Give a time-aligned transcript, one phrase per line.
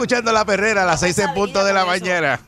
[0.00, 2.40] Escuchando La Perrera a las 6 en punto de la mañana.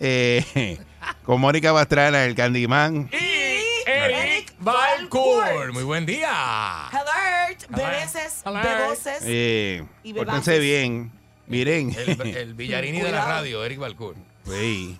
[0.00, 0.78] Eh,
[1.22, 3.10] con Mónica Pastrana, el Candyman.
[3.12, 5.72] Y Eric Balcour.
[5.74, 6.86] Muy buen día.
[6.88, 8.64] Alert, bebeses, Alert.
[8.66, 9.18] beboses.
[9.22, 11.12] Eh, Y pórtense bien.
[11.46, 11.94] Miren.
[11.94, 14.14] El, el Villarini de la radio, Eric Balcour.
[14.46, 14.98] Sí.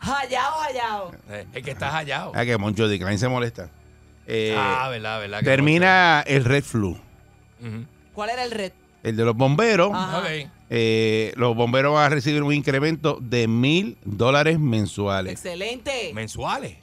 [0.00, 1.12] Hallao, hallao.
[1.30, 2.32] Eh, El que está hallado.
[2.34, 3.68] Ah, que Moncho Decline se molesta.
[4.26, 5.38] Eh, ah, verdad, verdad.
[5.38, 6.98] que termina el Red Flu.
[8.14, 8.72] ¿Cuál era el red?
[9.04, 9.92] El de los bomberos.
[9.94, 10.22] Ajá.
[10.70, 15.32] Eh, los bomberos van a recibir un incremento de mil dólares mensuales.
[15.32, 16.12] Excelente.
[16.14, 16.76] Mensuales.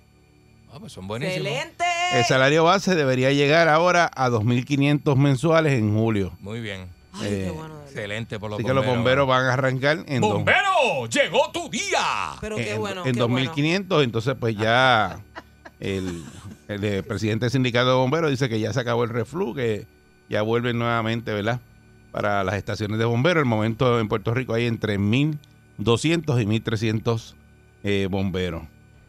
[0.73, 1.47] Ah, pues son buenísimos.
[1.47, 1.86] Excelente.
[2.14, 6.33] El salario base debería llegar ahora a 2.500 mensuales en julio.
[6.39, 6.88] Muy bien.
[7.14, 7.75] Ay, eh, qué bueno.
[7.86, 11.08] Excelente por los Así que los bomberos van a arrancar en, dos- ¡Bombero!
[11.09, 12.33] ¡Llegó tu día!
[12.42, 13.05] Pero en, qué bueno.
[13.05, 14.03] en qué 2.500.
[14.03, 15.20] Entonces, pues ya
[15.80, 16.23] el,
[16.67, 19.86] el, eh, presidente del sindicato de bomberos dice que ya se acabó el reflu, que
[20.30, 21.61] ya vuelven nuevamente, ¿verdad?
[22.16, 23.41] Para las estaciones de bomberos.
[23.41, 27.33] El momento en Puerto Rico hay entre 1.200 y 1.300
[27.83, 28.63] eh, bomberos.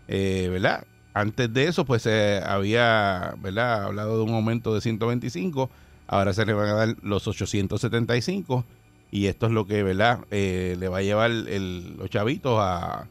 [0.08, 0.84] Eh, ¿Verdad?
[1.14, 3.84] Antes de eso, pues se había, ¿verdad?
[3.84, 5.70] Hablado de un aumento de 125.
[6.08, 8.64] Ahora se le van a dar los 875.
[9.12, 10.18] Y esto es lo que, ¿verdad?
[10.32, 13.06] Eh, le va a llevar el- los chavitos a,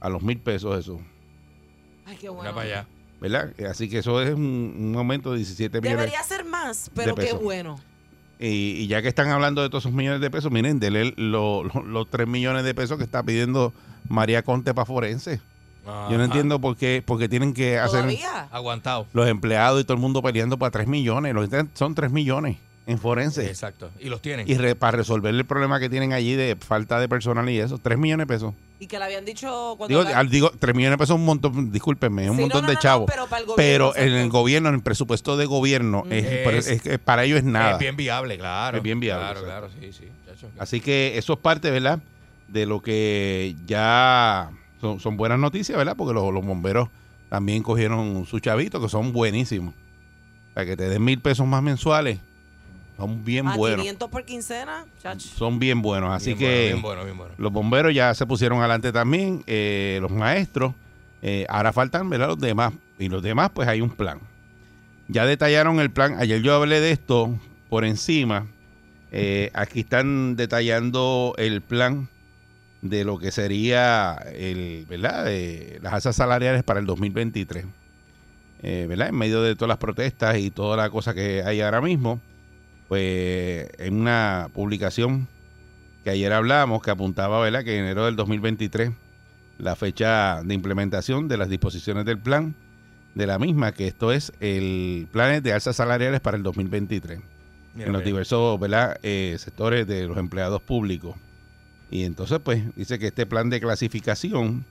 [0.00, 1.00] a los mil pesos eso.
[2.04, 2.54] Ay, qué bueno.
[2.54, 2.86] para allá.
[3.18, 3.54] ¿Verdad?
[3.68, 5.98] Así que eso es un, un aumento de 17 millones.
[6.00, 7.80] Debería ser más, pero de qué bueno.
[8.40, 8.46] Y,
[8.82, 11.82] y ya que están hablando de todos esos millones de pesos, miren, denle lo- lo-
[11.82, 13.72] los 3 millones de pesos que está pidiendo
[14.08, 15.40] María Conte para Forense.
[16.10, 18.46] Yo no entiendo por qué, porque tienen que hacer Todavía.
[18.50, 19.06] Aguantado.
[19.14, 21.32] los empleados y todo el mundo peleando para 3 millones.
[21.34, 23.46] Los son 3 millones en Forense.
[23.46, 23.90] Exacto.
[23.98, 24.46] Y los tienen.
[24.46, 27.78] Y re- para resolver el problema que tienen allí de falta de personal y eso,
[27.78, 28.54] 3 millones de pesos.
[28.80, 29.98] Y que le habían dicho cuando.
[30.04, 32.62] Digo, al- digo 3 millones de pesos es un montón, discúlpenme, es un Sí, montón
[32.62, 33.10] no, de no, chavos.
[33.10, 36.38] pero para el gobierno, Pero en el gobierno, en el presupuesto de gobierno, es- Es-
[36.44, 37.72] pero es- es- para ellos es nada.
[37.72, 38.76] Es bien viable, claro.
[38.76, 40.04] Es bien viable, Claro, claro, sí, sí.
[40.26, 40.48] chacho.
[40.58, 41.98] Así que eso es parte, ¿verdad?
[42.46, 44.50] De lo que ya
[44.80, 45.96] son, son buenas noticias, ¿verdad?
[45.96, 46.88] Porque los, los bomberos
[47.28, 49.74] también cogieron su chavito, que son buenísimos.
[50.54, 52.20] Para que te den mil pesos más mensuales,
[52.98, 53.80] son bien a buenos.
[53.80, 55.18] 500 por quincena, chach.
[55.20, 56.12] Son bien buenos.
[56.12, 57.34] Así Bien que bueno, bien bueno, bien bueno.
[57.38, 60.74] los bomberos ya se pusieron adelante también, eh, los maestros.
[61.22, 62.28] eh, ahora faltan, ¿verdad?
[62.28, 62.72] Los demás.
[62.98, 64.18] Y los demás, pues hay un plan.
[65.08, 66.16] Ya detallaron el plan.
[66.18, 67.34] Ayer yo hablé de esto
[67.70, 68.46] por encima.
[69.10, 72.08] Eh, aquí están detallando el plan
[72.82, 75.24] de lo que sería el, ¿verdad?
[75.28, 77.64] Eh, las alzas salariales para el 2023.
[78.62, 79.08] Eh, ¿verdad?
[79.08, 82.20] En medio de todas las protestas y toda la cosa que hay ahora mismo,
[82.88, 85.28] pues en una publicación
[86.04, 87.64] que ayer hablamos, que apuntaba, ¿verdad?
[87.64, 88.90] Que en enero del 2023,
[89.58, 92.54] la fecha de implementación de las disposiciones del plan,
[93.14, 97.20] de la misma, que esto es el plan de alzas salariales para el 2023
[97.74, 98.98] Mira en los diversos ¿verdad?
[99.02, 101.16] Eh, sectores de los empleados públicos.
[101.90, 104.64] Y entonces, pues, dice que este plan de clasificación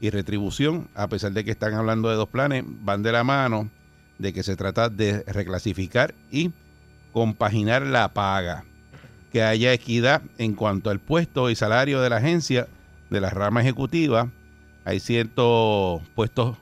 [0.00, 3.70] y retribución, a pesar de que están hablando de dos planes, van de la mano
[4.18, 6.50] de que se trata de reclasificar y
[7.16, 8.66] compaginar la paga,
[9.32, 12.68] que haya equidad en cuanto al puesto y salario de la agencia,
[13.08, 14.28] de la rama ejecutiva.
[14.84, 16.58] Hay ciertos puestos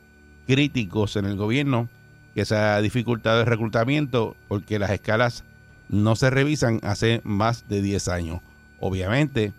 [0.46, 1.88] críticos en el gobierno
[2.36, 5.42] que se ha dificultado el reclutamiento porque las escalas
[5.88, 8.40] no se revisan hace más de 10 años.
[8.78, 9.52] Obviamente,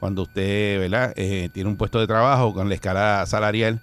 [0.00, 1.12] cuando usted ¿verdad?
[1.16, 3.82] Eh, tiene un puesto de trabajo con la escala salarial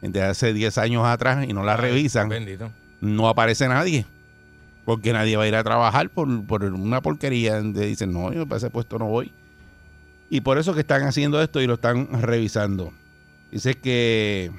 [0.00, 2.70] de hace 10 años atrás y no la revisan, Bendito.
[3.00, 4.06] no aparece nadie.
[4.84, 8.46] Porque nadie va a ir a trabajar por, por una porquería donde dicen, no, yo
[8.46, 9.32] para ese puesto no voy.
[10.28, 12.92] Y por eso que están haciendo esto y lo están revisando.
[13.50, 14.50] Dice que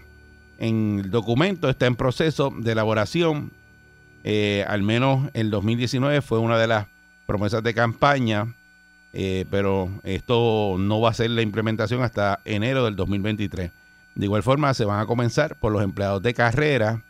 [0.57, 3.51] en el documento está en proceso de elaboración.
[4.23, 6.87] eh, al menos el 2019 fue una de las
[7.27, 8.55] promesas de campaña,
[9.13, 13.71] eh, pero esto no va a ser la implementación hasta enero del 2023.
[14.15, 17.03] De igual forma, se van a comenzar por los empleados de carrera,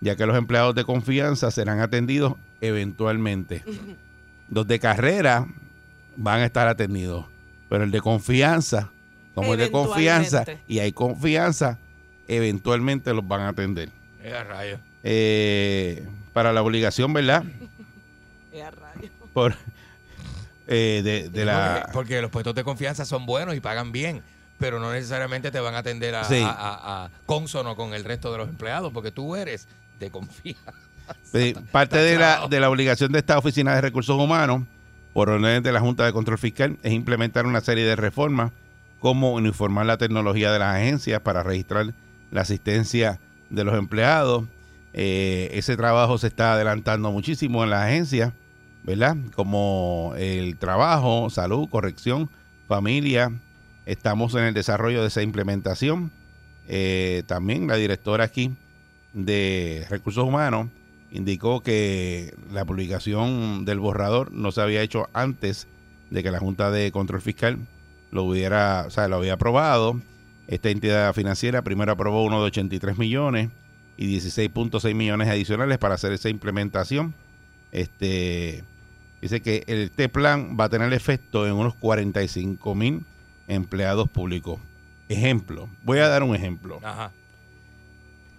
[0.00, 3.62] ya que los empleados de confianza serán atendidos eventualmente.
[4.48, 5.46] Los de carrera
[6.16, 7.26] van a estar atendidos,
[7.68, 8.90] pero el de confianza,
[9.34, 11.78] como el de confianza y hay confianza,
[12.28, 13.90] eventualmente los van a atender.
[14.22, 14.78] Eh.
[15.04, 17.44] Eh, para la obligación, ¿verdad?
[19.32, 19.54] Por,
[20.68, 21.80] eh, de, de la...
[21.86, 24.22] Porque, porque los puestos de confianza son buenos y pagan bien,
[24.58, 26.40] pero no necesariamente te van a atender a, Sí.
[26.42, 29.66] a- a- a consono con el resto de los empleados, porque tú eres
[29.98, 30.72] de confianza.
[31.70, 34.62] Parte de la, de la obligación de esta Oficina de Recursos Humanos,
[35.12, 38.52] por orden de la Junta de Control Fiscal, es implementar una serie de reformas
[38.98, 41.92] como uniformar la tecnología de las agencias para registrar
[42.30, 43.18] la asistencia
[43.50, 44.44] de los empleados.
[44.94, 48.32] Eh, ese trabajo se está adelantando muchísimo en las agencias,
[48.84, 49.16] ¿verdad?
[49.34, 52.30] Como el trabajo, salud, corrección,
[52.68, 53.32] familia.
[53.86, 56.12] Estamos en el desarrollo de esa implementación.
[56.68, 58.52] Eh, también la directora aquí
[59.12, 60.68] de Recursos Humanos
[61.12, 65.68] indicó que la publicación del borrador no se había hecho antes
[66.10, 67.58] de que la Junta de Control Fiscal
[68.10, 70.00] lo hubiera, o sea, lo había aprobado.
[70.48, 73.50] Esta entidad financiera primero aprobó uno de 83 millones
[73.96, 77.14] y 16.6 millones adicionales para hacer esa implementación.
[77.72, 78.64] Este
[79.20, 83.04] dice que este plan va a tener efecto en unos 45 mil
[83.48, 84.60] empleados públicos.
[85.08, 86.80] Ejemplo, voy a dar un ejemplo.
[86.82, 87.12] Ajá.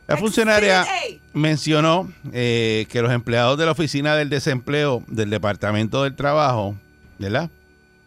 [0.07, 0.85] La funcionaria
[1.33, 6.75] mencionó eh, que los empleados de la Oficina del Desempleo del Departamento del Trabajo,
[7.19, 7.49] ¿verdad?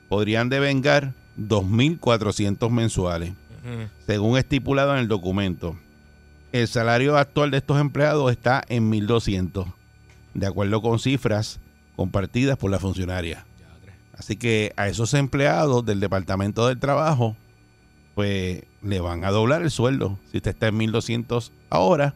[0.09, 3.33] Podrían devengar 2.400 mensuales,
[4.07, 5.77] según estipulado en el documento.
[6.53, 9.73] El salario actual de estos empleados está en 1.200,
[10.35, 11.61] de acuerdo con cifras
[11.97, 13.45] compartidas por la funcionaria.
[14.17, 17.37] Así que a esos empleados del Departamento del Trabajo,
[18.15, 20.19] pues le van a doblar el sueldo.
[20.31, 22.15] Si usted está en 1.200 ahora,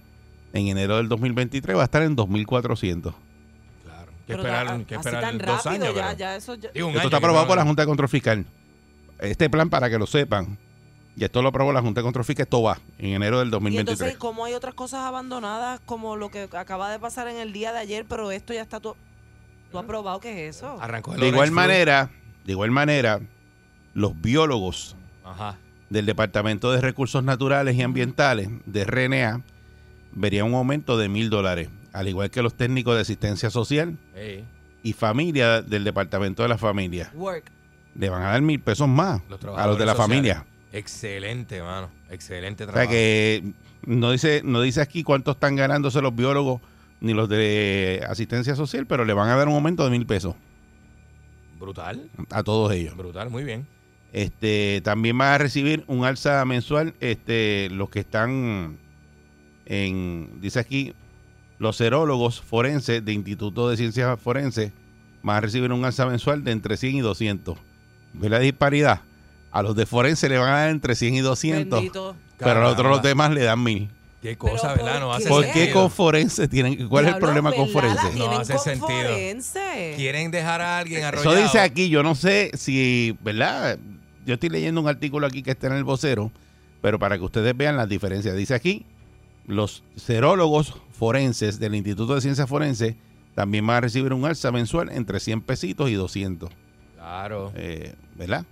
[0.52, 3.14] en enero del 2023 va a estar en 2.400.
[3.84, 4.12] Claro.
[4.26, 6.17] Que esperar, que esperar dos rápido, años.
[6.17, 8.44] ya, eso ya- Digo, un Esto año, está aprobado por la Junta de Control Fiscal.
[9.19, 10.56] Este plan, para que lo sepan,
[11.17, 13.50] y esto lo aprobó la Junta de Control Fiscal, esto va en enero del Y
[13.50, 13.93] 2023.
[14.00, 17.73] entonces, como hay otras cosas abandonadas, como lo que acaba de pasar en el día
[17.73, 18.96] de ayer, pero esto ya está todo.
[19.73, 20.78] ¿Tú has probado qué es eso?
[20.81, 22.11] Arrancó el de igual manera,
[22.44, 23.20] de igual manera,
[23.94, 24.96] los biólogos.
[25.25, 25.56] Ajá.
[25.90, 29.42] Del Departamento de Recursos Naturales y Ambientales de RNA
[30.12, 33.98] verían un aumento de mil dólares, al igual que los técnicos de asistencia social
[34.82, 37.10] y familia del Departamento de la Familia.
[37.14, 37.50] Work.
[37.96, 40.46] Le van a dar mil pesos más Los a los de la familia.
[40.72, 41.90] Excelente, mano.
[42.08, 42.90] Excelente O sea trabajo.
[42.92, 43.52] que
[43.84, 46.60] no dice, no dice aquí cuánto están ganándose los biólogos
[47.00, 50.37] ni los de asistencia social, pero le van a dar un aumento de mil pesos
[51.58, 52.08] Brutal.
[52.31, 52.96] a todos ellos.
[52.96, 53.66] Brutal, muy bien.
[54.12, 58.76] Este, también van a recibir un alza mensual, este, los que están
[59.66, 60.92] en, dice aquí,
[61.58, 64.72] los serólogos forenses de Instituto de Ciencias Forenses
[65.22, 67.58] van a recibir un alza mensual de entre 100 y 200.
[68.14, 69.02] ¿Ves la disparidad?
[69.52, 72.16] A los de forense le van a dar entre 100 y 200, Bendito.
[72.38, 73.90] pero a los otros los demás le dan mil.
[74.22, 75.00] Qué cosa, Pero ¿verdad?
[75.00, 75.30] No ¿por hace qué?
[75.30, 76.88] ¿Por qué con forense tienen?
[76.88, 78.12] ¿Cuál es el problema con forense?
[78.16, 78.86] No hace sentido.
[78.86, 79.94] forense.
[79.96, 81.32] Quieren dejar a alguien arrollado.
[81.36, 83.78] Eso dice aquí, yo no sé si, ¿verdad?
[84.26, 86.31] Yo estoy leyendo un artículo aquí que está en el vocero,
[86.82, 88.37] pero para que ustedes vean las diferencias.
[88.37, 88.84] Dice aquí,
[89.46, 92.94] los serólogos forenses del Instituto de Ciencias Forenses
[93.34, 96.50] también van a recibir un alza mensual entre 100 pesitos y 200,
[96.97, 97.52] Claro.
[97.56, 98.44] eh, ¿verdad?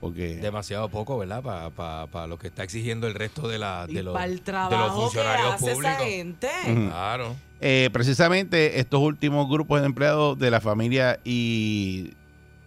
[0.00, 1.42] Porque Demasiado poco, ¿verdad?
[1.74, 4.36] Para lo que está exigiendo el resto de, la, Y de, los, para el de
[4.36, 6.06] los trabajo que funcionarios hace esa públicos.
[6.06, 6.48] gente.
[6.70, 6.86] Ujú.
[6.90, 7.36] Claro.
[7.60, 12.12] eh, precisamente estos últimos grupos de empleados de la familia y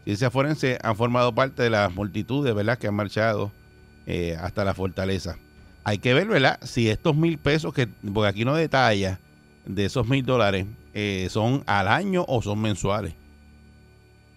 [0.03, 3.51] ciencias forenses han formado parte de las multitudes, ¿verdad?, que han marchado
[4.05, 5.38] eh, hasta la fortaleza.
[5.84, 9.20] Hay que ver, ¿verdad?, si estos mil pesos, que porque aquí no detalla
[9.65, 13.13] de esos mil dólares, eh, son al año o son mensuales.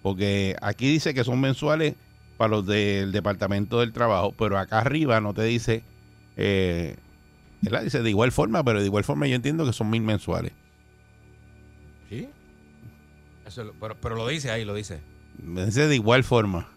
[0.02, 1.94] Porque aquí dice que son mensuales
[2.37, 5.83] para los del Departamento del Trabajo, pero acá arriba no te dice,
[6.37, 6.97] eh,
[7.62, 7.83] ¿verdad?
[7.83, 10.52] Dice de igual forma, pero de igual forma yo entiendo que son mil mensuales.
[12.11, 12.28] Sí.
[13.80, 15.00] Pero, pero lo dice ahí, lo dice.
[15.42, 16.68] Me dice de igual forma.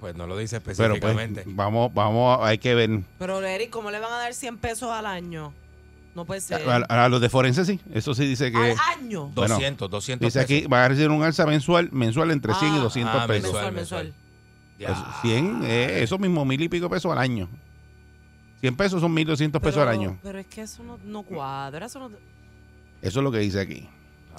[0.00, 1.42] Pues no lo dice Pero pues, específicamente.
[1.46, 3.00] vamos, vamos, hay que ver.
[3.18, 5.52] Pero, Eric, ¿cómo le van a dar 100 pesos al año?
[6.14, 6.68] No puede ser.
[6.68, 8.56] A, a los de forense sí, eso sí dice que...
[8.58, 9.26] ¿Al año?
[9.34, 10.70] bueno, 200, 200 Dice aquí, pesos.
[10.70, 13.52] van a recibir un alza mensual, mensual entre 100 y Ah, 200 ah, pesos.
[13.52, 14.14] Mensual, mensual.
[14.76, 15.20] Pues, Ya.
[15.22, 17.48] 100, eh, eso mismo, mil y pico pesos al año.
[18.60, 20.18] 100 pesos son 1.200 pesos al año.
[20.22, 21.86] Pero es que eso no, no cuadra.
[21.86, 22.10] Eso no...
[23.02, 23.88] Eso es lo que dice aquí.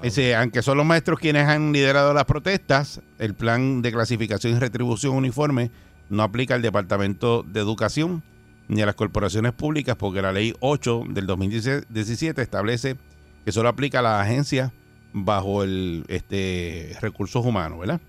[0.01, 4.59] Dice, aunque son los maestros quienes han liderado las protestas, el plan de clasificación y
[4.59, 5.71] retribución uniforme
[6.09, 8.23] no aplica al Departamento de Educación,
[8.69, 12.95] ni a las corporaciones públicas porque la ley 8 del 2017 establece
[13.43, 14.71] que solo aplica a las agencias
[15.11, 17.99] bajo el este recursos humanos, ¿verdad?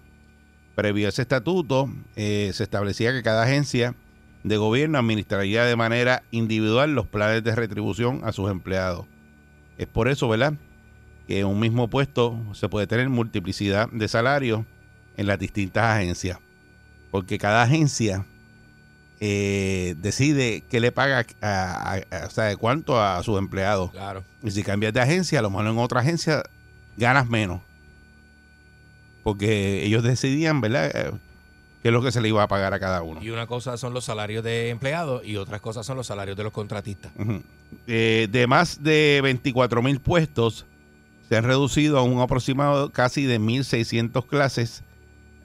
[0.77, 3.97] Previo a ese estatuto, eh, se establecía que cada agencia
[4.45, 9.07] de gobierno administraría de manera individual los planes de retribución a sus empleados.
[9.77, 10.55] Es por eso, ¿verdad?
[11.31, 14.65] Que en un mismo puesto se puede tener multiplicidad de salarios
[15.17, 16.39] en las distintas agencias.
[17.13, 18.27] Porque cada agencia
[19.21, 23.93] eh, decide qué le paga, a- a- a- o sea, de cuánto a sus empleados.
[23.93, 24.25] Claro.
[24.43, 26.43] Y si cambias de agencia, a lo mejor en otra agencia
[26.97, 27.61] ganas menos.
[29.23, 30.91] Porque ellos decidían, ¿verdad?
[30.93, 31.13] Eh,
[31.83, 33.23] qué es lo que se le iba a pagar a cada uno.
[33.23, 36.43] Y una cosa son los salarios de empleados y otras cosas son los salarios de
[36.43, 37.13] los contratistas.
[37.87, 40.67] Eh, de más de 24 mil puestos,
[41.31, 44.83] se han reducido a un aproximado casi de 1.600 clases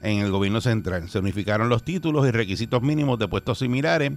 [0.02, 1.08] en el gobierno central.
[1.08, 4.10] Se unificaron los títulos y requisitos mínimos de puestos similares.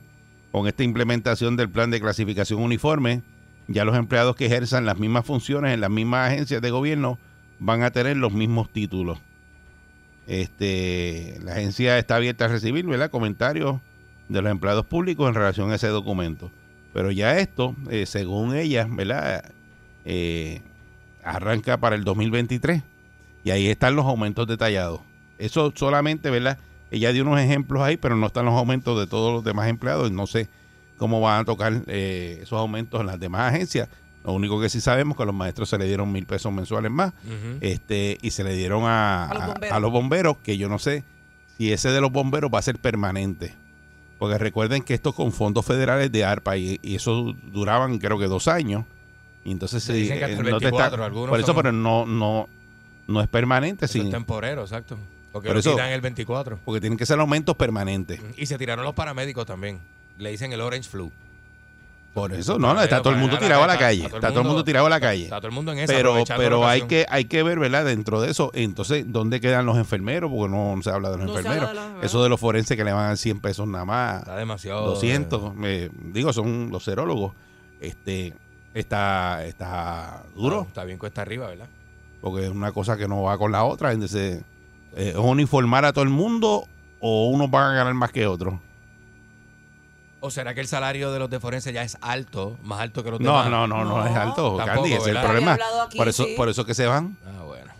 [0.51, 3.21] Con esta implementación del plan de clasificación uniforme,
[3.67, 7.19] ya los empleados que ejerzan las mismas funciones en las mismas agencias de gobierno
[7.59, 9.19] van a tener los mismos títulos.
[10.25, 13.11] Este, la agencia está abierta a recibir ¿verdad?
[13.11, 13.79] comentarios
[14.27, 16.49] de los empleados públicos en relación a ese documento.
[16.95, 19.51] Pero ya esto, eh, según ella, ¿verdad?
[20.05, 20.63] Eh,
[21.23, 22.81] arranca para el 2023
[23.43, 25.01] y ahí están los aumentos detallados.
[25.37, 26.57] Eso solamente, ¿verdad?
[26.91, 30.09] Ella dio unos ejemplos ahí, pero no están los aumentos de todos los demás empleados.
[30.09, 30.49] y No sé
[30.97, 33.87] cómo van a tocar eh, esos aumentos en las demás agencias.
[34.25, 36.51] Lo único que sí sabemos es que a los maestros se le dieron mil pesos
[36.51, 37.13] mensuales más
[37.61, 39.71] este y se le dieron a, A los a- bomberos.
[39.75, 41.03] a los bomberos, que yo no sé
[41.57, 43.53] si ese de los bomberos va a ser permanente.
[44.17, 48.25] Porque recuerden que esto con fondos federales de ARPA y, y eso duraban creo que
[48.25, 48.83] dos años.
[49.49, 51.39] Y entonces Se sí, dicen que hasta eh, el no te está- 24, algunos por
[51.39, 52.47] eso, son- pero no, no,
[53.07, 54.95] no es permanente, Eso sí, es temporero, exacto.
[55.31, 56.59] Porque Por lo eso- tiran el 24.
[56.63, 58.19] porque tienen que ser aumentos permanentes.
[58.37, 59.79] Y se tiraron los paramédicos también.
[60.19, 61.11] Le dicen el Orange Flu.
[62.13, 64.05] Por eso, no, no, está todo el mundo tirado a la calle.
[64.05, 65.23] Está todo el mundo tirado a la calle.
[65.25, 65.93] Está todo el mundo en esa.
[65.93, 69.77] pero pero hay que hay que ver verdad dentro de eso entonces dónde quedan los
[69.77, 72.05] enfermeros porque no se habla de los No enfermeros de los enfermeros.
[72.11, 74.85] eso de los forenses que le van a dar 100 pesos nada más Está demasiado.
[74.87, 77.33] 200 me- digo son los serólogos
[77.79, 78.33] este
[78.73, 81.67] está está duro Está bien cuesta arriba, ¿verdad?
[82.21, 84.41] porque es una cosa que no va con la otra entonces
[84.95, 86.67] eh, es uniformar a todo el mundo
[86.99, 88.55] o unos van a ganar más que otros
[90.21, 93.11] ¿O será que el salario de los de forense ya es alto, más alto que
[93.11, 93.49] los no demás?
[93.49, 94.05] no no no No.
[94.05, 96.33] es alto Tampoco, Candy ese es el problema aquí, por eso sí.
[96.35, 97.71] por eso que se van Ah, bueno.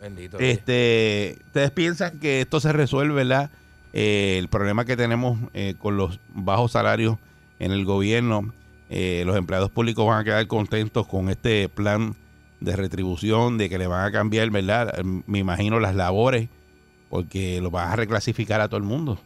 [0.00, 0.38] Bendito.
[0.38, 3.50] Este, ¿Ustedes piensan que esto se resuelve, verdad?
[3.92, 7.16] Eh, el problema que tenemos eh, con los bajos salarios
[7.58, 8.50] en el gobierno,
[8.90, 12.16] eh, los empleados públicos van a quedar contentos con este plan
[12.58, 15.02] de retribución, de que le van a cambiar, ¿verdad?
[15.26, 16.48] Me imagino las labores,
[17.08, 19.18] porque lo van a reclasificar a todo el mundo.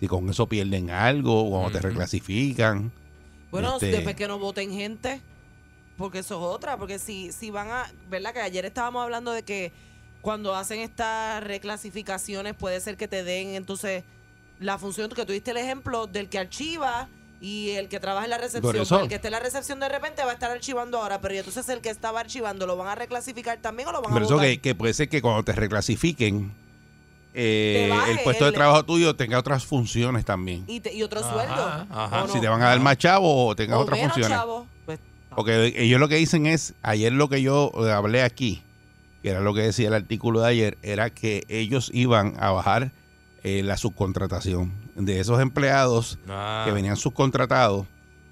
[0.00, 2.90] Si con eso pierden algo, cuando te reclasifican.
[3.50, 5.20] Bueno, Este- después que no voten gente,
[5.98, 8.32] porque eso es otra, porque si, si van a, ¿verdad?
[8.32, 9.72] Que ayer estábamos hablando de que
[10.22, 14.04] cuando hacen estas reclasificaciones puede ser que te den entonces
[14.58, 17.08] la función que tuviste el ejemplo del que archiva
[17.40, 19.02] y el que trabaja en la recepción.
[19.02, 21.38] El que esté en la recepción de repente va a estar archivando ahora, pero ¿y
[21.38, 24.26] entonces el que estaba archivando lo van a reclasificar también o lo van Pero a
[24.26, 24.48] eso votar?
[24.48, 26.52] que, que puede ser que cuando te reclasifiquen,
[27.34, 30.64] eh, Te el puesto de trabajo tuyo tenga otras funciones también.
[30.66, 31.86] y, te- y otro Ajá, sueldo.
[31.90, 32.28] ajá.
[32.28, 34.36] si te van a dar más chavo o tengas O otras menos, funciones.
[34.38, 34.66] chavo.
[34.86, 34.98] Pues,
[35.36, 38.62] Porque ellos lo que dicen es, ayer lo que yo hablé aquí,
[39.22, 42.90] que era lo que decía el artículo de ayer, era que ellos iban a bajar
[43.44, 47.86] eh, la subcontratación de esos empleados Ah, que venían subcontratados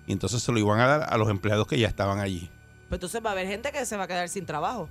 [0.06, 2.50] y entonces se lo iban a dar a los empleados que ya estaban allí.
[2.88, 4.88] pues entonces va a haber gente que se va a quedar sin trabajo.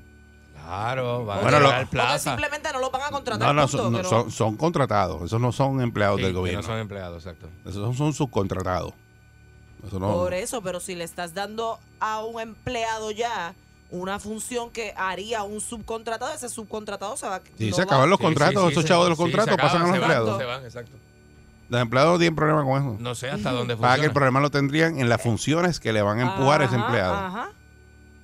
[0.54, 2.32] Claro, van Bueno, a lo- llegar al Porque plaza.
[2.32, 3.48] simplemente no los van a contratar.
[3.48, 6.24] No, no, punto, son, que no, no- son, son contratados, esos no son empleados Sí,
[6.24, 7.50] del gobierno, No son empleados, exacto.
[7.66, 8.94] esos son, subcontratados.
[9.86, 13.54] Eso no- Por eso, pero si le estás dando a un empleado ya
[13.92, 18.10] una función que haría un subcontratado, ese subcontratado se va Sí, no se va- acaban
[18.10, 20.12] los contratos, sí, sí, esos chavos de los contratos acaban, pasan a los se van,
[20.12, 20.38] empleados.
[20.40, 20.98] Se van, exacto.
[21.70, 22.98] Los empleados no tienen problema con eso.
[23.00, 24.14] No sé hasta dónde Para que el funciona.
[24.14, 27.16] problema lo tendrían en las funciones que le van a empujar a ese empleado.
[27.16, 27.50] Ajá.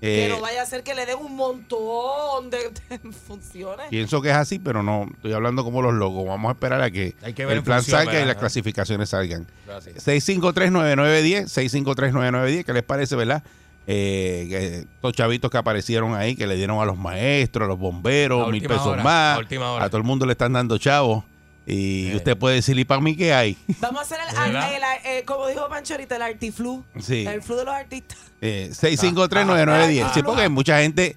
[0.03, 3.85] Eh, que no vaya a ser que le den un montón de, de funciones.
[3.91, 6.25] Pienso que es así, pero no estoy hablando como los locos.
[6.25, 9.09] Vamos a esperar a que, Hay que ver el plan función, salga y las clasificaciones
[9.09, 9.45] salgan.
[9.67, 10.07] Gracias.
[10.07, 13.43] 6539910, 6539910, ¿qué les parece, verdad?
[13.87, 17.77] Eh, que estos chavitos que aparecieron ahí, que le dieron a los maestros, a los
[17.77, 19.39] bomberos, mil pesos hora, más.
[19.79, 21.23] A todo el mundo le están dando chavos.
[21.65, 22.15] Y Eh.
[22.15, 23.57] usted puede decir, ¿y para mí qué hay?
[23.79, 26.83] Vamos a hacer el, el- el- eh, como dijo Pancho ahorita, el artiflu.
[26.99, 27.25] Sí.
[27.27, 28.17] El flu de los artistas.
[28.41, 30.03] Eh, 6539910.
[30.03, 30.43] Ah, Sí, ah, porque ah.
[30.45, 31.15] hay mucha gente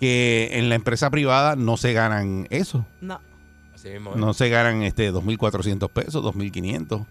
[0.00, 2.86] que en la empresa privada no se ganan eso.
[3.00, 3.20] No.
[3.74, 4.12] Así mismo.
[4.12, 4.16] ¿eh?
[4.16, 7.00] No se ganan este 2.400 pesos, 2.500.
[7.00, 7.06] Ujú.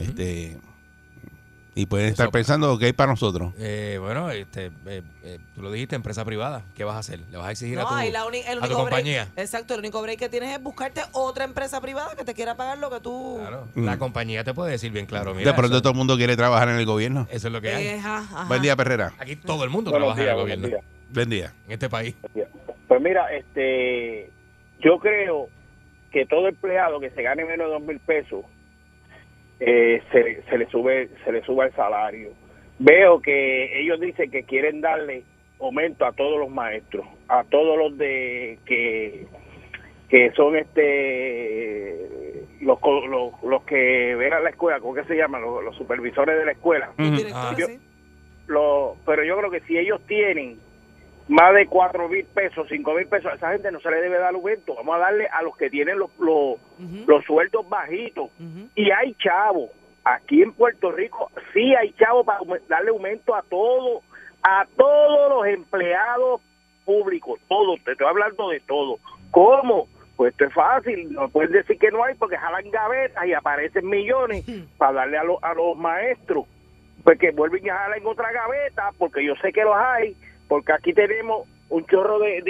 [0.00, 0.56] Este,
[1.78, 3.52] Y pueden estar Eso- pensando que hay para nosotros.
[3.56, 6.62] Eh, bueno, este, eh, eh, tú lo dijiste, empresa privada.
[6.74, 7.20] ¿Qué vas a hacer?
[7.30, 9.28] ¿Le vas a exigir a tu, ahí la uni- el a tu único break- compañía?
[9.36, 12.78] exacto, el único break que tienes es buscarte otra empresa privada que te quiera pagar
[12.78, 13.36] lo que tú.
[13.38, 13.84] Claro, Mm.
[13.84, 15.34] La compañía te puede decir bien claro.
[15.34, 17.28] Mira, de pronto eso, todo el mundo quiere trabajar en el gobierno.
[17.30, 17.86] eso es lo que hay.
[17.86, 18.44] Eh, ajá, ajá.
[18.48, 19.12] Buen día, Perrera.
[19.20, 20.66] Aquí todo el mundo Buenos trabaja días, en el gobierno.
[20.66, 20.80] días.
[21.14, 21.52] Buen día.
[21.66, 22.16] En este país.
[22.88, 24.32] Pues mira, este,
[24.80, 25.48] yo creo
[26.10, 28.44] que todo empleado que se gane menos de dos mil pesos
[29.60, 32.30] eh, se, se le sube se le sube el salario.
[32.78, 35.24] Veo que ellos dicen que quieren darle
[35.60, 39.26] aumento a todos los maestros, a todos los de que
[40.08, 41.96] que son este
[42.60, 45.42] los, co- los, los que ven a la escuela, ¿cómo que se llaman?
[45.42, 46.90] Los, los supervisores de la escuela.
[47.34, 47.54] Ah.
[47.58, 47.66] Yo-
[49.04, 50.58] pero yo creo que si ellos tienen
[51.28, 54.18] más de cuatro mil pesos, cinco mil pesos, a esa gente no se le debe
[54.18, 54.74] dar aumento.
[54.74, 56.56] Vamos a darle a los que tienen los, los,
[57.06, 58.30] los sueldos bajitos.
[58.74, 59.70] Y hay chavos.
[60.04, 64.00] Aquí en Puerto Rico sí hay chavos para darle aumento a todo,
[64.42, 66.40] a todos los empleados
[66.86, 68.98] públicos, todos, te estoy hablando de todo.
[69.30, 69.86] ¿Cómo?
[70.16, 73.86] Pues esto es fácil, no puedes decir que no hay porque jalan gavetas y aparecen
[73.86, 74.44] millones
[74.78, 76.46] para darle a, los a los maestros.
[77.04, 80.16] Pues que vuelven y jalan en otra gaveta porque yo sé que los hay,
[80.48, 82.42] porque aquí tenemos un chorro de,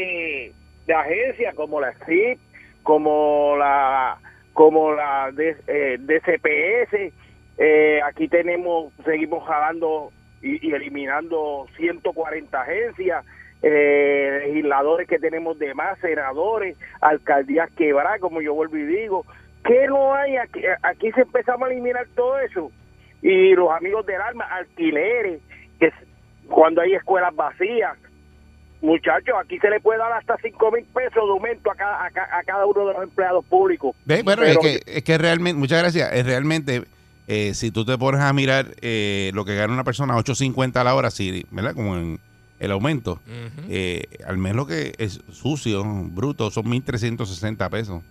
[0.86, 2.38] de, agencias como la CIP,
[2.82, 4.18] como la
[4.54, 7.12] como la D- eh, DCPS,
[7.58, 10.10] eh, aquí tenemos, seguimos jalando
[10.42, 13.24] y, y eliminando 140 agencias,
[13.62, 19.24] eh, legisladores que tenemos de más, senadores, alcaldías quebradas, como yo vuelvo y digo.
[19.64, 20.36] ¿Qué no hay?
[20.36, 22.70] Aquí, aquí se empezamos a eliminar todo eso.
[23.22, 25.40] Y los amigos del alma, alquileres,
[26.48, 27.96] cuando hay escuelas vacías,
[28.80, 32.10] muchachos, aquí se le puede dar hasta 5 mil pesos de aumento a cada, a,
[32.10, 33.94] ca- a cada uno de los empleados públicos.
[34.04, 36.84] Bueno, Pero- es, que, es que realmente, muchas gracias, es realmente,
[37.26, 40.84] eh, si tú te pones a mirar eh, lo que gana una persona, 8.50 a
[40.84, 41.74] la hora, sí, ¿verdad?
[41.74, 42.20] Como en
[42.60, 43.20] el aumento,
[43.68, 48.02] eh, al mes lo que es sucio, bruto, son 1.360 pesos,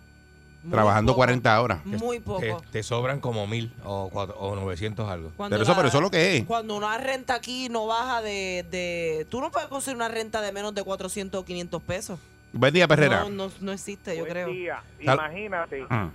[0.67, 1.85] Muy trabajando poco, 40 horas.
[1.85, 2.39] Muy poco.
[2.41, 5.31] Te, te sobran como mil o, cuatro, o 900 algo.
[5.35, 6.45] Cuando Pero eso, la- pero eso es lo que es.
[6.45, 9.25] Cuando una renta aquí no baja de, de...
[9.29, 12.19] Tú no puedes conseguir una renta de menos de 400 o 500 pesos.
[12.53, 13.21] Buen día, Perrera.
[13.21, 14.47] No, no, no existe, yo Buen creo.
[14.49, 14.81] día.
[14.99, 16.09] Imagínate, Ah.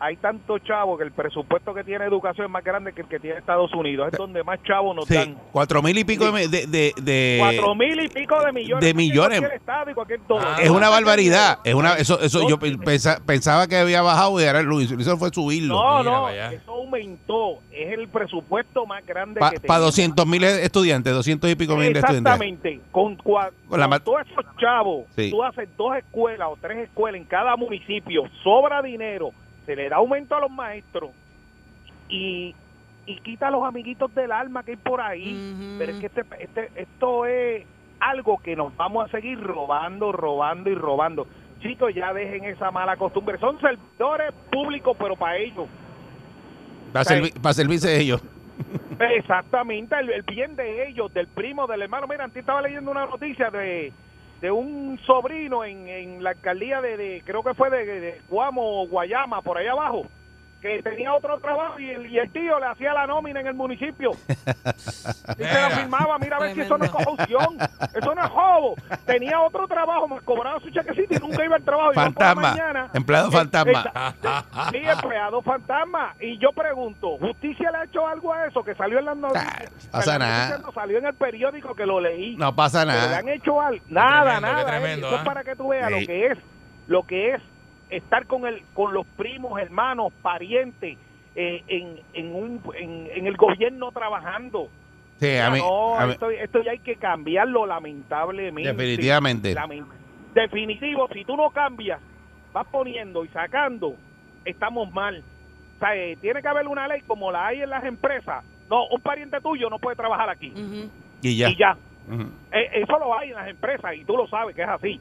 [0.00, 3.18] Hay tanto chavo que el presupuesto que tiene educación es más grande que el que
[3.18, 4.08] tiene Estados Unidos.
[4.12, 5.36] Es donde más chavos nos Sí, dan.
[5.52, 6.48] cuatro mil y pico de...
[6.48, 8.84] de, de- de- Cuatro mil y pico de millones.
[8.84, 9.38] de millones.
[9.40, 10.38] cualquier estado y cualquier todo.
[10.40, 11.58] Ah, es una barbaridad.
[11.64, 14.94] Es una, eso, eso, yo no, pensa- pensaba que había bajado y ahora lo hizo,
[15.16, 15.74] fue subirlo.
[15.74, 17.58] No, Mira no, para eso aumentó.
[17.72, 19.82] Es el presupuesto más grande Para que tenemos.
[19.86, 22.16] 200 mil estudiantes, 200 y pico mil estudiantes.
[22.18, 22.80] Exactamente.
[22.90, 25.30] Con, cua- Con la con todos esos chavos, Sí.
[25.30, 29.30] tú haces dos escuelas o tres escuelas en cada municipio, sobra dinero,
[29.68, 31.10] se le da aumento a los maestros
[32.08, 32.54] y,
[33.04, 35.36] y quita a los amiguitos del alma que hay por ahí.
[35.78, 37.66] Pero es que este, este- esto es
[38.00, 41.26] algo que nos vamos a seguir robando, robando y robando.
[41.60, 43.36] Chicos, ya dejen esa mala costumbre.
[43.38, 45.66] Son servidores públicos, pero para ellos.
[46.94, 48.22] Para, servi- para servirse de ellos.
[48.98, 52.06] Exactamente, el, el bien de ellos, del primo, del hermano.
[52.08, 53.92] Mira, antes estaba leyendo una noticia de,
[54.40, 58.82] de un sobrino en, en la alcaldía de, de- creo que fue de, de Guamo
[58.82, 60.06] o Guayama, por ahí abajo,
[60.60, 63.54] que tenía otro trabajo y el, y el tío le hacía la nómina en el
[63.54, 64.10] municipio.
[65.38, 67.58] Y se la firmaba, mira a ver si eso no es corrupción,
[67.94, 68.74] eso no es jobo.
[69.06, 71.92] Tenía otro trabajo, me cobraba su chequecito y nunca iba al trabajo.
[71.92, 72.90] Fantasma, mañana.
[72.94, 73.80] empleado Eh, fantasma.
[74.20, 76.14] esa- Sí, empleado fantasma.
[76.20, 78.64] Y yo pregunto, ¿justicia le ha hecho algo a eso?
[78.64, 79.70] Que salió en las noticias.
[79.88, 80.58] Ah, pasa nada.
[80.58, 82.36] no, salió en el periódico que lo leí.
[82.36, 83.18] No pasa Pero le nada.
[83.18, 83.84] han hecho algo.
[83.88, 84.62] Nada, tremendo, nada.
[84.62, 84.64] eh.
[84.66, 86.00] tremendo, Eso es para que tú veas Sí.
[86.00, 86.38] lo que es,
[86.88, 87.42] lo que es
[87.90, 90.98] estar con el, con los primos, hermanos, parientes,
[91.34, 94.68] eh, en, en, un, en, en el gobierno trabajando.
[95.18, 98.72] Sí, a mí, no, a mí- esto, esto ya hay que cambiarlo lamentablemente.
[98.72, 99.54] definitivamente.
[100.34, 102.00] Definitivo, si tú no cambias,
[102.52, 103.96] vas poniendo y sacando,
[104.44, 105.22] estamos mal.
[105.76, 108.44] O sea, eh, tiene que haber una ley como la hay en las empresas.
[108.68, 110.52] No, un pariente tuyo no puede trabajar aquí.
[111.22, 111.48] Y ya.
[111.50, 111.76] Y ya.
[112.08, 112.22] Ujú.
[112.52, 115.00] Eh, eso lo hay en las empresas y tú lo sabes que es así.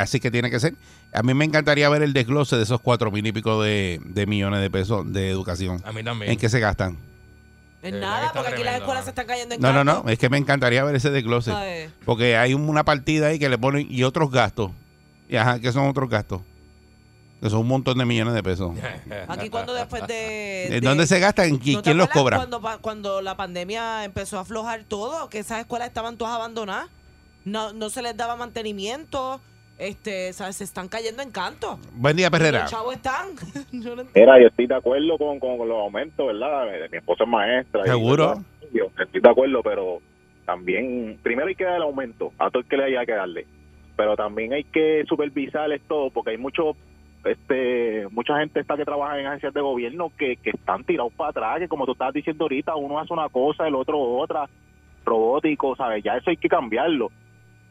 [0.00, 0.74] Así que tiene que ser.
[1.12, 4.26] A mí me encantaría ver el desglose de esos cuatro mil y pico de, de
[4.26, 5.80] millones de pesos de educación.
[5.84, 6.32] A mí también.
[6.32, 6.98] ¿En qué se gastan?
[7.82, 10.08] En nada, porque aquí las escuelas se están cayendo en No, no, no.
[10.08, 11.52] Es que me encantaría ver ese desglose.
[12.04, 14.72] Porque hay una partida ahí que le ponen y otros gastos.
[15.28, 16.42] Y ajá, ¿qué son otros gastos?
[17.40, 18.72] Que son un montón de millones de pesos.
[19.28, 20.64] Aquí cuando después de...
[20.66, 21.60] ¿En de- dónde se gastan?
[21.62, 22.44] ¿Y ¿No te quién los cobra?
[22.80, 26.88] Cuando la pandemia empezó a aflojar todo, que esas escuelas estaban todas abandonadas,
[27.44, 29.40] no, no se les daba mantenimiento,
[29.78, 30.56] este, ¿sabes?
[30.56, 31.78] se están cayendo en canto.
[31.94, 32.62] Buen día, Perrera.
[32.62, 33.28] Los chavos están.
[33.72, 34.04] Yo no.
[34.14, 36.66] Mira, yo estoy de acuerdo con, con los aumentos, ¿verdad?
[36.90, 37.82] Mi esposa es maestra.
[37.84, 38.34] y- Seguro.
[38.72, 40.00] yo estoy de acuerdo, pero
[40.44, 43.46] también, primero hay que dar el aumento a todo el que le haya que darle,
[43.96, 46.74] pero también hay que supervisar esto, porque hay mucho,
[47.24, 51.30] este, mucha gente está que trabaja en agencias de gobierno que, que están tirados para
[51.30, 54.48] atrás, que como tú estabas diciendo ahorita, uno hace una cosa, el otro otra,
[55.04, 56.02] robótico, ¿sabes?
[56.02, 57.10] Ya eso hay que cambiarlo.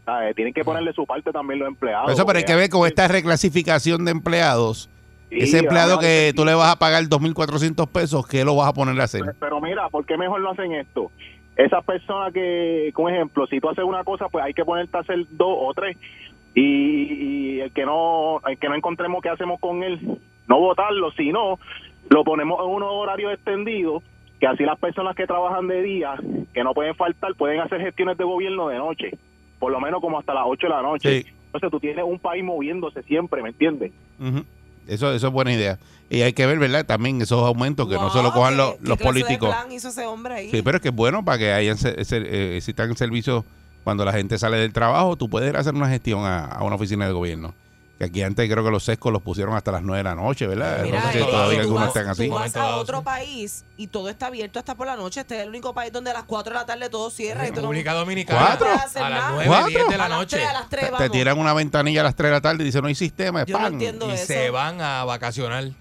[0.07, 0.33] ¿Sabes?
[0.35, 2.09] Tienen que ponerle su parte también los empleados.
[2.09, 4.89] Eso, pero hay que ver con esta reclasificación de empleados.
[5.29, 8.73] Sí, Ese empleado que tú le vas a pagar 2.400 pesos, ¿qué lo vas a
[8.73, 9.23] poner a hacer?
[9.37, 11.11] Pero mira, ¿por qué mejor no hacen esto?
[11.57, 15.01] Esas personas que, como ejemplo, si tú haces una cosa, pues hay que ponerte a
[15.01, 15.97] hacer dos o tres.
[16.55, 19.99] Y, y el que no el que no encontremos qué hacemos con él,
[20.47, 21.59] no votarlo, sino
[22.09, 24.03] lo ponemos en unos horarios extendidos,
[24.39, 26.15] que así las personas que trabajan de día,
[26.53, 29.11] que no pueden faltar, pueden hacer gestiones de gobierno de noche,
[29.59, 31.21] por lo menos como hasta las 8 de la noche.
[31.23, 31.29] Sí.
[31.47, 33.91] Entonces tú tienes un país moviéndose siempre, ¿me entiendes?
[34.19, 34.43] Ujú.
[34.87, 35.79] Eso, eso es buena idea.
[36.09, 36.85] Y hay que ver, ¿verdad?
[36.85, 39.23] También esos aumentos que no Wow, se lo cojan ¿qué- los, qué los clase de
[39.23, 39.49] políticos.
[39.49, 40.51] plan hizo ese hombre ahí?
[40.51, 43.43] Sí, pero es que es bueno para que hayan se- se- eh, existan servicios
[43.83, 45.15] cuando la gente sale del trabajo.
[45.17, 47.53] Tú puedes ir a hacer una gestión a, a una oficina de gobierno.
[47.97, 50.45] Que aquí antes creo que los sescos los pusieron hasta las 9 de la noche,
[50.45, 50.83] ¿verdad?
[50.83, 52.27] Mira, no sé si eh, todavía algunos están así.
[52.27, 55.21] Tú vas a otro país y todo está abierto hasta por la noche.
[55.21, 57.45] Este es el único país donde a las 4 de la tarde todo cierra.
[57.45, 58.39] y tú no- República Dominicana.
[58.57, 58.67] ¿Cuatro?
[59.03, 59.67] A las 9, ¿Cuatro?
[59.69, 60.37] 10 de la a las noche.
[60.37, 62.65] tres, a las 3, Te, tiran una ventanilla a las 3 de la tarde y
[62.67, 63.73] dicen no hay sistema, es Yo no pan.
[63.73, 64.27] entiendo Y eso.
[64.27, 65.71] se van a vacacionar.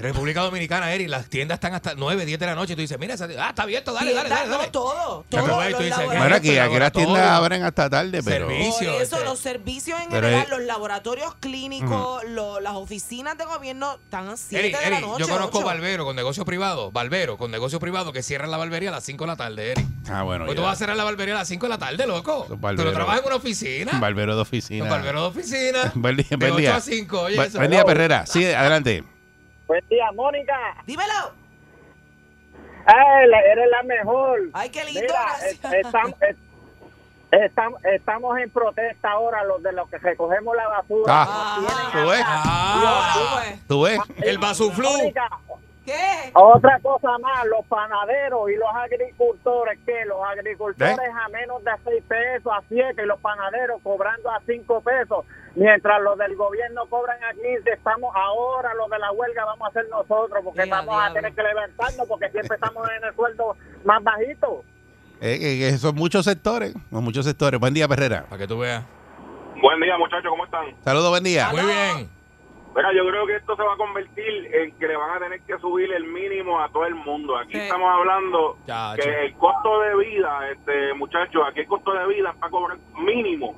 [0.00, 2.72] República Dominicana, Eric, las tiendas están hasta 9, 10 de la noche.
[2.72, 4.48] Y tú dices, mira, esa- ah, está abierto, dale, dale, dale.
[4.50, 4.64] dale.
[4.66, 5.24] No, todo.
[5.30, 6.18] Ya todo tú tú los dices, laboratorios.
[6.22, 8.48] Bueno, aquí, aquí las tiendas abren hasta tarde, pero...
[8.48, 8.92] Servicio.
[8.92, 9.24] Por eso, este.
[9.24, 14.28] los servicios en Pero general, es- los laboratorios clínicos, lo- las oficinas de gobierno están
[14.28, 15.20] a 7 Eric, de la noche.
[15.20, 15.66] yo conozco ocho.
[15.66, 19.24] barbero con negocio privado, barbero con negocio privado que cierran la barbería a las 5
[19.24, 19.86] de la tarde, Eric.
[20.08, 20.62] Ah, bueno, Pues ya.
[20.62, 22.46] tú vas a cerrar la barbería a las 5 de la tarde, loco.
[22.48, 22.86] Tú barberos.
[22.92, 23.92] no trabajas en una oficina.
[23.92, 24.84] Un barbero de oficina.
[24.84, 25.92] Un barbero de oficina.
[25.94, 26.76] Buen día, de buen 8 día.
[26.76, 27.36] a 5, oye.
[27.54, 28.26] Buen día, Perrera.
[28.26, 29.04] Sí, adelante.
[29.70, 30.52] Buen día, Mónica.
[30.84, 31.14] Dímelo.
[32.88, 34.40] eres la mejor.
[34.52, 35.00] Ay, qué lindo.
[35.00, 35.52] Mira, gracias.
[35.52, 36.36] es- estam- es-
[37.30, 41.04] estam- estamos en protesta ahora los de los que recogemos la basura.
[41.24, 41.56] Ah,
[41.92, 42.22] tienen ¿tú ves?
[42.26, 43.58] Ah, Tú.
[43.68, 44.00] ¿Tú ves?
[44.24, 44.90] el basuflu.
[44.90, 45.28] Mónica,
[45.90, 46.30] ¿Qué?
[46.34, 51.12] otra cosa más, los panaderos y los agricultores, que los agricultores ¿Eh?
[51.24, 55.24] a menos de 6 pesos, a 7 y los panaderos cobrando a 5 pesos,
[55.56, 59.70] mientras los del gobierno cobran a 15, estamos ahora los de la huelga vamos a
[59.70, 63.56] hacer nosotros, porque Ya, vamos a tener que levantarnos, porque siempre estamos en el sueldo
[63.84, 64.64] más bajito.
[65.20, 66.72] Eh, que- que son muchos sectores.
[66.90, 67.58] Son muchos sectores.
[67.60, 68.24] Buen día, Perrera.
[68.24, 68.84] Para que tú veas.
[69.60, 70.64] Buen día, muchachos, ¿cómo están?
[70.82, 71.48] Saludos, buen día.
[71.50, 72.19] Muy bien.
[72.74, 75.40] Mira, yo creo que esto se va a convertir en que le van a tener
[75.42, 77.36] que subir el mínimo a todo el mundo.
[77.36, 77.58] Aquí Sí.
[77.58, 79.02] estamos hablando Chacho.
[79.02, 83.56] que el costo de vida, este muchachos, aquí el costo de vida para cobrar mínimo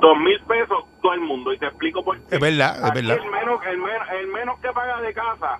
[0.00, 1.52] dos mil pesos todo el mundo.
[1.52, 2.36] Y te explico por qué.
[2.36, 3.24] Es verdad, es Aquí verdad.
[3.24, 5.58] El menos, el, menos, el menos que paga de casa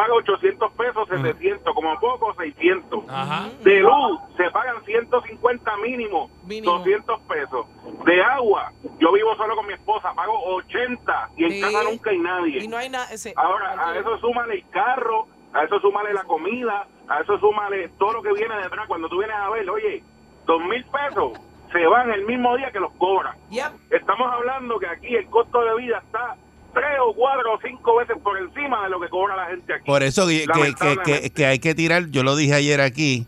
[0.00, 3.04] paga 800 pesos, 700, como poco 600.
[3.06, 3.48] Ajá.
[3.62, 6.78] De luz se pagan 150 mínimo, Mínimo.
[6.78, 7.66] 200 pesos.
[8.06, 11.60] De agua, yo vivo solo con mi esposa, pago 80 y en Sí.
[11.60, 12.64] casa nunca hay nadie.
[12.64, 13.12] Y no hay nada.
[13.12, 17.88] ese- Ahora, a eso súmale el carro, a eso súmale la comida, a eso súmale
[17.98, 18.86] todo lo que viene detrás.
[18.86, 20.02] Cuando tú vienes a ver, oye,
[20.46, 21.32] dos mil pesos
[21.72, 23.36] se van el mismo día que los cobran.
[23.50, 23.72] Yep.
[23.90, 26.36] Estamos hablando que aquí el costo de vida está
[26.72, 29.84] tres o cuatro o cinco veces por encima de lo que cobra la gente aquí.
[29.86, 31.30] Por eso que, que- que, que, Lamentablemente.
[31.30, 33.26] que hay que tirar, yo lo dije ayer aquí,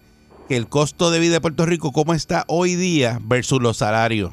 [0.49, 4.33] que el costo de vida de Puerto Rico, cómo está hoy día versus los salarios.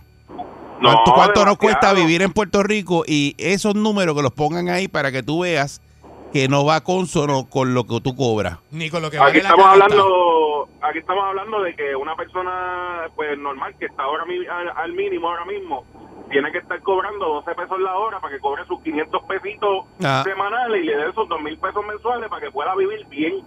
[0.82, 3.04] No, ¿Cuánto, cuánto nos cuesta vivir en Puerto Rico?
[3.06, 5.82] Y esos números que los pongan ahí para que tú veas
[6.32, 8.60] que no va consono con lo que tú cobras.
[8.72, 13.08] Ni con lo que Aquí vale estamos hablando, aquí estamos hablando de que una persona
[13.15, 14.24] pues normal que está ahora
[14.78, 15.84] al mínimo ahora mismo
[16.30, 20.22] tiene que estar cobrando 12 pesos la hora para que cobre sus 500 pesitos Ah.
[20.24, 23.42] semanales y le dé esos 2 mil pesos mensuales para que pueda vivir bien.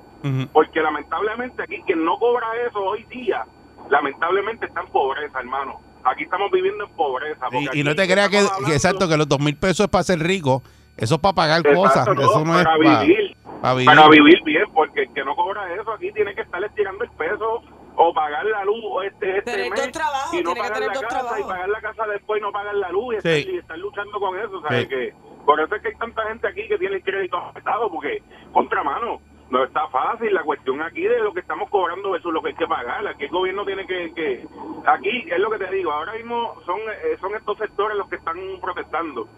[0.53, 3.45] Porque lamentablemente aquí quien no cobra eso hoy día,
[3.90, 5.81] lamentablemente está en pobreza, hermano.
[6.05, 7.47] Aquí estamos viviendo en pobreza.
[7.53, 10.05] Y, y no te creas que, que exacto, que los dos mil pesos es para
[10.05, 10.62] ser rico.
[10.97, 12.07] Eso es para pagar Exacto, cosas.
[12.14, 13.37] no, eso no es para para, vivir.
[13.62, 13.87] para vivir.
[13.97, 17.11] Para vivir bien, porque el que no cobra eso aquí tiene que estar estirando el
[17.12, 17.62] peso
[18.04, 20.74] o pagar la luz este, este Tener mes dos trabajos, y no tiene que pagar
[20.74, 23.20] tener la dos casa y pagar la casa después y no pagar la luz y,
[23.20, 23.28] Sí.
[23.28, 24.82] estar, y estar luchando con eso, ¿sabes?
[24.82, 24.88] Sí.
[24.88, 25.14] Que
[25.46, 29.20] por eso es que hay tanta gente aquí que tiene el crédito afectado porque contramano
[29.50, 32.54] no está fácil la cuestión aquí de lo que estamos cobrando versus lo que hay
[32.54, 33.06] que pagar.
[33.06, 34.46] Aquí el gobierno tiene que, que
[34.86, 38.16] aquí es lo que te digo, ahora mismo son eh, son estos sectores los que
[38.16, 39.28] están protestando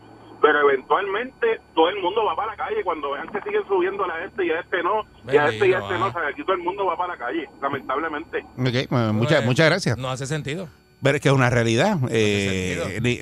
[0.41, 4.25] pero eventualmente todo el mundo va para la calle cuando vean que siguen subiendo a
[4.25, 6.09] este y a este no, y a este y a este no, ah.
[6.09, 8.45] o sea, aquí todo el mundo va para la calle, lamentablemente.
[8.59, 9.99] Ok, bueno, muchas, Eh, muchas gracias.
[9.99, 10.69] No hace sentido.
[11.03, 11.99] Pero es que es una realidad.
[12.11, 13.19] Eh, ni-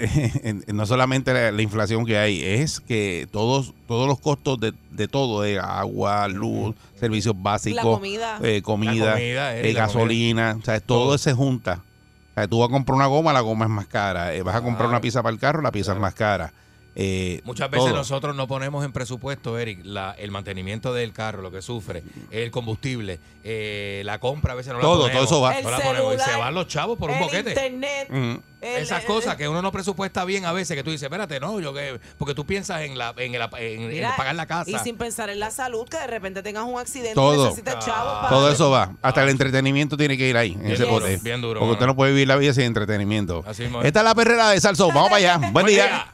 [0.73, 5.09] no solamente la, la inflación que hay, es que todos todos los costos de, de
[5.09, 8.39] todo, de agua, luz, servicios básicos, La comida.
[8.43, 11.19] eh, comida, La comida, eh, la gasolina, o sea, todo, Todo.
[11.19, 11.81] se junta.
[12.31, 14.33] O sea, tú vas a comprar una goma, la goma es más cara.
[14.33, 14.91] Eh, vas a comprar Claro.
[14.91, 16.53] una pieza para el carro, la pieza es más cara.
[16.95, 17.97] Eh, Muchas veces todo.
[17.97, 22.51] nosotros no ponemos en presupuesto, Eric, la, el mantenimiento del carro, lo que sufre, el
[22.51, 25.13] combustible, eh, la compra a veces no la Todo, ponemos.
[25.13, 25.57] todo eso va.
[25.59, 27.51] El No la ponemos y se van los chavos por un boquete.
[27.51, 28.09] internet.
[28.61, 31.41] El- Esas el- cosas que uno no presupuesta bien a veces, que tú dices, espérate,
[31.41, 31.99] no, yo que.
[32.19, 34.71] Porque tú piensas en, la, en, el, en, en Mira, pagar la casa.
[34.71, 37.47] Y sin pensar en la salud, que de repente tengas un accidente Todo.
[37.47, 38.29] y necesites chavos para...
[38.29, 38.93] Todo eso va.
[39.03, 41.17] Hasta el entretenimiento tiene que ir ahí, en Bien ese duro, pote.
[41.23, 41.73] bien duro, Porque mano.
[41.73, 43.43] usted no puede vivir la vida sin entretenimiento.
[43.47, 43.65] Así.
[43.83, 44.89] Esta es la perrera de Salso.
[44.89, 45.51] Vamos para allá.
[45.51, 46.07] Buen día.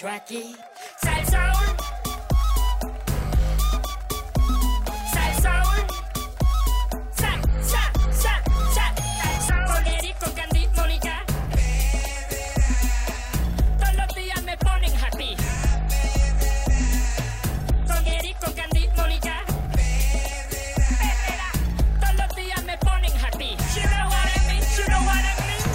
[0.00, 0.77] Lo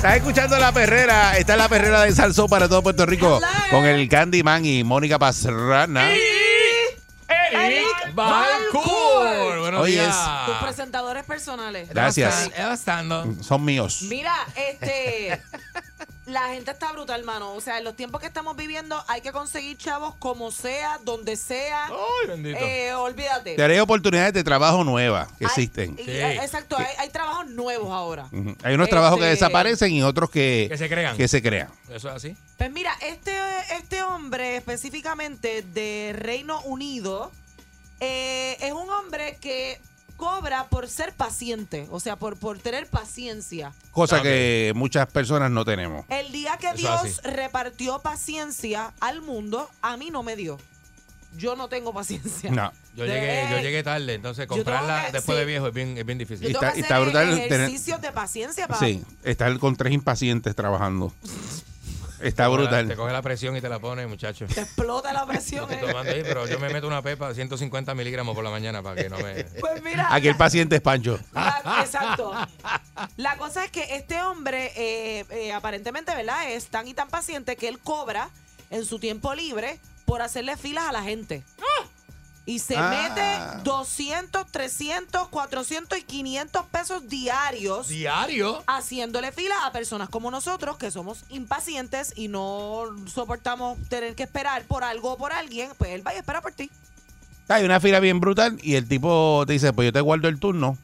[0.04, 1.38] Estás escuchando la perrera.
[1.38, 3.40] Esta es la perrera de Salso para todo Puerto Rico.
[3.72, 6.12] Con el Candyman y Mónica Pastrana.
[7.54, 9.60] Eric Balcour.
[9.62, 10.14] Buenos Oye, días.
[10.14, 11.88] es- Tus presentadores personales.
[11.88, 12.50] Gracias.
[13.40, 14.00] Son míos.
[14.10, 15.42] Mira, este...
[16.26, 17.54] La gente está brutal, hermano.
[17.54, 21.36] O sea, en los tiempos que estamos viviendo hay que conseguir chavos como sea, donde
[21.36, 21.88] sea.
[21.88, 22.60] Ay, bendito.
[22.62, 23.56] Eh, olvídate.
[23.56, 25.96] Te haré oportunidades de trabajo nuevas que Hay- existen.
[26.00, 26.12] y- Sí.
[26.12, 28.28] eh, Exacto, hay, hay trabajos nuevos ahora.
[28.32, 28.56] Ujú.
[28.64, 31.18] Hay unos trabajos que Este- desaparecen y otros que, Que se crean.
[31.18, 31.68] que se crean.
[31.90, 32.38] Eso es así.
[32.58, 33.38] Pues mira, este,
[33.78, 37.34] este hombre específicamente de Reino Unido
[38.00, 39.80] eh, es un hombre que
[40.18, 43.74] cobra por ser paciente, o sea, por, por tener paciencia.
[43.92, 46.06] Cosa que muchas personas no tenemos.
[46.10, 47.16] El día que Eso Dios así.
[47.24, 50.58] repartió paciencia al mundo, a mí no me dio.
[51.36, 52.52] Yo no tengo paciencia.
[52.52, 52.72] No.
[52.96, 55.40] Yo De- llegué, yo llegué tarde, entonces comprarla que- después sí.
[55.40, 56.48] de viejo es bien, es bien Yo difícil.
[56.48, 58.80] Y está- que brutal tener- ejercicios de paciencia para...
[58.80, 61.12] Sí, estar con tres impacientes trabajando.
[62.24, 62.96] Está Te brutal.
[62.96, 64.46] coge la presión y te la pone, muchacho.
[64.48, 65.70] Te explota la presión.
[65.72, 68.82] Estoy tomando ahí, pero yo me meto una pepa de 150 miligramos por la mañana
[68.82, 69.44] para que no me...
[69.60, 71.20] Pues mira, Aquí el paciente es Pancho.
[71.34, 72.34] La- exacto.
[73.18, 76.50] La cosa es que este hombre, eh, eh, aparentemente, ¿verdad?
[76.52, 78.30] Es tan y tan paciente que él cobra
[78.70, 81.44] en su tiempo libre por hacerle filas a la gente.
[82.46, 82.90] Y se Ah.
[82.90, 88.62] mete 200, 300, 400 y 500 pesos diarios Diario.
[88.68, 94.64] haciéndole filas a personas como nosotros que somos impacientes y no soportamos tener que esperar
[94.66, 95.72] por algo o por alguien.
[95.78, 96.70] Pues él va y espera por ti.
[97.48, 100.40] Hay una fila bien brutal y el tipo te dice, pues yo te guardo el
[100.40, 100.78] turno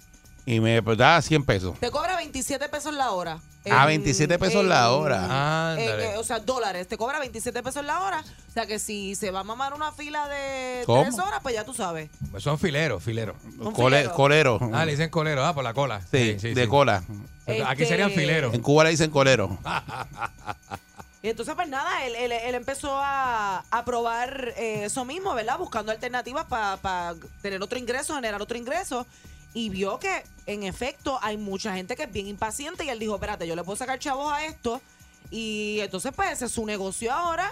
[0.49, 1.79] y me pues, da 100 pesos.
[1.79, 3.39] Te cobra 27 pesos la hora.
[3.69, 5.75] Ah, 27 pesos la hora.
[5.77, 6.87] Eh, eh, o sea, dólares.
[6.87, 8.23] Te cobra 27 pesos la hora.
[8.47, 11.03] O sea, que si se va a mamar una fila de ¿Cómo?
[11.03, 12.09] tres horas, pues ya tú sabes.
[12.39, 13.35] Son fileros, fileros.
[13.75, 14.13] Cole- filero.
[14.15, 14.59] colero.
[14.73, 16.01] Ah, le dicen colero, ah, por la cola.
[16.09, 16.67] Sí, de sí.
[16.67, 17.03] cola.
[17.45, 18.53] Aquí Este- serían fileros.
[18.55, 19.57] En Cuba le dicen colero.
[21.21, 25.57] Y entonces, pues nada, él, él- él empezó a, a probar eh, eso mismo, ¿verdad?
[25.57, 29.05] Buscando alternativas para tener otro ingreso, generar otro ingreso.
[29.53, 32.85] Y vio que, en efecto, hay mucha gente que es bien impaciente.
[32.85, 34.81] Y él dijo, espérate, yo le puedo sacar chavos a esto.
[35.31, 37.51] Y entonces, pues, ese es su negocio ahora.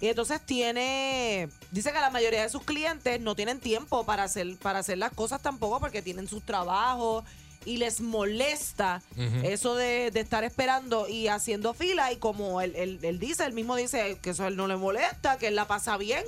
[0.00, 4.56] Y entonces tiene, dice que la mayoría de sus clientes no tienen tiempo para hacer,
[4.58, 7.24] para hacer las cosas tampoco porque tienen sus trabajos
[7.64, 9.02] y les molesta
[9.42, 12.12] eso de, de estar esperando y haciendo fila.
[12.12, 14.76] Y como él, él- él dice, él mismo dice que eso a él no le
[14.76, 16.24] molesta, que él la pasa bien.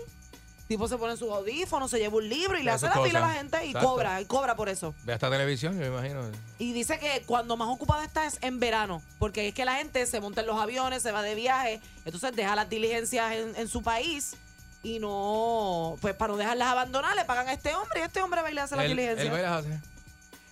[0.69, 3.29] Tipo se pone sus audífonos, se lleva un libro y le hace la fila a
[3.29, 3.89] la gente y Exacto.
[3.89, 4.95] cobra, y cobra por eso.
[5.05, 6.21] Ve hasta televisión, yo me imagino.
[6.59, 10.05] Y dice que cuando más ocupada está es en verano, porque es que la gente
[10.05, 13.67] se monta en los aviones, se va de viaje, entonces deja las diligencias en, en
[13.67, 14.37] su país
[14.83, 18.43] y no, pues para no dejarlas abandonar, le pagan a este hombre y este hombre
[18.43, 19.81] va y le hace las Él, hace.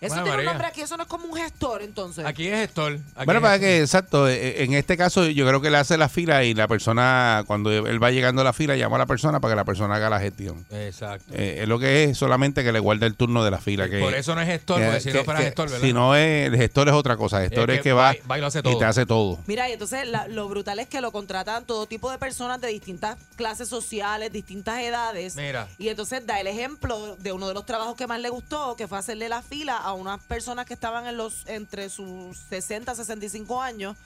[0.01, 0.51] Eso Bueno, tiene María.
[0.51, 2.25] un nombre aquí, eso no es como un gestor, entonces.
[2.27, 2.93] Aquí es gestor.
[3.15, 3.61] aquí Bueno, es para gestor.
[3.61, 6.69] que, exacto, eh, en este caso yo creo que le hace la fila y la
[6.69, 9.65] persona, cuando él va llegando a la fila, llama a la persona para que la
[9.65, 10.65] persona haga la gestión.
[10.71, 11.33] Exacto.
[11.35, 13.89] Eh, es lo que es solamente que le guarda el turno de la fila.
[13.89, 15.87] Que, Por eso no es gestor, que- porque si no fuera gestor, ¿verdad?
[15.87, 17.43] Si no es, el gestor es otra cosa.
[17.43, 18.79] El gestor Es es, que va, va y- y lo hace y todo.
[18.79, 19.39] te hace todo.
[19.47, 22.69] Mira, y entonces la- lo brutal es que lo contratan todo tipo de personas de
[22.69, 25.37] distintas clases sociales, distintas edades.
[25.37, 25.69] Mira.
[25.79, 28.87] Y entonces da el ejemplo de uno de los trabajos que más le gustó, que
[28.89, 33.63] fue hacerle la fila a unas personas que estaban en los entre sus 60 65
[33.63, 33.97] años.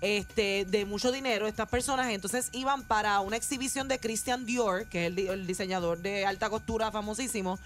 [0.00, 5.06] Este, de mucho dinero, estas personas entonces iban para una exhibición de Christian Dior, que
[5.06, 7.58] es el diseñador de alta costura famosísimo.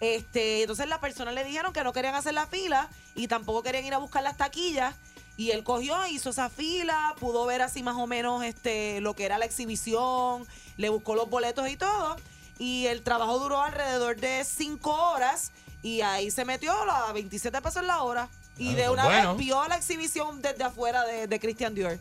[0.00, 3.84] Este, entonces las personas le dijeron que no querían hacer la fila y tampoco querían
[3.84, 4.96] ir a buscar las taquillas.
[5.36, 9.26] Y él cogió, hizo esa fila, pudo ver así más o menos este lo que
[9.26, 10.44] era la exhibición,
[10.76, 12.16] le buscó los boletos y todo.
[12.58, 15.52] Y el trabajo duró alrededor de cinco horas
[15.82, 18.28] y ahí se metió a 27 pesos la hora.
[18.58, 19.34] Y de eso una bueno.
[19.34, 21.98] vez vio la exhibición desde afuera de, de Christian Dior.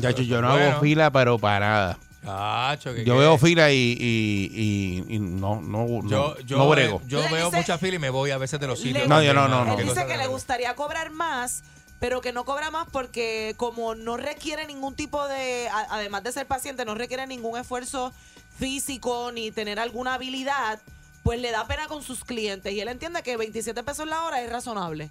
[0.00, 0.70] Chacho, yo no Bueno.
[0.72, 1.98] hago fila, pero para nada.
[2.24, 6.58] Chacho, que Yo qué- veo fila y, y, y, y no, no, no, Yo, yo,
[6.58, 7.02] no brego.
[7.06, 9.08] Yo Le veo dice- mucha fila y me voy a veces de los sitios.
[9.08, 9.78] No, yo no, no, no.
[9.78, 11.62] Él dice que le gustaría cobrar más,
[11.98, 16.46] pero que no cobra más porque como no requiere ningún tipo de, además de ser
[16.46, 18.12] paciente, no requiere ningún esfuerzo
[18.58, 20.80] físico ni tener alguna habilidad,
[21.22, 24.40] pues le da pena con sus clientes y él entiende que 27 pesos la hora
[24.42, 25.10] es razonable.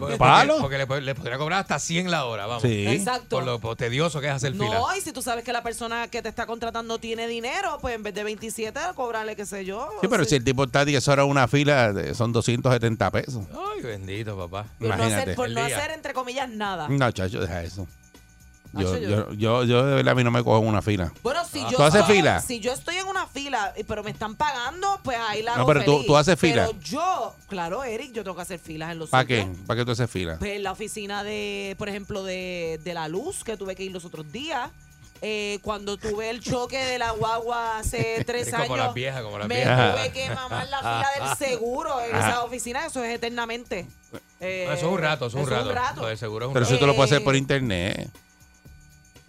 [0.00, 0.58] Porque, ¿Palo?
[0.60, 2.62] porque le, po- le podría cobrar hasta 100 la hora, vamos.
[2.62, 2.86] Sí.
[2.88, 3.28] Exacto.
[3.36, 4.66] Por lo por tedioso que es hacer fila.
[4.80, 7.94] No, y si tú sabes que la persona que te está contratando tiene dinero, pues
[7.94, 9.88] en vez de 27, cobrarle, qué sé yo.
[10.00, 13.44] Sí, pero si el tipo está 10 horas en una fila, son 270 pesos.
[13.76, 14.66] Ay, bendito, papá.
[14.78, 15.22] Por no Imagínate.
[15.22, 15.76] hacer, por El no día.
[15.78, 16.88] hacer, entre comillas, nada.
[16.88, 17.86] No, chacho, deja eso.
[18.72, 21.12] Yo, yo- yo, yo, yo de verdad a mí no me cojo en una fila.
[21.24, 22.40] Bueno, si yo ¿Tú haces fila?
[22.40, 25.84] Si yo estoy fila, eh, pero me están pagando, pues ahí la No, hago pero
[25.84, 26.06] tú- feliz.
[26.06, 26.66] tú haces fila.
[26.66, 29.46] Pero yo, claro, Eric, yo tengo que hacer filas en los ¿Para qué?
[29.66, 30.36] ¿Para qué tú haces fila?
[30.38, 33.92] Pues en la oficina de, por ejemplo, de, de la luz, que tuve que ir
[33.92, 34.70] los otros días.
[35.22, 38.68] Eh, cuando tuve el choque de la guagua hace tres Es años.
[38.68, 39.94] como las viejas, como las me viejas.
[39.94, 42.86] tuve que mamar la fila del seguro en esa oficina.
[42.86, 43.86] Eso es eternamente.
[44.40, 46.00] Eh, No, eso es un rato, eso es un rato.
[46.00, 46.74] Lo del seguro es un Pero rato.
[46.74, 48.08] eso tú lo puedes hacer Eh, por internet.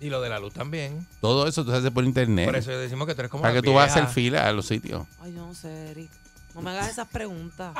[0.01, 1.05] Y lo de la luz también.
[1.21, 2.45] Todo eso tú haces por internet.
[2.45, 4.51] Por eso decimos que tú eres como ¿Para que tú vas a hacer fila a
[4.51, 5.05] los sitios?
[5.21, 6.09] Ay, yo no sé, Eric.
[6.55, 7.73] No me hagas esas preguntas.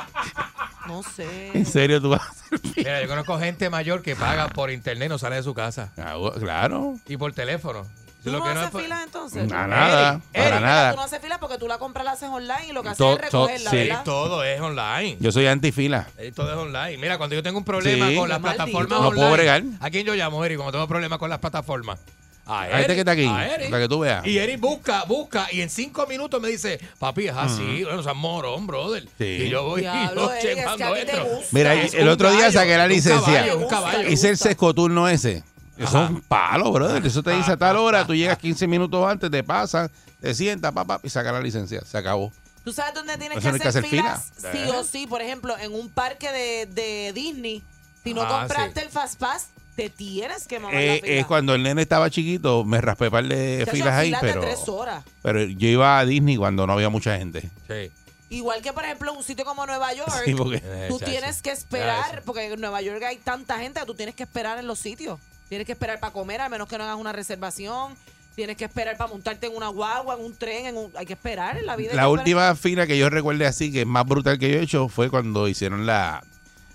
[0.86, 1.50] No sé.
[1.52, 2.72] ¿En serio tú vas a hacer fila?
[2.76, 5.92] Mira, yo conozco gente mayor que paga por internet y no sale de su casa.
[5.98, 6.94] Ah, Claro.
[7.06, 7.86] Y por teléfono.
[8.22, 9.48] ¿Tú Lo no que no haces es por- filas entonces?
[9.48, 10.10] Nada, nada.
[10.12, 10.92] Eric, Para Eric, Tú nada.
[10.94, 13.14] no haces filas porque tú la compras, la haces online y lo que haces To-
[13.14, 13.76] es recogerla, sí.
[13.76, 14.04] ¿verdad?
[14.04, 15.16] Todo es online.
[15.18, 16.08] Yo soy antifila.
[16.34, 16.98] Todo es online.
[16.98, 18.14] Mira, cuando yo tengo un problema Sí.
[18.16, 18.64] con las maldito.
[18.64, 19.62] plataformas No online, puedo bregar.
[19.80, 20.56] ¿A quién yo llamo, Eric?
[20.58, 21.98] Cuando tengo problemas con las plataformas.
[22.44, 23.70] A A este que está aquí, a Eric.
[23.70, 24.26] para que tú veas.
[24.26, 28.02] Y Eric busca, busca, y en cinco minutos me dice, papi, es así, bueno, o
[28.02, 29.04] sea, morón, brother.
[29.16, 29.24] Sí.
[29.24, 31.24] Y yo voy Diablo, y Eric, es que mando a ti te esto.
[31.24, 31.46] gusta.
[31.52, 33.32] Mira, Es el otro día saqué la un licencia.
[33.32, 34.08] caballo, un caballo.
[34.08, 35.44] Hice el sescoturno ese.
[35.78, 36.04] Eso Ajá.
[36.04, 37.04] es un palo, brother.
[37.06, 40.72] Eso te dice a tal hora, tú llegas 15 minutos antes, te pasan, te sientas,
[40.72, 41.80] papá, y saca la licencia.
[41.84, 42.32] Se acabó.
[42.64, 44.30] ¿Tú sabes dónde tienes Eso que, no hay que hacer filas?
[44.36, 44.52] fila.
[44.52, 44.70] Sí Eh.
[44.70, 45.06] o sí.
[45.06, 47.62] Por ejemplo, en un parque de, de Disney,
[48.04, 48.86] si no Ah, compraste sí.
[48.86, 51.20] el Fast Pass, te tienes que mamar Eh, la fila.
[51.20, 54.40] eh, cuando el nene estaba chiquito, me raspé par de Chacho, filas ahí, filas pero,
[54.42, 55.02] de tres horas.
[55.22, 57.50] pero yo iba a Disney cuando no había mucha gente.
[57.66, 57.90] Sí.
[58.30, 61.10] Igual que, por ejemplo, en un sitio como Nueva York, Sí, porque Eh, tú chacho.
[61.10, 64.58] tienes que esperar, porque en Nueva York hay tanta gente que tú tienes que esperar
[64.58, 65.18] en los sitios.
[65.52, 67.94] Tienes que esperar para comer, a menos que no hagas una reservación.
[68.34, 70.90] Tienes que esperar para montarte en una guagua, en un tren, en un...
[70.96, 71.92] hay que esperar en la vida.
[71.92, 74.88] la última fila que yo recuerde así, que es más brutal que yo he hecho,
[74.88, 76.24] fue cuando hicieron la,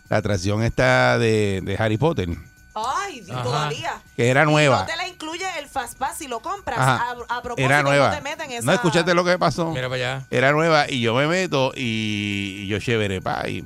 [0.10, 2.30] la atracción esta de, de Harry Potter.
[2.76, 3.42] Ay, Ajá.
[3.42, 4.00] todavía.
[4.16, 4.82] que era Y nueva.
[4.82, 6.78] No te la incluye el Fast Pass si lo compras.
[6.78, 8.10] A, a propósito, Era nueva.
[8.12, 8.64] no te meten esa...
[8.64, 9.72] No escuchaste lo que pasó.
[9.72, 10.26] Mira para allá.
[10.30, 13.66] Era nueva y yo me meto y, y yo chévere, pa, y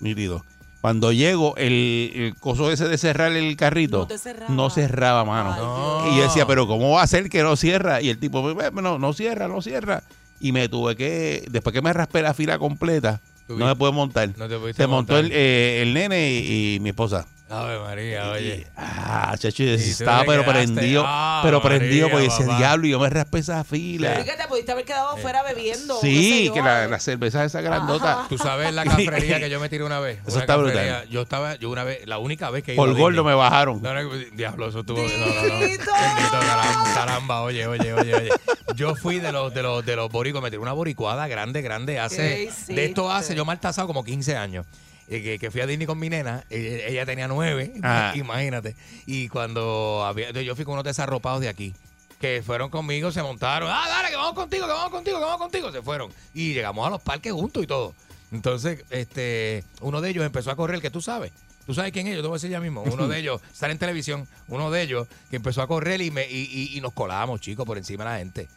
[0.00, 0.46] nítido.
[0.86, 4.54] Cuando llego, el, el coso ese de cerrar el carrito No te cerraba.
[4.54, 5.52] no cerraba, mano.
[5.52, 6.12] Ay, No.
[6.12, 8.00] Y yo decía, pero ¿cómo va a ser que no cierra?
[8.00, 10.04] Y el tipo, no, no cierra, no cierra.
[10.38, 14.28] Y me tuve que, después que me raspé la fila completa, no me pude montar.
[14.36, 15.24] No te Se montó montar.
[15.24, 17.26] el, eh, el nene y, y mi esposa.
[17.48, 18.56] Ave María, oye.
[18.56, 23.08] Y- ah, chacho, estaba pero prendido, ah, pero prendido, porque ese diablo, y yo me
[23.08, 24.16] raspé esa fila.
[24.18, 25.94] Sí, que te pudiste haber quedado fuera bebiendo.
[26.00, 28.12] qué sé Sí, que la, la cerveza esa grandota.
[28.20, 28.26] Ajá.
[28.28, 30.18] Tú sabes la cafrería que yo me tiré una vez.
[30.26, 31.08] Eso Una está brutal.
[31.08, 33.80] Yo estaba, yo una vez, la única vez que Por gordo me bajaron.
[33.80, 34.98] No, no, diablo, eso estuvo.
[35.00, 35.60] No, no, no.
[35.60, 35.84] Dito.
[35.92, 38.28] Bendito, caramba, caramba, oye, oye, oye, oye.
[38.74, 42.00] Yo fui de los de los de los boricos, me tiré una boricuada grande, grande.
[42.00, 44.66] Hace, ¿Qué de esto hace, yo mal tasado como 15 años.
[45.08, 48.12] Eh, que, que fui a Disney con mi nena, eh, ella tenía nueve, Ah.
[48.16, 48.74] imagínate.
[49.06, 51.74] Y cuando había, yo fui con unos desarropados de aquí,
[52.20, 55.38] que fueron conmigo, se montaron, ah, dale, que vamos contigo, que vamos contigo, que vamos
[55.40, 56.10] contigo, se fueron.
[56.34, 57.94] Y llegamos a los parques juntos y todo.
[58.32, 61.32] Entonces, este, uno de ellos empezó a correr, que tú sabes.
[61.66, 62.82] Tú sabes quién es, yo te voy a decir ya mismo.
[62.82, 66.28] Uno de ellos sale en televisión, uno de ellos que empezó a correr y, me,
[66.28, 68.48] y, y- y nos colamos, chicos, por encima de la gente.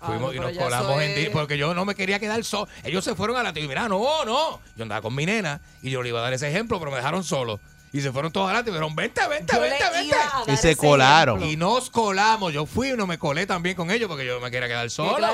[0.00, 2.68] Fuimos y nos colamos en es- porque yo no me quería quedar solo.
[2.84, 4.60] Ellos se fueron a la y mira, no, no.
[4.76, 6.96] Yo andaba con mi nena y yo le iba a dar ese ejemplo, pero me
[6.98, 7.58] dejaron solo.
[7.90, 10.52] Y se fueron todos adelante y me dijeron, vente, vente, Yo vente, vente.
[10.52, 11.38] Y se colaron.
[11.38, 11.52] ejemplo.
[11.52, 12.52] Y nos colamos.
[12.52, 14.90] Yo fui y no me colé también con ellos porque yo me quería quedar ¿Qué
[14.90, 15.26] solo.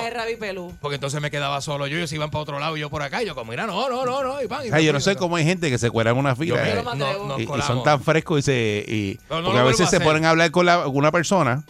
[0.80, 3.22] Porque entonces me quedaba solo yo, ellos iban para otro lado y yo por acá.
[3.22, 4.40] Y yo como, mira, no, no, no, no.
[4.40, 6.16] Y pan, y O sea, yo no sé cómo hay gente que se cuela en
[6.16, 6.62] una Yo fila.
[6.62, 9.58] me- eh, Yo no y, y son tan frescos y se y No, no porque
[9.60, 11.64] a veces a se ponen a hablar con, la- con una persona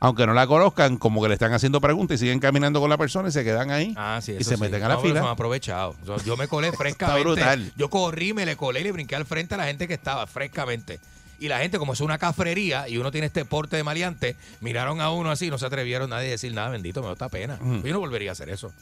[0.00, 2.96] aunque no la conozcan como que le están haciendo preguntas y siguen caminando con la
[2.96, 4.60] persona y se quedan ahí Ah, sí, y se sí.
[4.60, 5.96] meten a la No, fila Son aprovechados.
[6.06, 7.22] Yo, yo me colé frescamente.
[7.22, 7.72] brutal.
[7.76, 10.26] Yo corrí, me le colé y le brinqué al frente a la gente que estaba
[10.26, 11.00] frescamente.
[11.40, 15.00] Y la gente, como es una cafrería y uno tiene este porte de maleante, miraron
[15.00, 17.58] a uno así, no se atrevieron nadie a decir nada, bendito, me da esta pena.
[17.60, 17.82] Mm.
[17.84, 18.72] Yo no volvería a hacer eso.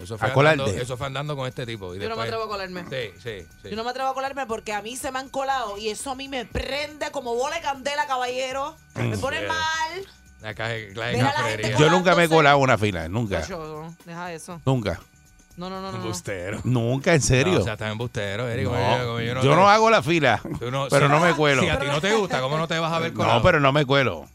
[0.00, 1.94] Eso fue, A andando, eso fue andando con este tipo.
[1.94, 2.82] Y Yo no me atrevo a colarme.
[2.90, 3.70] Sí, sí, sí.
[3.70, 6.10] Yo no me atrevo a colarme porque a mí se me han colado y eso
[6.10, 8.76] a mí me prende como bola de candela, caballero.
[8.96, 10.06] Me pone mal.
[10.42, 10.52] La
[11.78, 14.60] yo nunca me he colado una fila nunca Yo, deja eso.
[14.64, 15.00] nunca
[15.56, 15.92] No, no, no, no.
[15.92, 15.96] no.
[15.98, 16.60] Embustero.
[16.64, 18.64] nunca en serio No, o sea, está embustero, Eric.
[18.66, 21.12] No, como yo, como yo no, yo te- no hago la fila no- pero si-
[21.12, 23.12] no me cuelo Si a ti no te gusta, ¿cómo no te vas a ver
[23.12, 23.36] colado?
[23.38, 24.26] no pero no me cuelo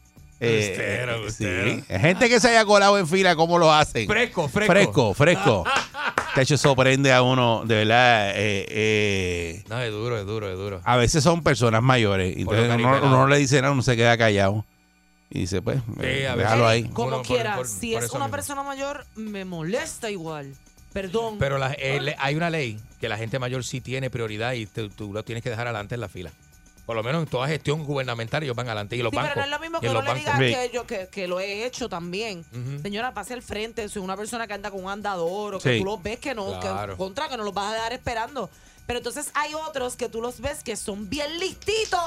[0.44, 1.70] Eh, Embustero, eh, embustero.
[1.76, 1.84] sí.
[2.00, 4.72] gente que se haya colado en fila cómo lo hacen Fresco, fresco.
[4.72, 5.64] fresco fresco
[6.34, 10.56] de hecho sorprende a uno de verdad eh, eh, No, es duro, es duro, es
[10.58, 10.80] duro.
[10.84, 12.36] a veces son personas mayores.
[12.36, 14.64] Entonces uno no le dice nada, uno se queda callado.
[15.34, 16.36] Y dice, pues, eh, a veces.
[16.36, 16.84] déjalo ahí.
[16.90, 18.30] Como por- quiera, por- si por es una mismo.
[18.36, 20.54] persona mayor, me molesta igual.
[20.92, 21.38] Perdón.
[21.38, 24.66] Pero la- eh, le- hay una ley que la gente mayor sí tiene prioridad y
[24.66, 26.30] tú, tú lo tienes que dejar adelante en la fila.
[26.84, 28.96] Por lo menos en toda gestión gubernamental ellos van adelante.
[28.96, 29.30] Y los Sí, bancos.
[29.34, 30.32] pero no es lo mismo que los le diga.
[30.36, 30.44] Sí.
[30.52, 32.44] que yo que, que lo he hecho también.
[32.82, 33.88] Señora, pase al frente.
[33.88, 35.78] Soy una persona que anda con un andador o que Sí.
[35.78, 36.92] tú los ves que no, Claro.
[36.92, 38.50] que contra, que no los vas a dejar esperando.
[38.84, 42.00] Pero entonces hay otros que tú los ves que son bien listitos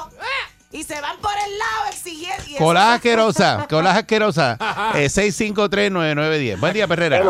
[0.72, 2.58] y se van por el lado exigiendo.
[2.58, 4.58] Colas asquerosa, colas asquerosa.
[4.96, 6.60] Eh, 6539910.
[6.60, 7.22] Buen día, Perrera.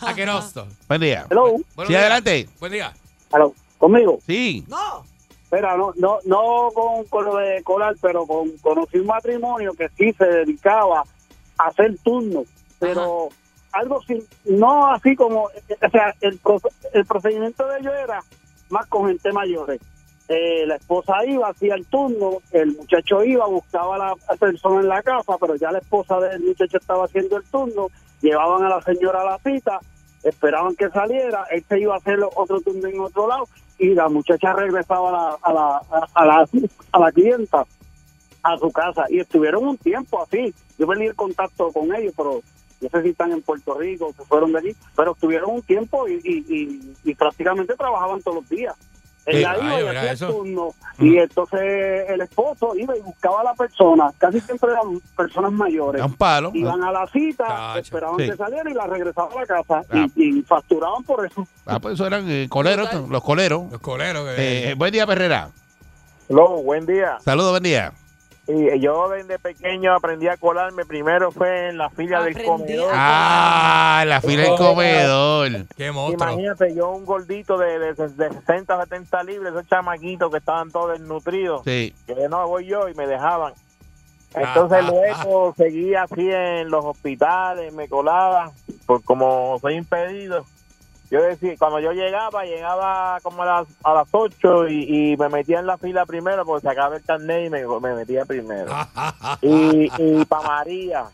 [0.00, 0.66] Aqueroso.
[0.88, 1.26] Buen día.
[1.30, 1.56] Hello,
[1.86, 2.48] Sí, adelante.
[2.58, 2.92] Buen día.
[3.32, 3.54] hello.
[3.78, 4.18] ¿Conmigo?
[4.26, 4.64] Sí.
[4.68, 5.04] No.
[5.44, 9.88] Espera, no, no, no con, con lo de colar, pero con, conocí un matrimonio que
[9.96, 11.04] sí se dedicaba
[11.58, 12.46] a hacer turnos,
[12.80, 13.28] pero
[13.72, 16.40] algo sin, no así como, o sea, el,
[16.94, 18.24] el procedimiento de ellos era
[18.70, 19.80] más con gente mayores.
[20.28, 24.88] Eh, la esposa iba, hacía el turno, el muchacho iba, buscaba a la persona en
[24.88, 27.88] la casa, pero ya la esposa del muchacho estaba haciendo el turno,
[28.20, 29.78] llevaban a la señora a la cita,
[30.24, 33.44] esperaban que saliera, él iba a hacer otro turno en otro lado
[33.78, 36.48] y la muchacha regresaba a la, a la, a, a la,
[36.92, 37.64] a la clienta
[38.42, 40.52] a su casa y estuvieron un tiempo así.
[40.78, 42.40] Yo perdí el contacto con ellos, pero
[42.80, 46.08] no sé si están en Puerto Rico, se fueron de allí, pero estuvieron un tiempo
[46.08, 48.74] y, y, y, y prácticamente trabajaban todos los días.
[49.28, 50.68] Iba ay, y hacía el turno
[50.98, 51.60] y entonces
[52.08, 55.98] el esposo iba y buscaba a la persona, casi siempre eran personas mayores.
[56.00, 56.50] Da un palo.
[56.54, 58.30] Iban a la cita, esperaban Sí.
[58.30, 60.06] que saliera y la regresaban a la casa Ah.
[60.14, 61.46] y, y facturaban por eso.
[61.66, 63.70] Ah, pues eso eran eh, coleros, los coleros.
[63.72, 64.28] Los coleros.
[64.38, 65.50] Eh, buen día, Perrera.
[66.28, 67.18] Hello, buen día.
[67.24, 67.92] Saludos, buen día.
[68.48, 70.84] Y yo desde pequeño aprendí a colarme.
[70.84, 72.92] Primero fue en la fila del comedor.
[72.94, 75.66] Ah, la fila del comedor.
[75.76, 76.30] Qué monstruo.
[76.30, 80.98] Imagínate, yo un gordito de, de, de 60 70 libras, esos chamaquitos que estaban todos
[80.98, 81.62] desnutridos.
[81.64, 81.92] Sí.
[82.06, 83.52] Que no, voy yo y me dejaban.
[84.34, 88.52] Entonces luego seguí así en los hospitales, me colaba,
[88.84, 90.44] por como soy impedido.
[91.10, 95.28] Yo decía, cuando yo llegaba, llegaba como a las, a las 8 y, y me
[95.28, 98.72] metía en la fila primero porque sacaba el carnet y me, me metía primero.
[99.42, 101.04] Y, y pa' María.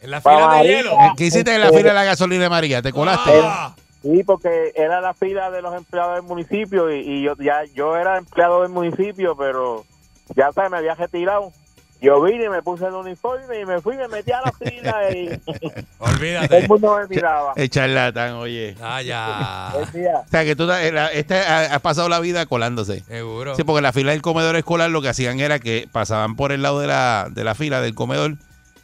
[0.00, 0.78] En la fila de María.
[0.78, 0.96] hielo.
[1.16, 2.82] ¿Qué hiciste en la fila de la gasolina de María?
[2.82, 3.30] ¿Te colaste?
[3.42, 3.74] Ah.
[4.02, 7.96] Sí, porque era la fila de los empleados del municipio y, y yo ya yo
[7.96, 9.84] era empleado del municipio, pero
[10.34, 11.52] ya sabes, me había retirado.
[12.02, 15.38] Yo vine, me puse el uniforme y me fui, me metí a la fila y
[15.38, 16.66] todo el Olvídate.
[16.68, 17.52] mundo me miraba.
[17.54, 18.76] El charlatán, oye.
[18.82, 19.72] Ah, ya.
[19.78, 23.04] Decía, O sea, que tú eh, la- este, ha- has pasado la vida colándose.
[23.04, 23.54] Seguro.
[23.54, 26.60] Sí, porque la fila del comedor escolar lo que hacían era que pasaban por el
[26.62, 28.34] lado de la, de la fila del comedor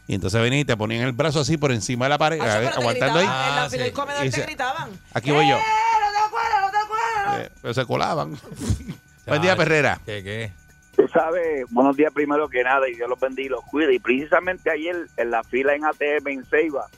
[0.06, 2.50] y entonces venían y te ponían el brazo así por encima de la pared, Hacho,
[2.52, 3.26] a ver, pero te aguantando ahí.
[3.26, 3.84] gritaban, En la Ah, fila sí.
[3.84, 4.90] del comedor Y te se- gritaban.
[5.12, 5.56] Aquí voy yo.
[5.56, 7.46] ¡Eh, no te acuerdas, no te acuerdas!
[7.46, 8.38] Eh, pero se colaban.
[9.26, 10.00] Buen día, Perrera.
[10.06, 10.52] ¿Qué, qué?
[10.99, 13.94] Tú sabes, buenos días primero que nada y Dios los bendiga y los cuide.
[13.94, 16.88] Y precisamente ayer en la fila en ATM en Ceiba,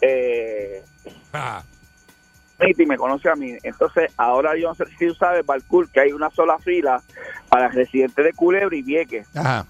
[0.00, 0.82] eh,
[1.32, 1.62] Ah,
[2.58, 3.56] y me conoce a mí.
[3.62, 7.00] Entonces, ahora yo no sé si tú sabes, Balcour, que hay una sola fila
[7.48, 9.28] para residentes de Culebra y Vieques.
[9.36, 9.64] Ajá.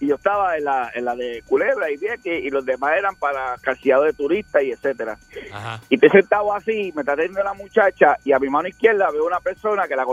[0.00, 3.16] y yo estaba en la, en la de Culebra y Vieques y los demás eran
[3.16, 5.18] para calciado de turistas y etcétera.
[5.52, 5.82] Ajá.
[5.90, 9.26] Y estoy sentado así, me está atendiendo la muchacha y a mi mano izquierda veo
[9.26, 10.06] una persona que la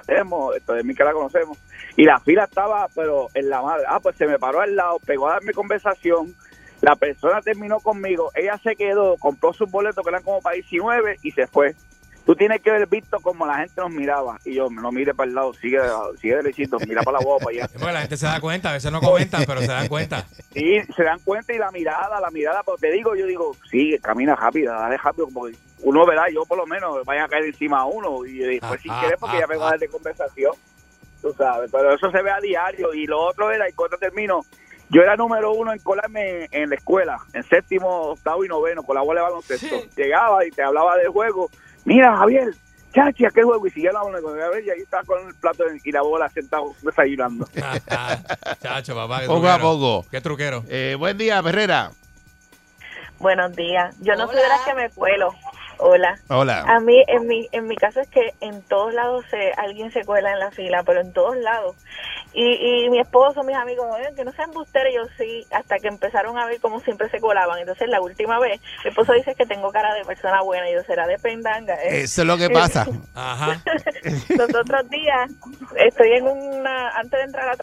[0.00, 1.58] conocemos, esto de mí que la conocemos,
[1.96, 3.84] y la fila estaba, pero en la madre.
[3.88, 6.34] Ah, pues se me paró al lado, pegó a darme conversación.
[6.80, 11.16] La persona terminó conmigo, ella se quedó, compró sus boletos que eran como para 19
[11.22, 11.74] y se fue.
[12.28, 14.38] Tú tienes que haber visto como la gente nos miraba.
[14.44, 15.78] Y yo, no mire para el lado, sigue,
[16.20, 17.68] sigue derechito, mira para la guapa para allá.
[17.72, 20.26] Porque la gente se da cuenta, a veces no comentan, pero se dan cuenta.
[20.52, 23.96] Sí, se dan cuenta y la mirada, la mirada, pero te digo, yo digo, sí,
[24.02, 27.78] camina rápido, dale rápido, porque uno verá, yo por lo menos, vaya a caer encima
[27.80, 29.88] a uno y después si Ah, quieres, porque ah, ya me va a dar de
[29.88, 30.52] conversación,
[31.22, 34.42] tú sabes, pero eso se ve a diario y lo otro era, y cuando termino,
[34.90, 38.82] yo era número uno en colarme en, en la escuela, en séptimo, octavo y noveno,
[38.82, 39.76] con la bola de baloncesto.
[39.96, 41.50] Llegaba y te hablaba del juego,
[41.88, 42.54] mira Javier,
[42.94, 45.90] chachi, aquel juego, y seguía hablando con Javier y ahí estaba con el plato y
[45.92, 47.46] la bola sentado desayunando.
[48.62, 49.20] Chacho, papá.
[49.20, 49.58] qué Poco a truquero.
[49.60, 50.06] poco.
[50.10, 50.64] Qué truquero.
[50.68, 51.90] Eh, buen día, Herrera.
[53.18, 53.96] Buenos días.
[54.00, 55.34] Yo no soy de las que me cuelo.
[55.78, 56.18] Hola.
[56.28, 56.64] Hola.
[56.66, 60.04] A mí, en mi, en mi caso es que en todos lados se, alguien se
[60.04, 61.76] cuela en la fila, pero en todos lados.
[62.32, 65.88] Y, y mi esposo, mis amigos, "Oye, que no sean busteros, yo sí, hasta que
[65.88, 67.58] empezaron a ver cómo siempre se colaban.
[67.58, 70.82] Entonces, la última vez, mi esposo dice que tengo cara de persona buena, y yo
[70.82, 71.74] será de pendanga.
[71.74, 72.02] ¿eh?".
[72.02, 72.86] Eso es lo que pasa.
[73.14, 73.62] Ajá.
[74.30, 75.30] Los otros días
[75.76, 77.56] estoy en una, antes de entrar a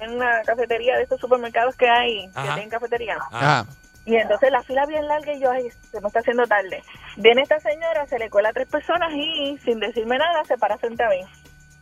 [0.00, 2.54] en una cafetería de estos supermercados que hay, que Ajá.
[2.54, 3.18] tienen cafetería.
[3.30, 3.66] Ajá.
[4.10, 6.82] Y entonces la fila bien larga y yo, ay, se me está haciendo tarde.
[7.16, 10.76] Viene esta señora, se le cuela a tres personas y sin decirme nada se para
[10.78, 11.20] frente a mí.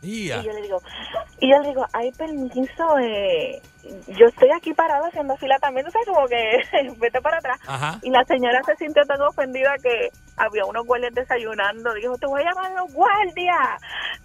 [0.03, 0.79] Y yo le digo,
[1.39, 3.59] y yo le digo, ay, permiso, eh,
[4.07, 6.61] yo estoy aquí parada haciendo fila también, tú sabes, como que
[6.97, 7.59] vete para atrás.
[7.67, 7.99] Ajá.
[8.01, 11.93] Y la señora se sintió tan ofendida que había unos guardias desayunando.
[11.95, 13.81] Dijo, te voy a llamar a los guardias.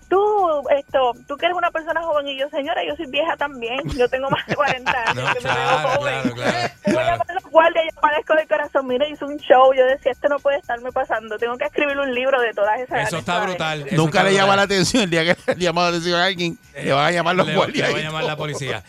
[0.08, 2.28] Tú, esto, tú que eres una persona joven.
[2.28, 3.80] Y yo, señora, yo soy vieja también.
[3.96, 5.14] Yo tengo más de 40 años.
[5.24, 6.20] No, que me veo claro, joven.
[6.22, 7.10] claro, claro, Te voy a claro.
[7.10, 7.84] llamar a los guardias.
[7.94, 8.86] Yo padezco de corazón.
[8.86, 9.72] Mira, hice un show.
[9.74, 11.36] Yo decía, esto no puede estarme pasando.
[11.38, 13.82] Tengo que escribir un libro de todas esas Eso está brutal.
[13.86, 16.24] eso Nunca está le llama la atención el día que le llama la atención a
[16.26, 17.88] alguien, le van a llamar los Le- guardias.
[17.88, 18.82] Le va a llamar la policía.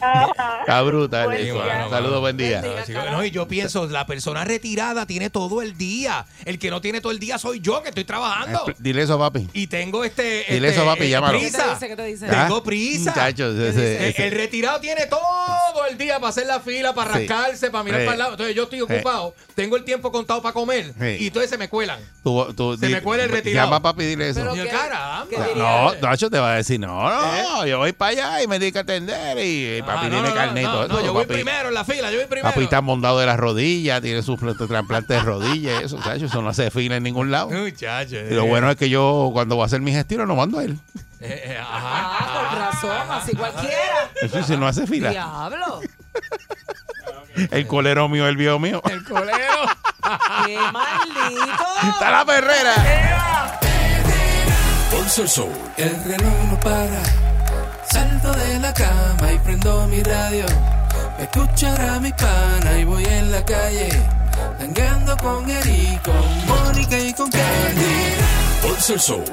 [0.62, 1.26] Está brutal.
[1.26, 1.62] Buen eso.
[1.90, 2.62] Saludos, buen día.
[2.62, 6.26] No, chicos, no, y yo pienso, la persona retirada tiene todo el día.
[6.46, 8.66] El que no tiene todo el día soy yo, que estoy trabajando.
[8.66, 9.48] Expl- Dile eso, papi.
[9.54, 10.46] Y tengo este.
[10.50, 11.40] Dile este, eso, papi, eh, llámalo.
[11.40, 11.74] ¿Qué te Prisa.
[11.74, 11.88] dice?
[11.88, 12.28] ¿Qué te dice?
[12.28, 13.10] Tengo Ah, prisa.
[13.12, 17.14] Muchachos, ese- Eh, ese- el retirado tiene todo el día para hacer la fila, para
[17.14, 17.20] Sí.
[17.28, 18.06] rascarse, para mirar Sí.
[18.06, 18.32] para el lado.
[18.32, 21.18] Entonces yo estoy ocupado, tengo el tiempo contado para comer Sí.
[21.24, 22.00] y entonces se me cuelan.
[22.24, 23.68] tú- tú- Se me cuela el retirado.
[23.68, 24.40] Llama a papi y dile eso.
[24.42, 25.28] Pero yo, qué- caramba.
[25.30, 28.58] qué No, Nacho te va a decir, no, no, yo voy para allá y me
[28.58, 31.06] tiene que atender y Ah, papi no, tiene no, carnet y no, todo no, eso,
[31.06, 32.50] yo voy primero en la fila, yo voy primero.
[32.50, 36.50] papi está mondado de las rodillas, tiene su trasplante de rodillas, eso, Nacho, eso no
[36.50, 37.50] hace fila en ningún lado.
[37.50, 38.16] Muchacho.
[38.16, 40.64] Y lo bueno es que yo cuando voy a hacer mis gestiones no mando a
[40.64, 40.78] él.
[41.22, 41.80] Eh, eh, ajá.
[41.82, 44.12] Ah, con razón, así cualquiera.
[44.22, 45.10] Eso sí, no hace fila.
[45.10, 45.82] Diablo.
[47.52, 48.82] El colero mío, el viejo mío.
[48.90, 49.66] El colero.
[50.46, 51.90] Qué maldito.
[51.90, 53.60] Está la perrera.
[54.92, 57.02] Pulso el show, el reloj no para.
[58.34, 60.46] De la cama y prendo mi radio.
[61.18, 63.90] Me escuchará mi pana y voy en la calle.
[64.58, 68.64] Tangando con Eric, con Mónica y con Candy.
[68.64, 69.24] Pulso el show.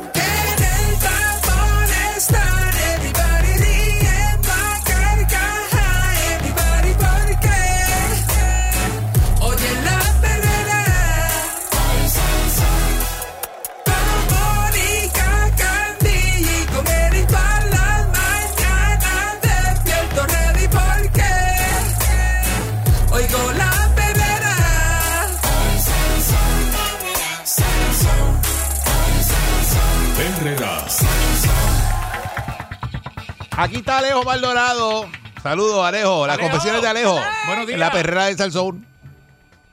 [33.56, 35.06] Aquí está Alejo Maldonado.
[35.42, 36.26] Saludos, Alejo.
[36.26, 36.50] Las Alejo.
[36.50, 37.16] confesiones de Alejo.
[37.46, 37.74] Buenos días.
[37.74, 38.80] En la perrera de Salsoul.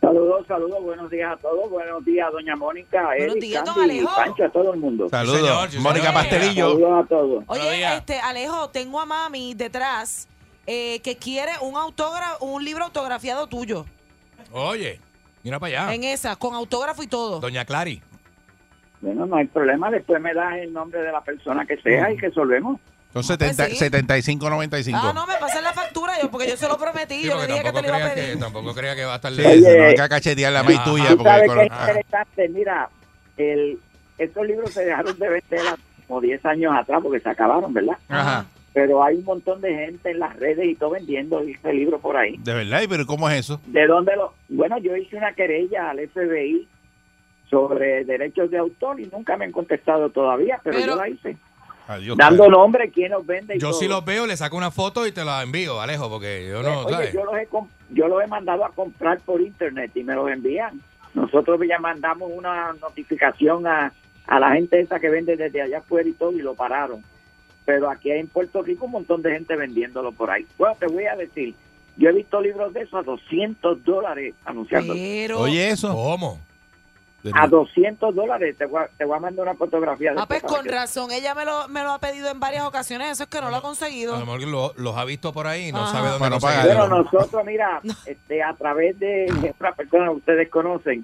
[0.02, 1.70] Saludos, saludos, buenos días a todos.
[1.70, 4.16] Buenos días, doña Mónica, Buenos Eric, días, don Candy Alejo.
[4.16, 5.10] Pancho, a todo el mundo.
[5.10, 5.68] Saludos.
[5.72, 6.14] sí, Mónica señor.
[6.14, 6.72] Pastelillo.
[6.72, 7.44] Saludos a todos.
[7.48, 10.28] Oye, este, Alejo, tengo a mami detrás
[10.66, 13.86] eh, que quiere un autógrafo, un libro autografiado tuyo.
[14.52, 15.00] Oye,
[15.44, 15.94] mira para allá.
[15.94, 17.40] En esa, con autógrafo y todo.
[17.40, 18.02] Doña Clary.
[19.02, 19.92] Bueno, no hay problema.
[19.92, 22.80] Después me das el nombre de la persona que sea y resolvemos.
[23.24, 23.76] Son 70, sí.
[23.86, 24.92] 75.95.
[24.96, 27.22] Ah, no, me pasé la factura yo, porque yo se lo prometí.
[27.22, 28.74] Sí, yo le dije que te tampoco lo iba a creas que, tampoco
[29.08, 29.78] va a estar Sí, Oye.
[29.78, 30.90] no hay que cachetear la maíz Ajá.
[30.90, 31.10] tuya.
[31.10, 32.50] Tú Porque sabes con- que es ah, interesante.
[32.50, 32.90] Mira,
[33.38, 33.80] el,
[34.18, 37.98] estos libros se dejaron de vender hace como 10 años atrás porque se acabaron, ¿verdad?
[38.08, 38.46] Ajá.
[38.74, 42.16] Pero hay un montón de gente en las redes y todo vendiendo este libro por
[42.18, 42.38] ahí.
[42.38, 43.60] De verdad, ¿y pero cómo es eso?
[43.66, 44.34] ¿De dónde lo...?
[44.48, 46.68] Bueno, yo hice una querella al FBI
[47.50, 51.36] sobre derechos de autor y nunca me han contestado todavía, pero, Pero- yo la hice.
[52.16, 53.56] Dando nombre quién los vende.
[53.56, 53.80] y Yo todo.
[53.80, 56.82] si los veo, le saco una foto y te la envío, Alejo, porque yo no,
[56.82, 57.14] Oye, ¿sabes?
[57.14, 57.48] yo los, he,
[57.90, 60.82] yo los he mandado a comprar por internet y me los envían.
[61.14, 63.92] Nosotros ya mandamos una notificación a,
[64.28, 67.04] a la gente esa que vende desde allá afuera y todo y lo pararon.
[67.66, 70.46] Pero aquí en Puerto Rico un montón de gente vendiéndolo por ahí.
[70.58, 71.54] Bueno, te voy a decir,
[71.98, 74.94] yo he visto libros de esos a 200 dólares anunciando.
[74.94, 75.94] Pero, Oye, eso.
[75.94, 76.40] ¿Cómo?
[77.34, 78.56] A 200 dólares.
[78.58, 80.14] Te voy a, te voy a mandar una fotografía.
[80.18, 83.10] ah, pues con que- razón, ella me lo, me lo ha pedido en varias ocasiones,
[83.12, 84.16] eso es que no lo ha conseguido.
[84.16, 85.92] A lo mejor lo- los ha visto por ahí y no Ajá.
[85.92, 86.80] sabe dónde Bueno, conseguirlo.
[86.90, 86.96] paga.
[87.04, 91.04] Nosotros, mira, este, a través de otra persona que ustedes conocen,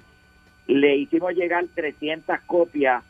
[0.66, 3.04] le hicimos llegar 300 copias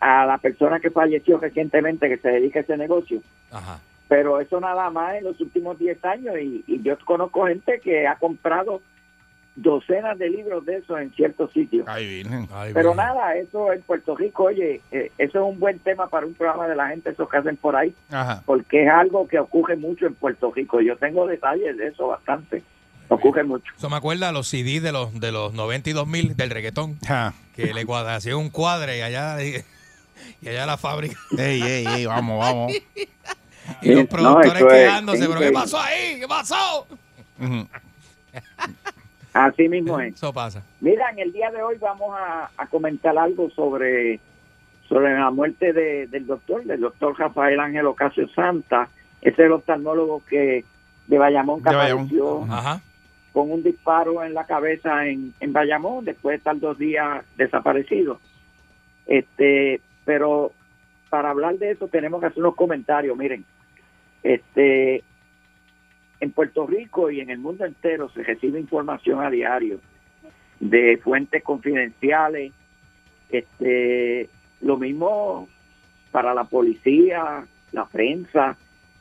[0.00, 3.20] a la persona que falleció recientemente que se dedica a ese negocio.
[3.50, 3.80] Ajá.
[4.08, 8.06] Pero eso nada más en los últimos 10 años y, y yo conozco gente que
[8.06, 8.80] ha comprado
[9.62, 11.86] docenas de libros de esos en ciertos sitios.
[11.88, 12.48] Ay, virgen.
[12.52, 12.96] Ay, Pero bien.
[12.98, 16.66] nada, eso en Puerto Rico, oye, eh, eso es un buen tema para un programa
[16.68, 18.42] de la gente, esos que hacen por ahí, Ajá.
[18.46, 20.80] porque es algo que ocurre mucho en Puerto Rico.
[20.80, 22.62] Yo tengo detalles de eso bastante.
[23.10, 23.72] Ocurre mucho.
[23.76, 26.98] Eso me acuerda a los CD de los de los 92 mil del reggaetón,
[27.56, 29.64] que le cuadra, hacía un cuadre y allá, y,
[30.46, 31.16] allá la fábrica.
[31.38, 32.72] Ey, ey, ey, vamos, vamos.
[33.82, 36.20] Y los No, productores eso es quejándose, pero ¿qué pasó ahí?
[36.20, 36.86] ¿Qué pasó?
[37.40, 37.66] Ujú.
[39.46, 40.14] Así mismo es.
[40.14, 40.62] Eso pasa.
[40.80, 44.18] Mira, en el día de hoy vamos a, a comentar algo sobre,
[44.88, 48.88] sobre la muerte de- del doctor, del doctor Rafael Ángel Ocasio Santa,
[49.22, 50.64] ese el oftalmólogo que
[51.06, 52.04] de Bayamón que De Bayamón.
[52.06, 52.80] apareció Ajá.
[53.32, 58.18] con un disparo en la cabeza en, en Bayamón después de estar dos días desaparecido.
[59.06, 60.52] Este, pero
[61.10, 63.16] para hablar de eso tenemos que hacer unos comentarios.
[63.16, 63.44] Miren,
[64.22, 65.02] este,
[66.20, 69.80] en Puerto Rico y en el mundo entero se recibe información a diario
[70.60, 72.52] de fuentes confidenciales.
[73.30, 74.28] Este,
[74.60, 75.48] lo mismo
[76.10, 78.56] para la policía, la prensa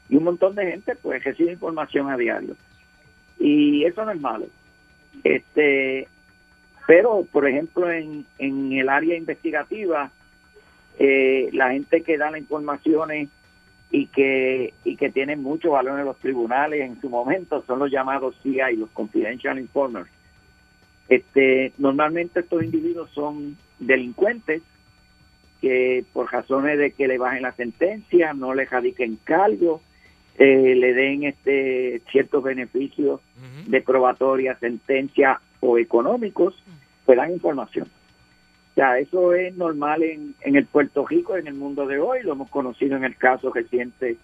[0.09, 2.55] y un montón de gente, pues recibe información a diario
[3.39, 4.45] y eso no es malo.
[5.23, 6.07] Este,
[6.85, 10.11] pero por ejemplo en, en el área investigativa,
[10.99, 13.29] eh, la gente que da las informaciones
[13.89, 17.91] y que y que tienen mucho valor en los tribunales en su momento son los
[17.91, 20.09] llamados CI, los confidential informers.
[21.07, 24.61] Este, normalmente estos individuos son delincuentes
[25.61, 29.81] que por razones de que le bajen la sentencia, no le radiquen cargos,
[30.37, 33.21] eh, le den este ciertos beneficios
[33.65, 36.61] de probatoria, sentencia o económicos,
[37.05, 37.89] pues dan información.
[38.77, 42.21] O sea, eso es normal en, en el Puerto Rico, en el mundo de hoy,
[42.21, 44.17] lo hemos conocido en el caso reciente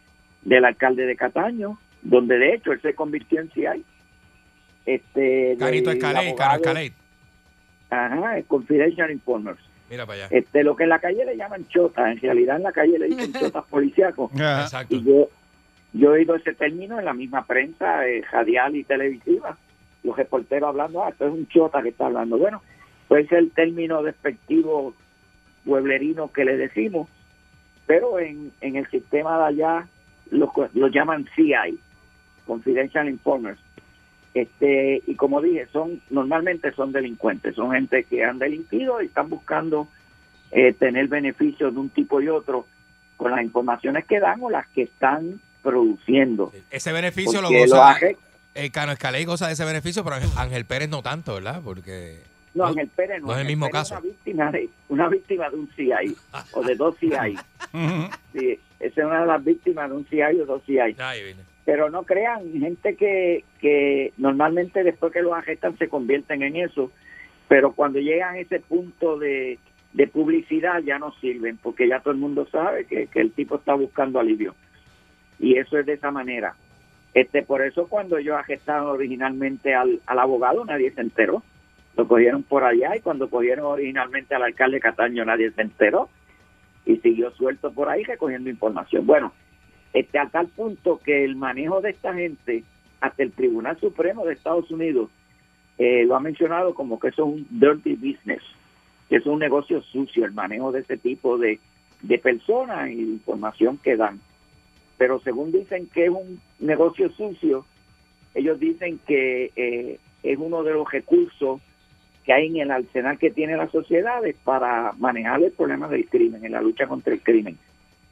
[0.43, 3.83] del alcalde de Cataño, donde de hecho él se convirtió en CI.
[4.85, 6.93] Este, Carito Escalade, Caro Escalade.
[7.89, 9.57] Ajá, Confidential Informers.
[9.89, 10.37] Mira para allá.
[10.37, 13.07] Este, lo que en la calle le llaman chotas, en realidad en la calle le
[13.07, 14.31] dicen chotas policíacos.
[14.33, 14.93] Exacto.
[14.93, 15.29] Y yo,
[15.93, 19.57] yo he oído ese término en la misma prensa eh, radial y televisiva.
[20.03, 22.37] Los reporteros hablando, ah, esto es un chota que está hablando.
[22.37, 22.61] Bueno,
[23.07, 24.93] pues es el término despectivo
[25.65, 27.09] pueblerino que le decimos,
[27.85, 29.87] pero en, en el sistema de allá
[30.31, 31.79] lo, lo llaman CI,
[32.45, 33.59] Confidential Informers.
[34.33, 39.29] Este, y como dije, son normalmente son delincuentes, son gente que han delinquido y están
[39.29, 39.87] buscando
[40.51, 42.65] eh, tener beneficios de un tipo y otro
[43.17, 46.51] con las informaciones que dan o las que están produciendo.
[46.71, 47.97] Ese beneficio lo Porque los goza.
[48.55, 51.61] El Cano Escalade goza de ese beneficio, pero Ángel Pérez no tanto, ¿verdad?
[51.63, 52.21] Porque.
[52.53, 53.27] No, Ángel Pérez no.
[53.27, 53.95] no es el mismo Pérez caso.
[53.95, 56.15] Una víctima, de, una víctima de un CI
[56.53, 57.09] o de dos CI.
[58.33, 60.73] Sí, esa es una de las víctimas de un CI o dos CI.
[60.93, 61.43] Vine.
[61.65, 66.91] Pero no crean, gente que, que normalmente después que los arrestan se convierten en eso,
[67.47, 69.59] pero cuando llegan a ese punto de,
[69.93, 73.55] de publicidad ya no sirven, porque ya todo el mundo sabe que, que el tipo
[73.55, 74.55] está buscando alivio.
[75.39, 76.55] Y eso es de esa manera.
[77.13, 81.43] Este, por eso cuando ellos arrestaron originalmente al, al abogado nadie se enteró.
[81.95, 86.09] Lo cogieron por allá y cuando cogieron originalmente al alcalde Cataño nadie se enteró
[86.85, 89.05] y siguió suelto por ahí recogiendo información.
[89.05, 89.31] Bueno,
[89.93, 92.63] este, a tal punto que el manejo de esta gente,
[92.99, 95.09] hasta el Tribunal Supremo de Estados Unidos,
[95.77, 98.41] eh, lo ha mencionado como que eso es un dirty business,
[99.09, 101.59] que es un negocio sucio, el manejo de ese tipo de,
[102.01, 104.19] de personas y información que dan.
[104.97, 107.65] Pero según dicen que es un negocio sucio,
[108.33, 111.61] ellos dicen que eh, es uno de los recursos
[112.23, 116.43] que hay en el arsenal que tiene las sociedades para manejar el problema del crimen,
[116.45, 117.57] en la lucha contra el crimen.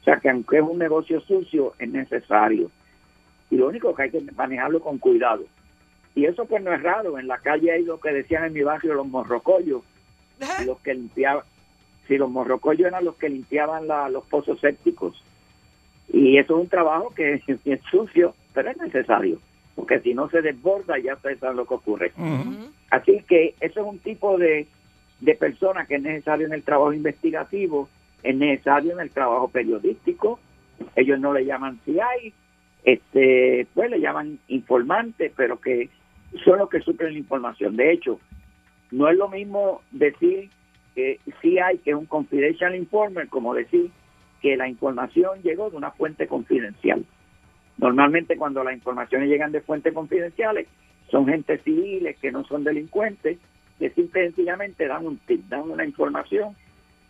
[0.00, 2.70] O sea que aunque es un negocio sucio, es necesario.
[3.50, 5.44] Y lo único que hay que manejarlo con cuidado.
[6.14, 7.18] Y eso pues no es raro.
[7.18, 9.82] En la calle hay lo que decían en mi barrio los morrocollos,
[10.66, 11.44] los que limpiaban,
[12.08, 15.22] si los morrocollos eran los que limpiaban la- los pozos sépticos
[16.12, 17.34] Y eso es un trabajo que
[17.64, 19.38] es sucio, pero es necesario,
[19.74, 22.12] porque si no se desborda ya ustedes saben lo que ocurre.
[22.90, 24.66] Así que eso es un tipo de,
[25.20, 27.88] de persona que es necesario en el trabajo investigativo,
[28.22, 30.38] es necesario en el trabajo periodístico.
[30.96, 32.32] Ellos no le llaman CI,
[32.84, 35.88] este, pues le llaman informantes, pero que
[36.44, 37.76] son los que suplen la información.
[37.76, 38.20] De hecho,
[38.90, 40.50] no es lo mismo decir
[40.94, 43.90] que CI, que es un confidential informer, como decir
[44.40, 47.04] que la información llegó de una fuente confidencial.
[47.82, 50.68] Normalmente cuando las informaciones llegan de fuentes confidenciales
[51.10, 53.38] son gente civiles que no son delincuentes,
[53.80, 56.54] que simple y sencillamente dan un tip, dan una información,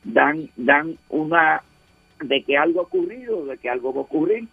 [0.03, 1.63] dan, dan una
[2.23, 4.49] de que algo ha ocurrido, de que algo va a ocurrir,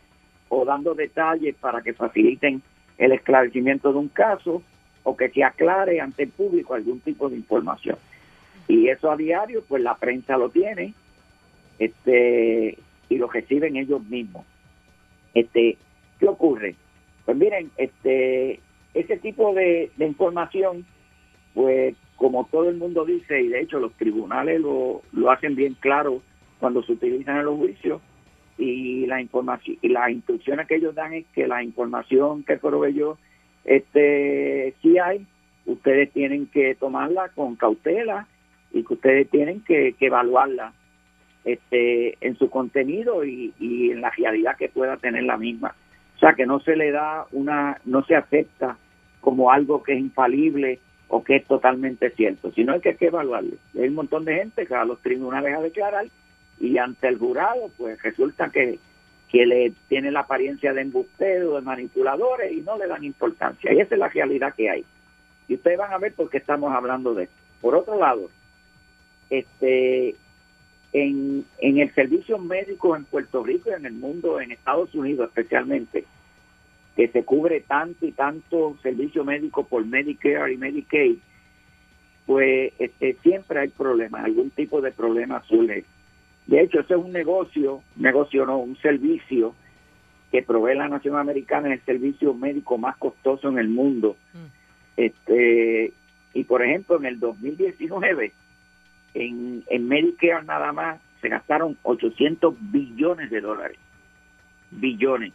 [0.50, 2.62] o dando detalles para que faciliten
[2.98, 4.62] el esclarecimiento de un caso
[5.04, 7.98] o que se aclare ante el público algún tipo de información.
[8.68, 10.94] Y eso a diario, pues la prensa lo tiene
[11.80, 14.46] este y lo reciben ellos mismos.
[15.34, 15.78] Este,
[16.20, 16.76] ¿Qué ocurre?
[17.26, 18.60] Pues miren, este
[18.94, 20.86] ese tipo de, información,
[21.54, 25.76] pues como todo el mundo dice, y de hecho los tribunales lo, lo hacen bien
[25.80, 26.22] claro
[26.60, 28.02] cuando se utilizan en los juicios,
[28.58, 33.18] y la información y las instrucciones que ellos dan es que la información que proveyó
[33.64, 35.26] este sí hay
[35.66, 38.28] ustedes tienen que tomarla con cautela
[38.74, 40.74] y que ustedes tienen que, que evaluarla
[41.46, 45.74] este en su contenido y, y en la realidad que pueda tener la misma
[46.20, 48.78] o sea que no se le da una no se acepta
[49.22, 53.08] como algo que es infalible o que es totalmente cierto sino hay que, hay que
[53.08, 56.06] evaluarlo hay un montón de gente que a los tribunales a declarar
[56.60, 58.80] y ante el jurado pues resulta que,
[59.30, 63.72] que le tiene la apariencia de embustero, de manipuladores y no le dan importancia.
[63.72, 64.86] Y esa es la realidad que hay.
[65.48, 67.36] Y ustedes van a ver por qué estamos hablando de esto.
[67.62, 68.30] Por otro lado,
[69.30, 70.16] este
[70.94, 75.30] en, en el servicio médico en Puerto Rico y en el mundo, en Estados Unidos
[75.30, 76.06] especialmente,
[76.96, 81.18] que se cubre tanto y tanto servicio médico por Medicare y Medicaid,
[82.26, 85.86] pues este, siempre hay problemas, algún tipo de problema surge.
[86.46, 89.56] De hecho, ese es un negocio, negocio no, un servicio
[90.32, 94.16] que provee la Nación Americana, es el servicio médico más costoso en el mundo.
[94.98, 95.94] Este
[96.34, 98.32] Y por ejemplo, en el 2019,
[99.14, 103.78] en, en Medicare nada más se gastaron 800 billones de dólares.
[104.72, 105.34] Billones.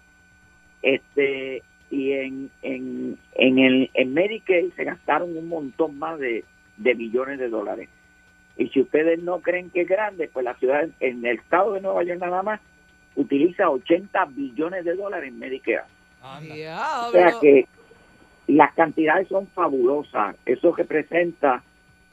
[0.83, 6.45] Este y en, en, en, el, en Medicaid se gastaron un montón más de,
[6.77, 7.89] de billones de dólares.
[8.57, 11.81] Y si ustedes no creen que es grande, pues la ciudad, en el estado de
[11.81, 12.61] Nueva York nada más,
[13.17, 15.85] utiliza 80 billones de dólares en Medicare.
[17.09, 17.67] O sea que
[18.47, 20.37] las cantidades son fabulosas.
[20.47, 21.63] Eso representa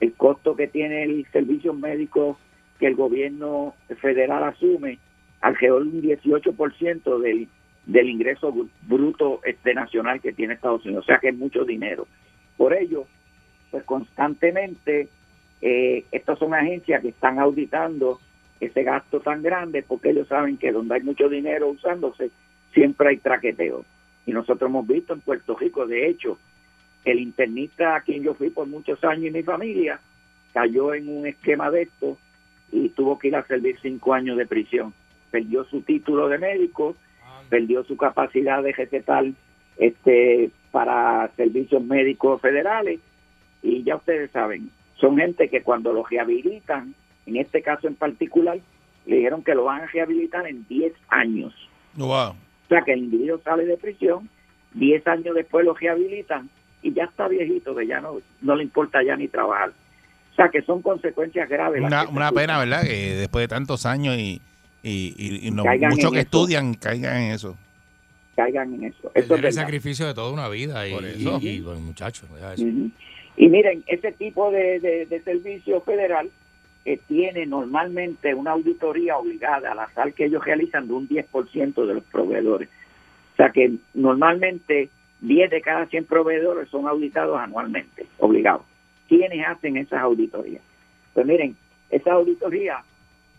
[0.01, 2.37] el costo que tiene el servicio médico
[2.79, 4.97] que el gobierno federal asume,
[5.41, 7.47] alrededor de un 18% del,
[7.85, 11.05] del ingreso br- bruto este nacional que tiene Estados Unidos.
[11.05, 12.07] O sea que es mucho dinero.
[12.57, 13.05] Por ello,
[13.69, 15.07] pues constantemente
[15.61, 18.19] eh, estas son agencias que están auditando
[18.59, 22.31] ese gasto tan grande porque ellos saben que donde hay mucho dinero usándose
[22.73, 23.85] siempre hay traqueteo.
[24.25, 26.37] Y nosotros hemos visto en Puerto Rico, de hecho,
[27.05, 29.99] el internista a quien yo fui por muchos años y mi familia
[30.53, 32.17] cayó en un esquema de esto
[32.71, 34.93] y tuvo que ir a servir cinco años de prisión.
[35.29, 36.95] Perdió su título de médico,
[37.49, 39.25] perdió su capacidad de recetar
[39.77, 42.99] este para servicios médicos federales
[43.61, 46.95] y ya ustedes saben, son gente que cuando lo rehabilitan,
[47.25, 48.59] en este caso en particular,
[49.05, 51.53] le dijeron que lo van a rehabilitar en 10 años.
[51.95, 52.29] Wow.
[52.29, 52.35] O
[52.69, 54.29] sea, que el individuo sale de prisión,
[54.73, 56.49] 10 años después lo rehabilitan
[56.81, 59.69] y ya está viejito, que ya no, no le importa ya ni trabajar.
[60.31, 61.81] O sea, que son consecuencias graves.
[61.81, 62.83] Una, pena, ¿verdad?
[62.83, 64.41] Que después de tantos años y,
[64.81, 66.25] y, y- y no- muchos que eso.
[66.27, 67.57] estudian caigan en eso.
[68.35, 69.11] Caigan en eso.
[69.13, 70.87] Eso Es el sacrificio de toda una vida.
[70.87, 70.93] Y,
[71.41, 72.27] y, pues, muchachos.
[73.37, 76.29] Y miren, ese tipo de, de- de servicio federal
[76.85, 81.93] eh, tiene normalmente una auditoría obligada al azar que ellos realizan de un 10% de
[81.93, 82.69] los proveedores.
[83.33, 84.89] O sea que normalmente
[85.21, 88.63] 10 de cada 100 proveedores son auditados anualmente, obligados.
[89.07, 90.61] ¿Quiénes hacen esas auditorías?
[91.13, 91.55] Pues miren,
[91.89, 92.83] esa auditoría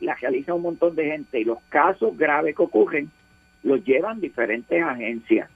[0.01, 3.11] la realiza un montón de gente y los casos graves que ocurren
[3.63, 5.49] los llevan diferentes agencias.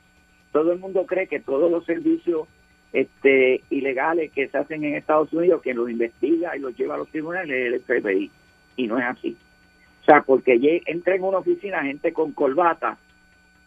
[0.53, 2.49] Todo el mundo cree que todos los servicios
[2.93, 6.99] este, ilegales que se hacen en Estados Unidos, quien los investiga y los lleva a
[6.99, 8.31] los tribunales es el FBI.
[8.77, 9.37] Y no es así.
[10.03, 12.97] O sea, porque entra en una oficina gente con corbata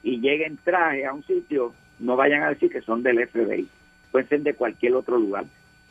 [0.03, 3.67] y llega en traje a un sitio, no vayan a decir que son del FBI.
[4.11, 5.45] Pueden ser de cualquier otro lugar.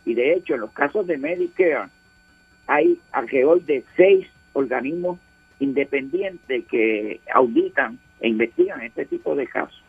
[0.04, 1.88] Y de hecho, en los casos de Medicare,
[2.66, 5.18] hay alrededor de seis organismos
[5.60, 9.82] independientes que auditan e investigan este tipo de casos.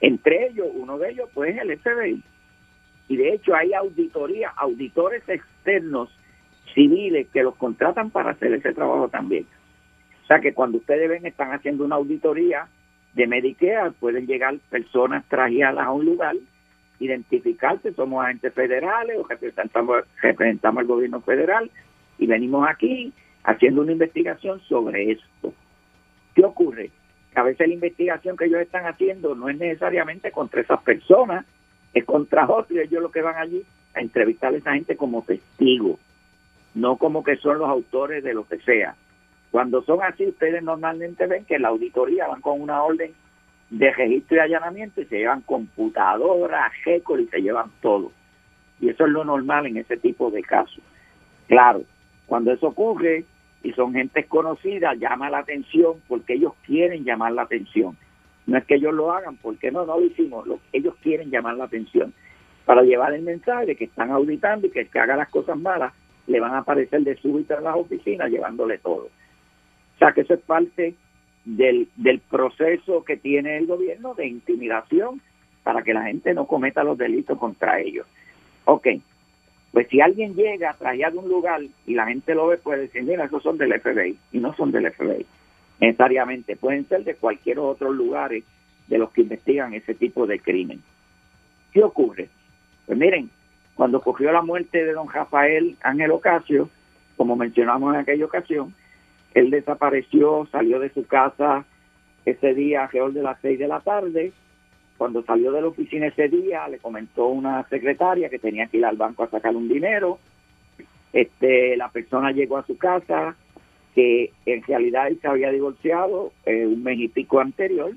[0.00, 2.22] Entre ellos, uno de ellos pues es el FBI.
[3.08, 6.10] Y de hecho hay auditoría, auditores externos
[6.74, 9.46] civiles que los contratan para hacer ese trabajo también.
[10.24, 12.66] O sea que cuando ustedes ven están haciendo una auditoría
[13.14, 16.34] de Medicare, pueden llegar personas trajeadas a un lugar,
[16.98, 21.70] identificarse, somos agentes federales o representamos, representamos al gobierno federal
[22.18, 23.12] y venimos aquí
[23.44, 25.54] haciendo una investigación sobre esto.
[26.34, 26.90] ¿Qué ocurre?
[27.34, 31.44] A veces la investigación que ellos están haciendo no es necesariamente contra esas personas,
[31.92, 33.62] es contra otros y ellos lo que van allí
[33.94, 35.98] a entrevistar a esa gente como testigo,
[36.74, 38.96] no como que son los autores de lo que sea.
[39.54, 43.12] Cuando son así, ustedes normalmente ven que la auditoría van con una orden
[43.70, 48.10] de registro y allanamiento y se llevan computadoras, récord y se llevan todo.
[48.80, 50.82] Y eso es lo normal en ese tipo de casos.
[51.46, 51.82] Claro,
[52.26, 53.26] cuando eso ocurre
[53.62, 57.96] y son gente conocida, llama la atención porque ellos quieren llamar la atención.
[58.48, 61.54] No es que ellos lo hagan, porque no, no lo hicimos, lo, ellos quieren llamar
[61.54, 62.12] la atención
[62.64, 65.92] para llevar el mensaje que están auditando y que el que haga las cosas malas
[66.26, 69.10] le van a aparecer de súbito en las oficinas llevándole todo.
[70.12, 70.94] Que eso es parte
[71.44, 75.20] del, del proceso que tiene el gobierno de intimidación
[75.62, 78.06] para que la gente no cometa los delitos contra ellos.
[78.66, 78.88] Ok,
[79.72, 83.02] pues si alguien llega traído de un lugar y la gente lo ve, puede decir,
[83.02, 85.26] mira, esos son del FBI y no son del FBI
[85.80, 90.82] necesariamente, pueden ser de cualquier otro lugar de los que investigan ese tipo de crimen.
[91.72, 92.28] ¿Qué ocurre?
[92.86, 93.30] Pues miren,
[93.74, 96.68] cuando ocurrió la muerte de don Rafael Ángel Ocasio,
[97.16, 98.74] como mencionamos en aquella ocasión,
[99.34, 101.64] él desapareció, salió de su casa
[102.24, 104.32] ese día alrededor de las seis de la tarde.
[104.96, 108.86] Cuando salió de la oficina ese día, le comentó una secretaria que tenía que ir
[108.86, 110.18] al banco a sacar un dinero.
[111.12, 113.36] Este, la persona llegó a su casa,
[113.94, 117.92] que en realidad él se había divorciado eh, un mes y pico anterior,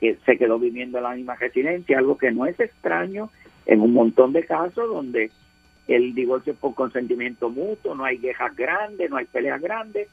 [0.00, 3.30] que se quedó viviendo en la misma residencia, algo que no es extraño
[3.66, 5.30] en un montón de casos donde
[5.86, 10.08] el divorcio es por consentimiento mutuo, no hay quejas grandes, no hay peleas grandes,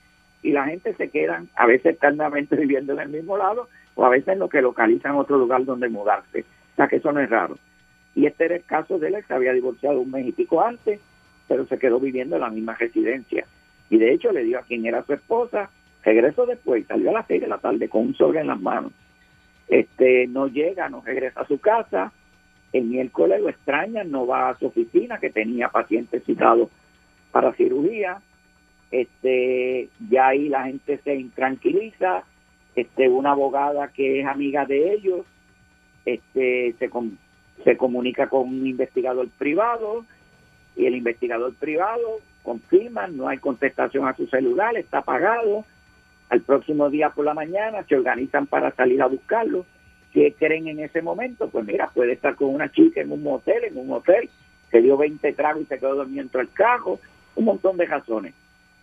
[0.45, 4.09] y la gente se quedan a veces eternamente viviendo en el mismo lado o a
[4.09, 6.41] veces lo que localizan otro lugar donde mudarse.
[6.41, 7.57] O sea que eso no es raro.
[8.13, 10.99] Y este era el caso de él, se había divorciado un mes y pico antes,
[11.47, 13.45] pero se quedó viviendo en la misma residencia.
[13.89, 15.69] Y de hecho le dio a quien era su esposa,
[16.03, 18.91] regresó después, salió a las seis de la tarde con un sobre en las manos.
[19.67, 22.11] Este no llega, no regresa a su casa,
[22.71, 26.69] el miércoles lo extraña, no va a su oficina que tenía pacientes citados
[27.31, 28.21] para cirugía,
[29.01, 32.23] este ya ahí la gente se intranquiliza,
[32.75, 35.25] este una abogada que es amiga de ellos,
[36.05, 36.89] este se,
[37.63, 40.05] se comunica con un investigador privado
[40.75, 45.65] y el investigador privado confirma, no hay contestación a su celular, está apagado.
[46.29, 49.65] Al próximo día por la mañana se organizan para salir a buscarlo.
[50.13, 51.49] ¿Qué creen en ese momento?
[51.49, 54.29] Pues mira, puede estar con una chica en un motel, en un hotel,
[54.71, 56.99] se dio 20 tragos y se quedó durmiendo el carro,
[57.35, 58.33] un montón de razones.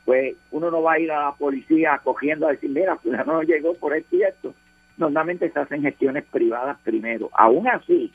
[0.04, 3.42] Pues uno no va a ir a la policía cogiendo a decir, mira, pues no
[3.42, 4.54] llegó por esto y esto.
[4.96, 7.30] Normalmente se hacen gestiones privadas primero.
[7.32, 8.12] Aún así,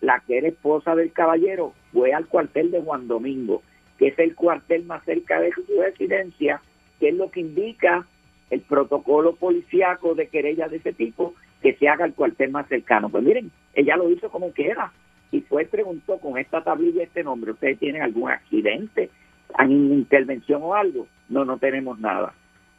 [0.00, 3.62] la que era esposa del caballero fue al cuartel de Juan Domingo,
[3.98, 6.60] que es el cuartel más cerca de su residencia,
[6.98, 8.06] que es lo que indica
[8.50, 13.08] el protocolo policiaco de querella de ese tipo, que se haga el cuartel más cercano.
[13.08, 14.92] Pues miren, ella lo hizo como quiera
[15.30, 19.10] y fue preguntó con esta tablilla este nombre, ¿ustedes tienen algún accidente,
[19.54, 21.06] han intervención o algo?
[21.28, 22.32] No, no tenemos nada.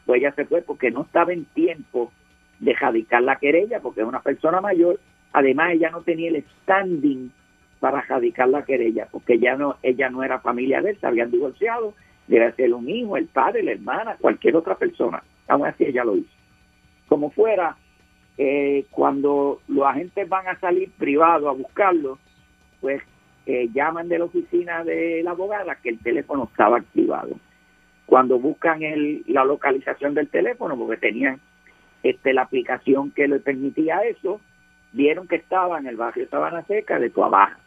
[0.05, 2.11] Pues ella se fue porque no estaba en tiempo
[2.59, 4.99] de radicar la querella, porque es una persona mayor,
[5.34, 7.32] además ella no tenía el standing
[7.80, 11.32] para radicar la querella, porque ya no, ella no era familia de él, se habían
[11.32, 11.93] divorciado,
[12.28, 15.23] debe ser un hijo, el padre, la hermana, cualquier otra persona.
[15.47, 16.30] Aún así ella lo hizo.
[17.07, 17.76] Como fuera,
[18.38, 22.17] eh, cuando los agentes van a salir privados a buscarlo,
[22.82, 23.01] pues
[23.46, 27.38] eh, llaman de la oficina de la abogada que el teléfono estaba activado.
[28.06, 31.39] Cuando buscan el, la localización del teléfono, porque tenían
[32.04, 34.41] este, la aplicación que le permitía eso,
[34.93, 37.60] vieron que estaba en el barrio Sabana Seca de Tuabaja,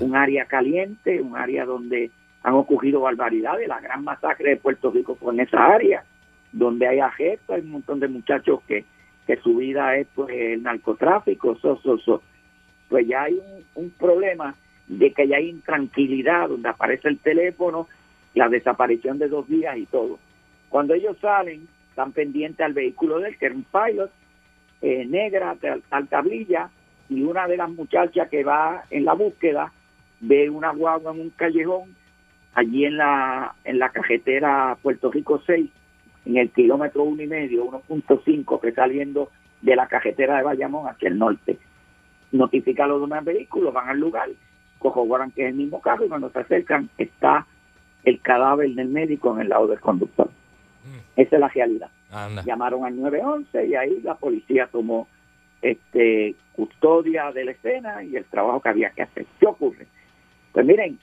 [0.00, 2.10] un área caliente, un área donde
[2.42, 6.04] han ocurrido barbaridades, la gran masacre de Puerto Rico fue en esa área,
[6.52, 8.84] donde hay agestos, hay un montón de muchachos que,
[9.26, 12.22] que su vida es pues el narcotráfico, so, so, so.
[12.88, 14.54] pues ya hay un, un problema
[14.88, 17.88] de que hay intranquilidad, donde aparece el teléfono,
[18.34, 20.18] la desaparición de dos días y todo.
[20.68, 24.10] Cuando ellos salen, están pendientes al vehículo del que era un pilot,
[24.80, 25.56] eh, negra,
[25.88, 26.70] tal tablilla,
[27.08, 29.72] y una de las muchachas que va en la búsqueda
[30.20, 31.94] ve una guagua en un callejón
[32.54, 35.70] allí en la en la cajetera Puerto Rico 6
[36.26, 39.30] en el kilómetro uno y medio 1.5 que saliendo
[39.62, 41.58] de la cajetera de Bayamón hacia el norte.
[42.32, 44.28] Notifica a los demás vehículos, van al lugar,
[44.78, 47.46] corroboran que es el mismo carro y cuando se acercan está
[48.04, 50.30] el cadáver del médico en el lado del conductor.
[51.16, 51.90] Esa es la realidad.
[52.10, 52.42] Anda.
[52.44, 55.08] Llamaron al 911 y ahí la policía tomó
[55.60, 59.26] este custodia de la escena y el trabajo que había que hacer.
[59.38, 59.86] ¿Qué ocurre?
[60.52, 60.98] Pues miren,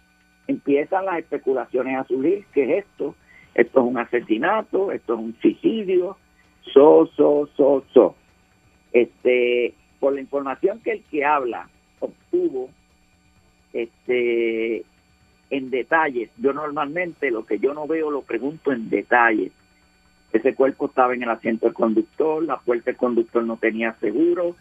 [0.47, 3.15] empiezan las especulaciones a surgir, ¿qué es esto?
[3.53, 6.17] Esto es un asesinato, esto es un suicidio,
[6.73, 8.15] so, so, so, so.
[8.91, 11.69] Este, por la información que el que habla
[11.99, 12.69] obtuvo,
[13.75, 14.85] este,
[15.49, 19.51] en detalles, yo normalmente lo que yo no veo lo pregunto en detalles.
[20.31, 24.55] Ese cuerpo estaba en el asiento del conductor, la puerta del conductor no tenía seguro,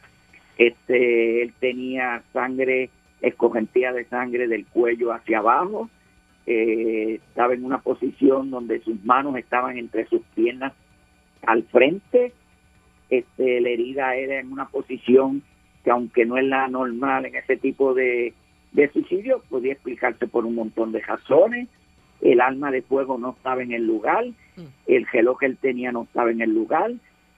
[0.59, 2.91] este, él tenía sangre,
[3.23, 5.89] escogentía de sangre del cuello hacia abajo,
[6.47, 10.73] eh, estaba en una posición donde sus manos estaban entre sus piernas
[11.47, 12.33] al frente,
[13.11, 15.43] este, la herida era en una posición
[15.85, 18.33] que aunque no es la normal en ese tipo de,
[18.75, 21.68] de suicidio, podía explicarse por un montón de razones,
[22.20, 24.25] el arma de fuego no estaba en el lugar,
[24.87, 26.93] el reloj que él tenía no estaba en el lugar,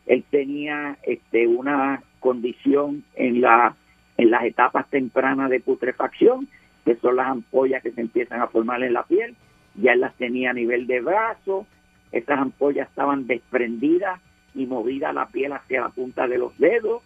[0.06, 3.76] él tenía este una condición en la
[4.16, 6.48] en las etapas tempranas de putrefacción,
[6.86, 9.36] que son las ampollas que se empiezan a formar en la piel,
[9.74, 11.66] ya él las tenía a nivel de brazo,
[12.12, 14.20] esas ampollas estaban desprendidas
[14.54, 17.02] y movida la piel hacia la punta de los dedos,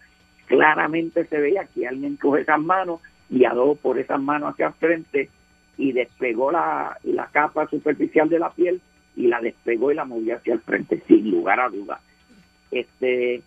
[0.47, 3.01] claramente se veía que alguien coge esas manos
[3.45, 5.29] adó por esas manos hacia frente
[5.77, 8.81] y despegó la, la capa superficial de la piel
[9.17, 12.01] y la despegó y la movió hacia el frente, sin lugar a duda.
[12.71, 13.43] Este,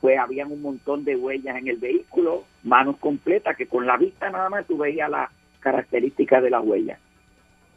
[0.00, 4.30] pues habían un montón de huellas en el vehículo, manos completas, que con la vista
[4.30, 6.98] nada más tú veías las características de la huella.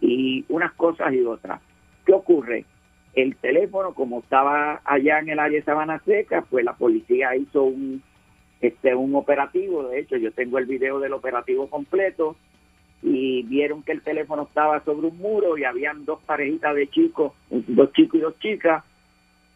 [0.02, 1.62] Y unas cosas y otras.
[2.06, 2.66] ¿Qué ocurre?
[3.14, 7.64] El teléfono, como estaba allá en el área de Sabana Seca, pues la policía hizo
[7.64, 8.02] un,
[8.62, 9.84] este, un operativo.
[9.84, 12.36] De hecho, yo tengo el video del operativo completo
[13.02, 17.34] y vieron que el teléfono estaba sobre un muro y habían dos parejitas de chicos,
[17.50, 18.84] dos chicos y dos chicas,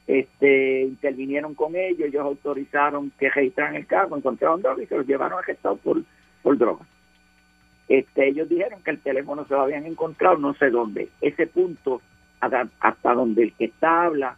[0.07, 5.07] este, intervinieron con ellos, ellos autorizaron que registraran el carro, encontraron droga y se los
[5.07, 6.01] llevaron arrestados por,
[6.41, 6.85] por droga.
[7.89, 11.09] Este, ellos dijeron que el teléfono se lo habían encontrado no sé dónde.
[11.21, 12.01] Ese punto,
[12.39, 14.37] hasta, hasta donde el que está habla,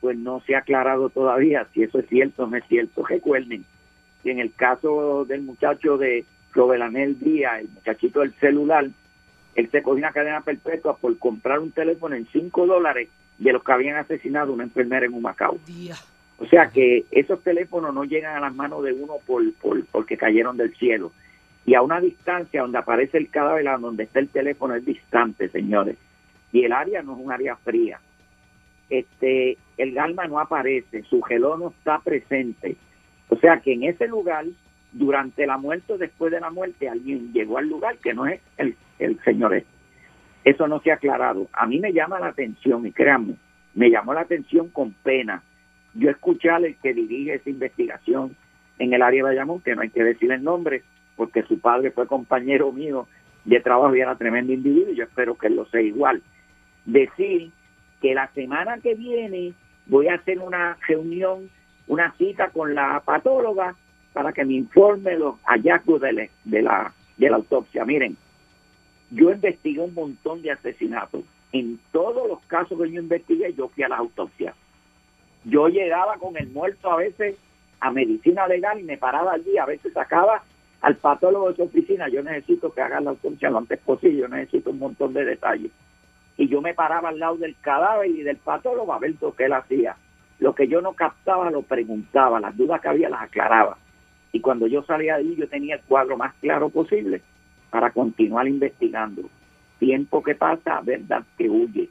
[0.00, 3.04] pues no se ha aclarado todavía si eso es cierto o no es cierto.
[3.04, 3.64] Recuerden
[4.28, 6.22] que en el caso del muchacho de
[6.52, 8.86] Robelanel Díaz, el muchachito del celular,
[9.54, 13.08] él se cogió una cadena perpetua por comprar un teléfono en 5 dólares
[13.38, 15.58] de los que habían asesinado a una enfermera en Humacao.
[16.36, 20.18] O sea que esos teléfonos no llegan a las manos de uno por, por porque
[20.18, 21.10] cayeron del cielo.
[21.64, 25.48] Y a una distancia donde aparece el cadáver, a donde está el teléfono, es distante,
[25.48, 25.96] señores.
[26.52, 27.98] Y el área no es un área fría.
[28.90, 32.76] Este, el alma no aparece, su geló no está presente.
[33.28, 34.44] O sea que en ese lugar,
[34.92, 38.40] durante la muerte o después de la muerte, alguien llegó al lugar que no es
[38.56, 39.70] el, el señor este.
[40.44, 41.48] Eso no se ha aclarado.
[41.52, 43.34] A mí me llama la atención, y créanme,
[43.74, 45.42] me llamó la atención con pena.
[45.94, 48.36] Yo escuché al que dirige esa investigación
[48.78, 50.82] en el área de Bayamón, que no hay que decir el nombre,
[51.16, 53.08] porque su padre fue compañero mío
[53.44, 56.22] de trabajo y era tremendo individuo, yo espero que lo sea igual.
[56.84, 57.50] Decir
[58.00, 59.52] que la semana que viene
[59.86, 61.50] voy a hacer una reunión,
[61.88, 63.74] una cita con la patóloga
[64.12, 66.92] para que me informe los hallazgos de la,
[67.32, 67.84] autopsia.
[67.84, 68.16] Miren,
[69.10, 71.22] yo investigué un montón de asesinatos.
[71.52, 74.54] En todos los casos que yo investigué, yo fui a las autopsias.
[75.44, 77.36] Yo llegaba con el muerto a veces
[77.80, 80.42] a medicina legal y me paraba allí, a veces sacaba
[80.80, 84.28] al patólogo de su oficina, yo necesito que haga la autopsia lo antes posible, yo
[84.28, 85.70] necesito un montón de detalles.
[86.36, 89.44] Y yo me paraba al lado del cadáver y del patólogo a ver lo que
[89.44, 89.96] él hacía.
[90.38, 93.76] Lo que yo no captaba lo preguntaba, las dudas que había las aclaraba.
[94.32, 97.22] Y cuando yo salía de allí yo tenía el cuadro más claro posible
[97.70, 99.22] para continuar investigando.
[99.78, 101.88] Tiempo que pasa, verdad que huye.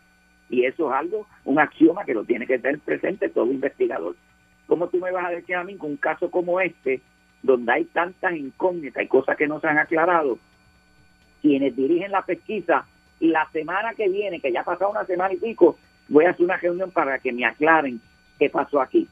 [0.50, 4.16] Y eso es algo, un axioma que lo tiene que tener presente todo investigador.
[4.66, 7.02] ¿Cómo tú me vas a decir a mí con un caso como este,
[7.41, 10.38] donde hay tantas incógnitas y cosas que no se han aclarado,
[11.41, 12.86] quienes dirigen la pesquisa
[13.20, 15.78] y la semana que viene, que ya ha pasado una semana y pico,
[16.08, 18.02] voy a hacer una reunión para que me aclaren
[18.38, 19.07] qué pasó aquí.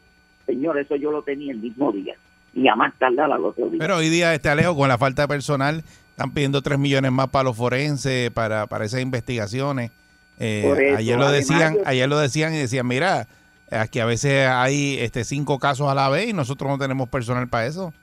[0.45, 2.15] Señor, eso yo lo tenía el mismo día
[2.53, 3.80] y a más tardar al otro día.
[3.80, 7.28] Pero hoy día, este Alejo, con la falta de personal, están pidiendo 3 millones más
[7.28, 9.91] para los forenses, para, para esas investigaciones.
[10.39, 13.28] Eh, eso, ayer lo decían, ayer lo decían y decían, mira,
[13.71, 17.47] aquí a veces hay este cinco casos a la vez y nosotros no tenemos personal
[17.47, 17.93] para eso.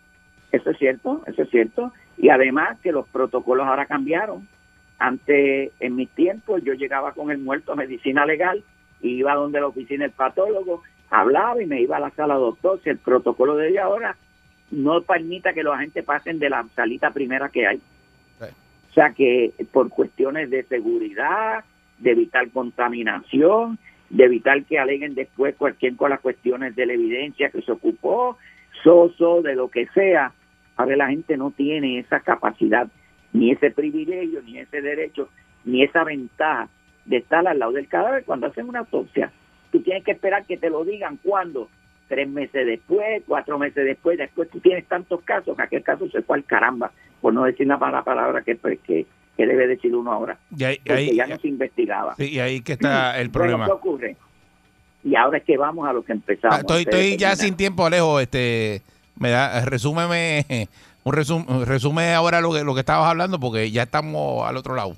[0.51, 1.93] Eso es cierto, eso es cierto.
[2.19, 4.47] Y además que los protocolos ahora cambiaron.
[4.99, 8.63] Antes, en mis tiempos, yo llegaba con el muerto a medicina legal
[9.01, 10.83] y iba donde la oficina del patólogo,
[11.13, 14.17] hablaba y me iba a la sala doctor, si el protocolo de ella ahora
[14.71, 17.81] no permita que los agentes pasen de la salita primera que hay.
[18.41, 21.65] O sea que por cuestiones de seguridad,
[21.99, 23.79] de evitar contaminación,
[24.11, 28.37] de evitar que aleguen después cualquier con las cuestiones de la evidencia que se ocupó,
[28.83, 30.33] soso, de lo que sea.
[30.77, 32.89] Ahora la gente no tiene esa capacidad,
[33.33, 35.29] ni ese privilegio, ni ese derecho,
[35.65, 36.69] ni esa ventaja
[37.05, 39.31] de estar al lado del cadáver cuando hacen una autopsia.
[39.73, 41.69] Tú tienes que esperar que te lo digan cuando,
[42.09, 46.23] tres meses después, cuatro meses después, después tú tienes tantos casos que aquel caso se
[46.23, 49.07] fue al caramba, por no decir una mala palabra que, pues, que,
[49.37, 50.39] que debe decir uno ahora.
[50.57, 52.15] Y ahí, Porque ahí- ya no se investigaba.
[52.17, 53.65] sí, y ahí que está el Bueno, problema.
[53.65, 54.17] ¿qué ocurre?
[55.05, 56.57] Y ahora es que vamos a lo que empezamos.
[56.59, 58.21] Ah, Estoy, estoy ya sin tiempo, Alejo.
[58.21, 58.83] Este,
[59.19, 60.45] me da, resúmeme,
[61.05, 64.75] un resumen, resume ahora lo que, lo que estabas hablando porque ya estamos al otro
[64.77, 64.95] lado.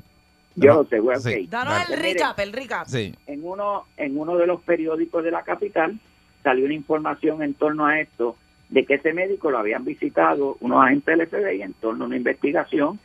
[0.57, 1.46] Yo No, lo sé, güey, sí.
[1.50, 2.86] Danos el recap, el recap.
[2.86, 3.12] Sí.
[3.26, 5.98] en uno en uno de los periódicos de la capital
[6.42, 8.36] salió una información en torno a esto
[8.68, 12.16] de que ese médico lo habían visitado unos agentes del FBI en torno a una
[12.16, 12.98] investigación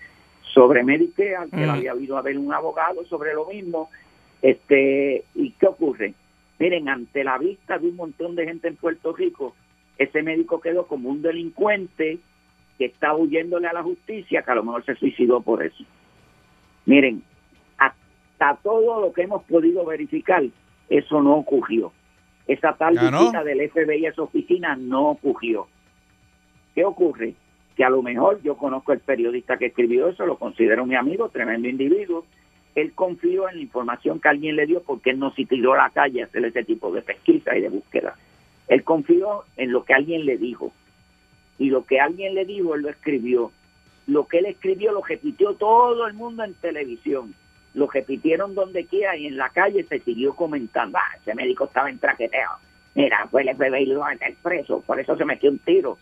[0.54, 1.62] sobre Medicare, que Mm.
[1.62, 3.90] le había habido a ver un abogado sobre lo mismo.
[4.42, 6.14] Este, ¿y qué ocurre?
[6.60, 9.56] Miren, ante la vista de un montón de gente en Puerto Rico,
[9.98, 12.20] ese médico quedó como un delincuente
[12.78, 15.84] que está huyéndole a la justicia, que a lo mejor se suicidó por eso.
[16.86, 17.22] Miren,
[18.40, 20.44] hasta todo lo que hemos podido verificar,
[20.90, 21.92] eso no ocurrió.
[22.48, 23.20] Esa tal ¿Ah, no?
[23.20, 25.68] visita del FBI a esa oficina no ocurrió.
[26.74, 27.36] ¿Qué ocurre?
[27.76, 31.30] Que a lo mejor yo conozco el periodista que escribió eso, lo considero mi amigo,
[31.30, 32.26] tremendo individuo.
[32.76, 35.78] Él confió en la información que alguien le dio porque él no se tiró a
[35.78, 38.16] la calle a hacer ese tipo de pesquisa y de búsqueda.
[38.68, 40.72] Él confió en lo que alguien le dijo.
[41.58, 43.52] Y lo que alguien le dijo, él lo escribió.
[44.08, 47.36] Lo que él escribió lo repitió todo el mundo en televisión.
[47.74, 50.98] Lo repitieron donde quiera y en la calle se siguió comentando.
[50.98, 52.50] Ah, ese médico estaba en traqueteo.
[52.96, 54.82] Mira, fue el FBI y lo van a meter preso.
[54.82, 55.98] Por eso se metió un tiro.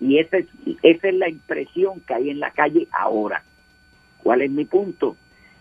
[0.00, 0.46] Y esa es,
[0.82, 3.42] esa es la impresión que hay en la calle ahora.
[4.22, 5.16] ¿Cuál es mi punto?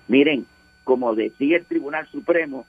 [0.08, 0.46] Miren,
[0.84, 2.66] como decía el Tribunal Supremo,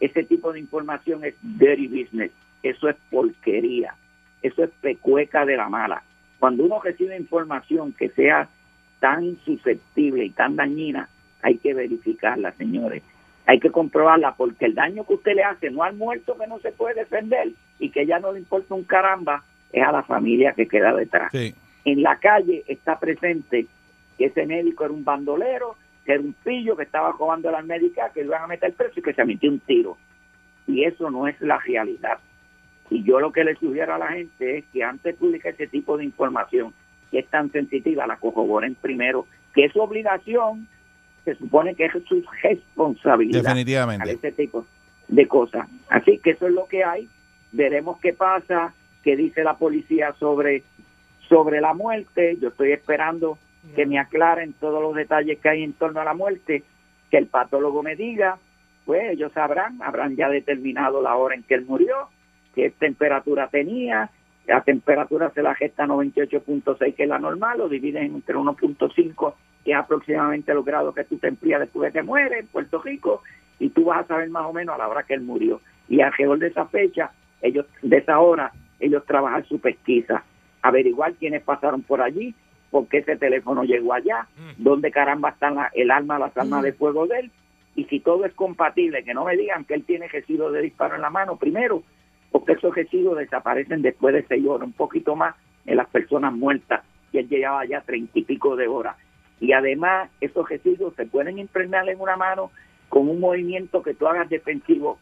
[0.00, 2.30] ese tipo de información es dirty business.
[2.62, 3.94] Eso es porquería.
[4.42, 6.02] Eso es pecueca de la mala.
[6.38, 8.48] Cuando uno recibe información que sea
[9.00, 11.08] tan susceptible y tan dañina,
[11.42, 13.02] hay que verificarla, señores.
[13.46, 16.58] Hay que comprobarla porque el daño que usted le hace no al muerto que no
[16.58, 20.52] se puede defender y que ya no le importa un caramba, es a la familia
[20.52, 21.30] que queda detrás.
[21.32, 21.54] Sí.
[21.84, 23.66] En la calle está presente
[24.18, 28.12] que ese médico era un bandolero, que era un pillo que estaba robando las médicas,
[28.12, 29.96] que lo iban a meter preso y que se metió un tiro.
[30.66, 32.18] Y eso no es la realidad.
[32.90, 35.66] Y yo lo que le sugiero a la gente es que antes de publicar ese
[35.66, 36.74] tipo de información,
[37.10, 40.68] que es tan sensitiva, la corroboren primero, que es su obligación,
[41.28, 43.42] se supone que es su responsabilidad.
[43.42, 44.08] Definitivamente.
[44.08, 44.64] a ese tipo
[45.08, 45.68] de cosas.
[45.90, 47.08] Así que eso es lo que hay.
[47.52, 48.72] Veremos qué pasa,
[49.02, 50.62] qué dice la policía sobre,
[51.28, 52.38] sobre la muerte.
[52.40, 53.38] Yo estoy esperando
[53.74, 56.62] que me aclaren todos los detalles que hay en torno a la muerte,
[57.10, 58.38] que el patólogo me diga,
[58.86, 62.08] pues ellos sabrán, habrán ya determinado la hora en que él murió,
[62.54, 64.10] qué temperatura tenía,
[64.46, 69.34] la temperatura se la gesta 98.6 que es la normal, lo dividen entre 1.5
[69.68, 72.80] que es aproximadamente los grados que tú te enfrías después de que muere en Puerto
[72.80, 73.22] Rico
[73.58, 75.60] y tú vas a saber más o menos a la hora que él murió.
[75.90, 77.10] Y alrededor de esa fecha,
[77.42, 78.50] ellos de esa hora,
[78.80, 80.24] ellos trabajan su pesquisa,
[80.62, 82.34] averiguar quiénes pasaron por allí,
[82.70, 86.72] por qué ese teléfono llegó allá, dónde caramba están la- el arma, las armas de
[86.72, 87.30] fuego de él,
[87.74, 90.94] y si todo es compatible, que no me digan que él tiene residuos de disparo
[90.94, 91.82] en la mano primero,
[92.32, 95.34] porque esos residuos desaparecen después de seis horas, un poquito más
[95.66, 98.96] en las personas muertas, y él llevaba ya treinta y pico de horas.
[99.40, 102.50] Y además, esos residuos se pueden impregnar en una mano
[102.88, 104.98] con un movimiento que tú hagas defensivo,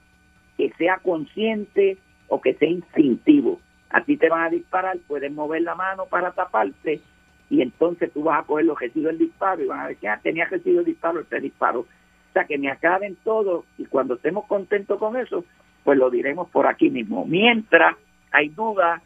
[0.57, 3.61] que sea consciente o que sea instintivo.
[3.91, 7.01] A ti te van a disparar, puedes mover la mano para taparte
[7.49, 10.21] y entonces tú vas a coger los residuos del disparo y van a decir, ah,
[10.23, 11.81] tenía residuos del disparo, este disparo.
[11.81, 15.45] O sea, que me acaben todo y cuando estemos contentos con eso,
[15.85, 17.25] pues lo diremos por aquí mismo.
[17.25, 17.97] Mientras
[18.33, 19.01] hay dudas,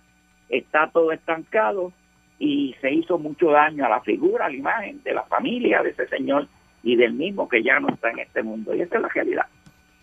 [0.49, 1.93] está todo estancado
[2.41, 5.91] y se hizo mucho daño a la figura, a la imagen de la familia de
[5.91, 6.49] ese señor
[6.83, 8.75] y del mismo que ya no está en este mundo.
[8.75, 9.47] Y esa es la realidad.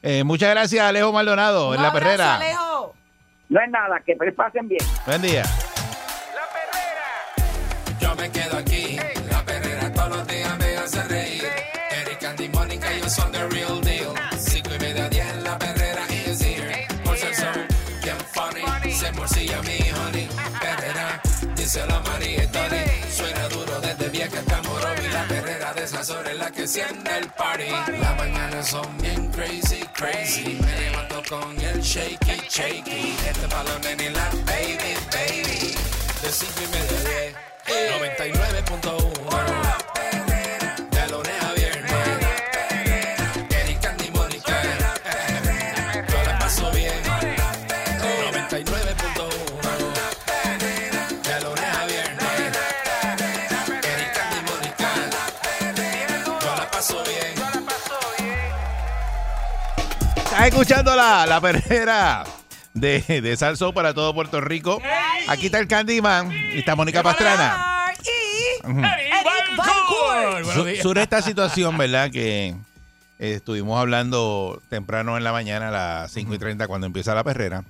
[0.03, 2.39] Eh, muchas gracias, Alejo Maldonado, en la perrera.
[3.49, 4.85] No es nada, que pasen bien.
[5.05, 5.43] Buen día.
[25.87, 27.69] Esas horas que enciende el party.
[27.99, 30.59] Las mañanas son bien crazy, crazy.
[30.61, 33.15] Me levanto con el shaky, shaky.
[33.25, 35.75] Este balón en la baby, baby.
[36.21, 37.35] De 5 y media 10.
[38.01, 39.86] 99.1.
[60.47, 62.23] Estás escuchando la, la perrera
[62.73, 64.81] de, de Salso para todo Puerto Rico.
[65.27, 67.93] Aquí está el Candyman y está Mónica Pastrana.
[70.81, 72.09] Sobre esta situación, ¿verdad?
[72.11, 72.55] Que
[73.19, 77.25] eh, estuvimos hablando temprano en la mañana, a las 5 y 30, cuando empieza la
[77.25, 77.65] perrera.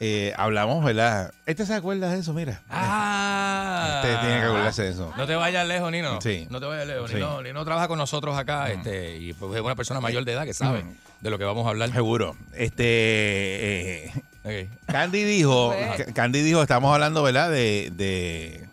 [0.00, 1.34] Eh, hablamos, ¿verdad?
[1.44, 2.32] ¿Este se acuerda de eso?
[2.32, 2.62] Mira.
[2.70, 4.00] Ah.
[4.02, 5.12] Este tiene que acordarse de eso.
[5.14, 6.20] No te vayas lejos, Nino.
[6.22, 6.46] Sí.
[6.48, 7.10] No te vayas lejos.
[7.10, 7.16] Sí.
[7.16, 10.44] Nino, Nino trabaja con nosotros acá este, y pues, es una persona mayor de edad
[10.44, 10.94] que sabe Mm.
[11.20, 11.92] De lo que vamos a hablar.
[11.92, 12.36] Seguro.
[12.54, 14.12] Este.
[14.44, 17.50] eh, Candy dijo, Ca- Candy dijo, estamos hablando, ¿verdad?
[17.50, 18.66] De, de,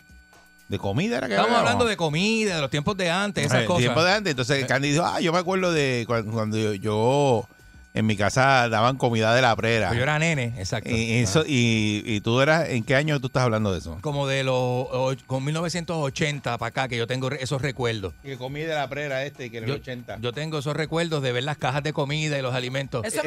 [0.68, 1.18] de comida.
[1.18, 1.72] ¿era que Estamos hablábamos?
[1.72, 3.82] hablando de comida, de los tiempos de antes, esas Eh, cosas.
[3.82, 4.32] tiempo de antes.
[4.32, 7.48] Entonces Candy dijo, ah, yo me acuerdo de cuando, cuando yo, yo
[7.96, 9.94] en mi casa daban comida de la prera.
[9.94, 10.90] Yo era nene, exacto.
[10.90, 13.98] Y, eso, y, y tú eras, ¿en qué año tú estás hablando de eso?
[14.02, 14.88] Como de los
[15.26, 18.14] con 1980 para acá que yo tengo esos recuerdos.
[18.22, 20.18] Que comí de la prera este, que en el Yo, 80.
[20.20, 23.06] yo tengo esos recuerdos de ver las cajas de comida y los alimentos.
[23.06, 23.26] Eso es.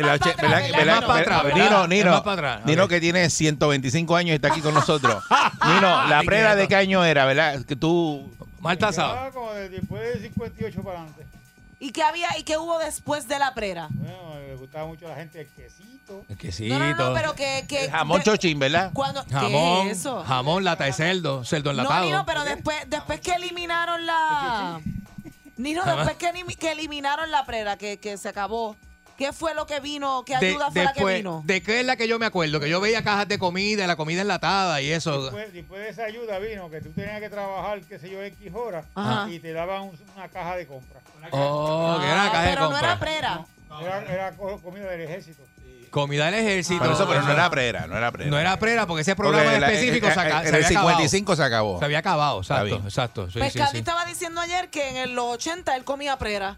[1.54, 2.22] Nino, Es Nino.
[2.64, 5.22] Nino que tiene 125 años y está aquí con nosotros.
[5.66, 7.64] Nino, la prera de qué año era, ¿verdad?
[7.64, 8.30] Que tú...
[8.60, 9.12] Mal tasado.
[9.16, 11.22] Ah, como de- después de 58 para adelante.
[11.80, 13.88] ¿Y qué había y qué hubo después de la prera?
[13.90, 16.24] Bueno, le gustaba mucho a la gente el quesito.
[16.28, 16.76] El quesito.
[16.78, 18.90] No, no, no, pero que, que El jamón de- chochín, ¿verdad?
[18.92, 20.24] cuando ¿qué Jamón, es eso?
[20.24, 22.04] jamón, lata de cerdo, cerdo No, enlatado.
[22.04, 24.80] Nino, pero después, después que eliminaron la.
[25.56, 28.76] Nino, después que, que eliminaron la prera, que, que se acabó.
[29.18, 30.22] ¿Qué fue lo que vino?
[30.24, 31.42] ¿Qué De- ayuda fue la que vino?
[31.44, 32.60] ¿De qué es la que yo me acuerdo?
[32.60, 35.22] Que yo veía cajas de comida, la comida enlatada y eso.
[35.24, 38.52] Después, después de esa ayuda vino que tú tenías que trabajar, qué sé yo, X
[38.54, 39.28] horas Ajá.
[39.28, 41.00] y te daban un- una caja de compra.
[41.18, 42.86] Una Oh, que era la Ah, caja de pero no compra.
[42.92, 43.44] era prera.
[43.82, 45.42] Era, era co- comida del ejército.
[45.90, 46.80] Comida del ejército.
[46.80, 48.30] Pero eso, pero no era prera, no era prera.
[48.30, 50.54] No era prera porque ese programa Porque la- específico eh, se, aca- eh, se en
[50.54, 50.88] el había acabado.
[50.98, 51.78] 55 se acabó.
[51.80, 53.30] Se había acabado, exacto, exacto.
[53.32, 53.78] Sí, pues sí, Candy sí.
[53.78, 56.56] estaba diciendo ayer que en los 80 él comía prera.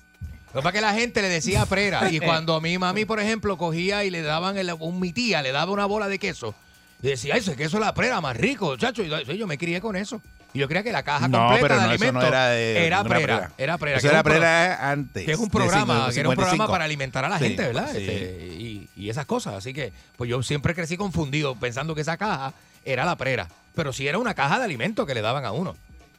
[0.55, 2.10] Lo que que la gente le decía prera.
[2.10, 5.52] Y cuando mi mami, por ejemplo, cogía y le daban, el, un, mi tía le
[5.52, 6.55] daba una bola de queso.
[7.02, 9.02] Y decía, ese queso es la prera más rico, chacho.
[9.02, 10.20] Y yo me crié con eso.
[10.52, 12.48] Y yo creía que la caja No, completa pero de no, eso alimentos no era
[12.48, 13.52] de- era no era prera, prera.
[13.56, 13.97] Era prera.
[13.98, 15.24] Eso que era prera antes.
[15.24, 16.35] Que es un programa, que era un 55.
[16.35, 17.89] programa para alimentar a la Sí, gente, ¿verdad?
[17.93, 17.98] sí.
[17.98, 19.55] Este, y, y esas cosas.
[19.55, 22.52] Así que, pues yo siempre crecí confundido pensando que esa caja
[22.85, 23.48] era la prera.
[23.77, 25.77] Pero sí era una caja de alimentos que le daban a uno.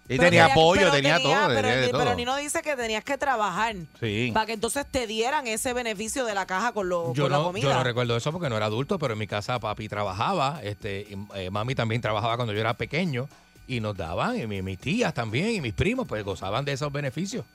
[0.10, 2.16] Y tenía pero tenía, tenía- todo, Pero, tenía de pero todo.
[2.16, 4.32] Nino dice que tenías que trabajar Sí.
[4.34, 7.38] para que entonces te dieran ese beneficio de la caja con, lo, Yo con la
[7.38, 7.64] no, comida.
[7.70, 11.08] yo no recuerdo eso porque no era adulto, pero en mi casa papi trabajaba, este,
[11.10, 13.30] y, eh, mami también trabajaba cuando yo era pequeño
[13.68, 16.92] y nos daban, y mi- mis tías también y mis primos pues gozaban de esos
[16.92, 17.46] beneficios.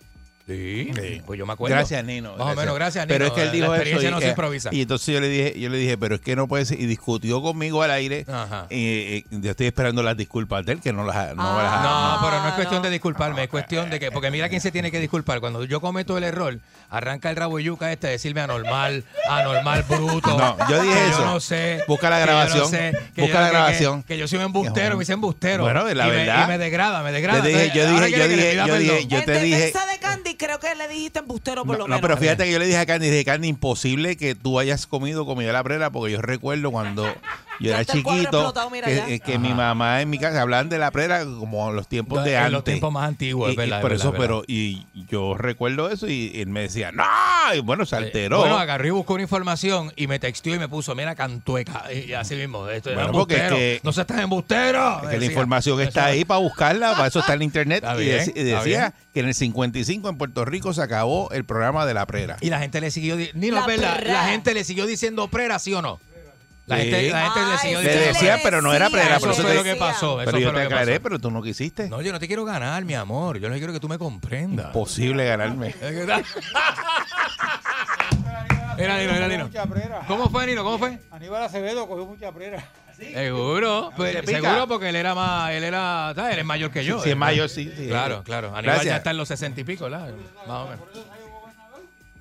[0.47, 1.23] Sí, Sí.
[1.27, 1.75] pues yo me acuerdo.
[1.75, 2.37] Gracias, Nino.
[2.37, 3.15] Más o menos, gracias, Nino.
[3.15, 3.75] Pero es que él La dijo eso.
[3.75, 4.69] experiencia Y, no se eh, improvisa.
[4.73, 6.81] y entonces yo le dije, yo le dije, pero es que no puede ser.
[6.81, 8.25] Y discutió conmigo al aire.
[8.29, 8.67] Ajá.
[8.71, 11.83] Y, y yo estoy esperando las disculpas de él, que no las no las ha-
[12.21, 12.85] No, pero no es cuestión no.
[12.87, 15.41] de disculparme, es cuestión de que, porque mira quién se tiene que disculpar.
[15.41, 16.61] Cuando yo cometo el error,
[16.91, 20.37] arranca el rabo de yuca este a decirme anormal, anormal bruto.
[20.39, 21.19] No, yo dije que eso.
[21.21, 21.83] Yo no sé.
[21.89, 24.03] Busca la que yo no grabación, sé, que busca yo- la que- grabación.
[24.03, 25.63] Que, que yo soy un embustero, me dice embustero.
[25.65, 26.45] Bueno, la y me- verdad.
[26.45, 27.39] y me degrada, me degrada.
[27.41, 30.35] Yo dije- yo dije- yo dije- yo dije- yo en te dije- defensa de Candy,
[30.37, 32.01] creo que le dijiste embustero por No, lo no, menos.
[32.03, 35.27] pero fíjate que yo le dije a Candy, dije, Candy, imposible que tú hayas comido
[35.27, 37.13] comida de la prera, porque yo recuerdo cuando
[37.61, 40.91] yo era chiquito, mira que, eh, que mi mamá en mi casa hablaban de la
[40.91, 42.53] prera como en los tiempos de En antes.
[42.53, 44.25] los tiempos más antiguos, Y- es y verdad, es por verdad, eso, verdad.
[44.27, 47.05] pero y yo recuerdo eso y él me decía, no,
[47.55, 48.37] y bueno, se alteró.
[48.39, 51.85] Eh, Bueno, agarró y buscó una información y me texteó y me puso, mira, cantueca.
[51.93, 55.01] Y así mismo, esto es Bueno, porque es que- no se está embustero.
[55.05, 57.85] Es que la información está ahí para buscarla, para eso está en internet.
[57.85, 58.93] Está y, bien, decía bien.
[59.15, 62.37] que en el 55 en Puerto Rico se acabó el programa de la prera.
[62.41, 64.01] Y la gente le siguió Nino, La prera.
[64.03, 66.01] la gente le siguió diciendo prera, ¿sí o no?
[66.67, 69.17] La gente, la gente le siguió decía, pero no era prera.
[69.19, 70.21] Eso eso fue te- lo que pasó.
[70.21, 71.03] eso pero yo te aclaré, pasó.
[71.03, 71.89] pero tú no quisiste.
[71.89, 73.39] No, yo no te quiero ganar, mi amor.
[73.39, 74.73] Yo no quiero que tú me comprendas.
[74.73, 75.75] Posible ganarme.
[78.77, 79.51] Mira, Nino, mira, Nino.
[80.07, 80.63] ¿Cómo fue, Nino?
[80.63, 80.99] ¿Cómo fue?
[81.11, 82.63] Aníbal Acevedo cogió mucha prera.
[82.97, 86.33] Seguro, pues, seguro porque él era más, él era, ¿sabes?
[86.35, 87.03] Él es mayor que yo.
[87.03, 87.73] Si es mayor, sí.
[87.77, 87.87] sí.
[87.89, 88.49] Claro, claro.
[88.49, 88.85] Aníbal Gracias.
[88.87, 90.11] ya está en los sesenta y pico, ¿verdad?
[90.47, 90.85] Más o menos.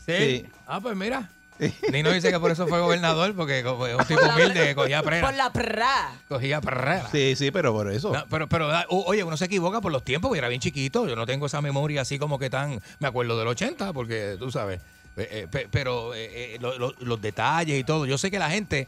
[0.06, 0.14] ¿Sí?
[0.18, 0.46] Sí.
[0.68, 1.30] Ah, pues mira.
[1.92, 5.10] Nino dice que por eso fue gobernador, porque es un tipo humilde que cogía Por
[5.12, 5.32] prera.
[5.32, 6.12] la prera.
[6.28, 7.08] Cogía prera.
[7.12, 8.12] Sí, sí, pero por eso.
[8.12, 11.08] No, pero, pero, ah, oye, uno se equivoca por los tiempos, porque era bien chiquito.
[11.08, 12.82] Yo no tengo esa memoria así como que tan.
[13.00, 14.82] Me acuerdo del 80, porque tú sabes.
[15.18, 18.06] Eh, eh, pe- pero eh, eh, lo- lo- los detalles y todo.
[18.06, 18.88] Yo sé que la gente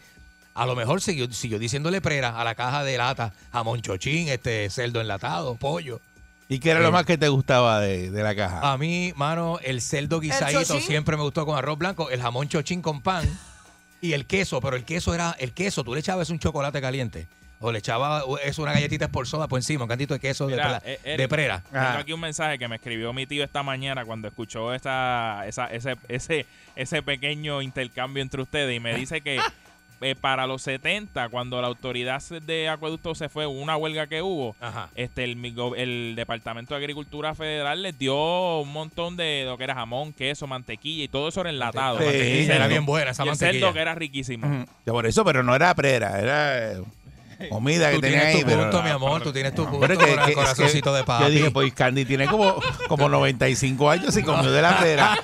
[0.54, 4.70] a lo mejor siguió, siguió diciéndole prera a la caja de lata, jamón chochín, este
[4.70, 6.02] cerdo enlatado, pollo.
[6.50, 8.72] ¿Y qué era lo Eh, más que te gustaba de, de la caja?
[8.72, 12.82] A mí, mano, el cerdo guisadito siempre me gustó con arroz blanco, el jamón chochín
[12.82, 13.28] con pan
[14.02, 17.28] y el queso, pero el queso era el queso, tú le echabas un chocolate caliente
[17.60, 20.54] o le echabas eso una galletita por soda por encima, un cantito de queso de,
[20.54, 21.64] Mira, eh, Eric, de prera.
[21.72, 21.98] Tengo Ajá.
[22.00, 25.96] aquí un mensaje que me escribió mi tío esta mañana cuando escuchó esa, esa, ese,
[26.08, 26.46] ese,
[26.76, 29.40] ese pequeño intercambio entre ustedes y me dice que
[30.02, 34.56] eh, para los 70, cuando la autoridad de acueducto se fue, una huelga que hubo,
[34.96, 35.38] este el,
[35.78, 40.48] el Departamento de Agricultura Federal les dio un montón de lo que era jamón, queso,
[40.48, 42.00] mantequilla y todo eso era enlatado.
[42.00, 43.60] Sí, era bien buena esa y el mantequilla.
[43.60, 44.66] cerdo que era riquísimo.
[44.86, 46.84] Ya Por eso, pero no era prera, era eh,
[47.50, 48.42] comida que Tú tenía tienes ahí.
[48.42, 51.04] tu pero- punto, mi amor, tú tienes tu punto Pero que- con el corazoncito de
[51.04, 51.24] papi.
[51.26, 52.56] Yo dije, pues Candy tiene como,
[52.88, 55.18] como 95 años y comió de la prera.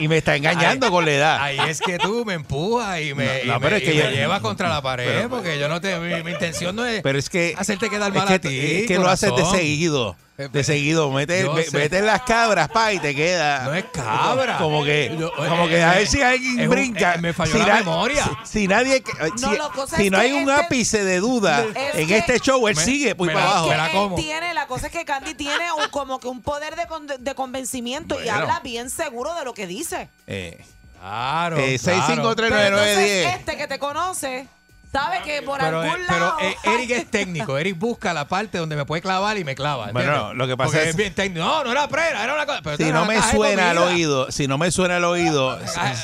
[0.00, 1.38] Y me está engañando Ahí- con la edad.
[1.40, 3.94] Ahí es que tú me empujas y me, No, no, y pero me- es que
[3.94, 6.74] y me yo- llevas contra la pared, pero- porque yo no te, mi, mi intención
[6.76, 8.60] no es Pero es que hacerte quedar es mal que, a ti.
[8.82, 10.16] es que lo haces de seguido.
[10.36, 11.78] De seguido, mete, Yo me- sé.
[11.78, 13.62] mete las cabras, pa, y te queda.
[13.66, 14.58] No es cabra.
[14.58, 17.14] Como que, Yo- como eh, que a eh, ver si alguien un- brinca.
[17.14, 18.24] eh, me falló si la na- memoria.
[18.42, 19.04] Si, si nadie,
[19.36, 21.94] si, No, lo cosa si es no que hay un este- ápice de duda Es
[21.94, 23.72] en que- este show, él Me- sigue pues me para la- abajo.
[23.72, 24.16] Él como.
[24.16, 27.34] tiene, la cosa es que Candy tiene un- como que un poder de, con- de
[27.36, 28.32] convencimiento y Bueno.
[28.40, 30.08] habla bien seguro de lo que dice.
[30.26, 30.64] Eh,
[31.00, 31.58] Claro.
[31.58, 32.88] eh, Pero 6539910.
[33.28, 34.48] entonces este que te conoce
[34.94, 37.58] sabe que por Pero, algún eh, pero lado eh, Eric es técnico.
[37.58, 39.88] Eric busca la parte donde me puede clavar y me clava.
[39.92, 40.36] Bueno, ¿entiendes?
[40.38, 41.44] lo que pasa Porque es- bien técnico.
[41.44, 42.60] No, no era prera, era una cosa.
[42.62, 45.58] pero Si no me suena al oído, si no me suena al oído,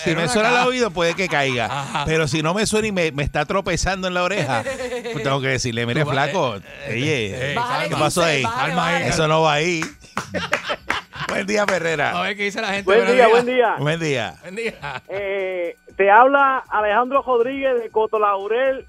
[0.04, 1.66] si- me suena al oído puede que caiga.
[1.66, 2.04] Ajá.
[2.04, 4.62] Pero si no me suena y me, me está tropezando en la oreja,
[5.12, 6.56] pues tengo que decirle, mire flaco,
[6.88, 7.56] oye, eh,
[7.88, 9.02] ¿qué pasó 15, ahí?
[9.08, 9.82] Eso no va ahí.
[11.28, 12.20] Buen día, A Ferrera.
[12.22, 12.82] ver qué dice la gente.
[12.82, 13.74] Buen día, buen día.
[13.78, 14.34] Buen día.
[14.42, 15.02] Buen día.
[15.08, 18.86] Eh, te habla Alejandro Rodríguez de Coto Laurel,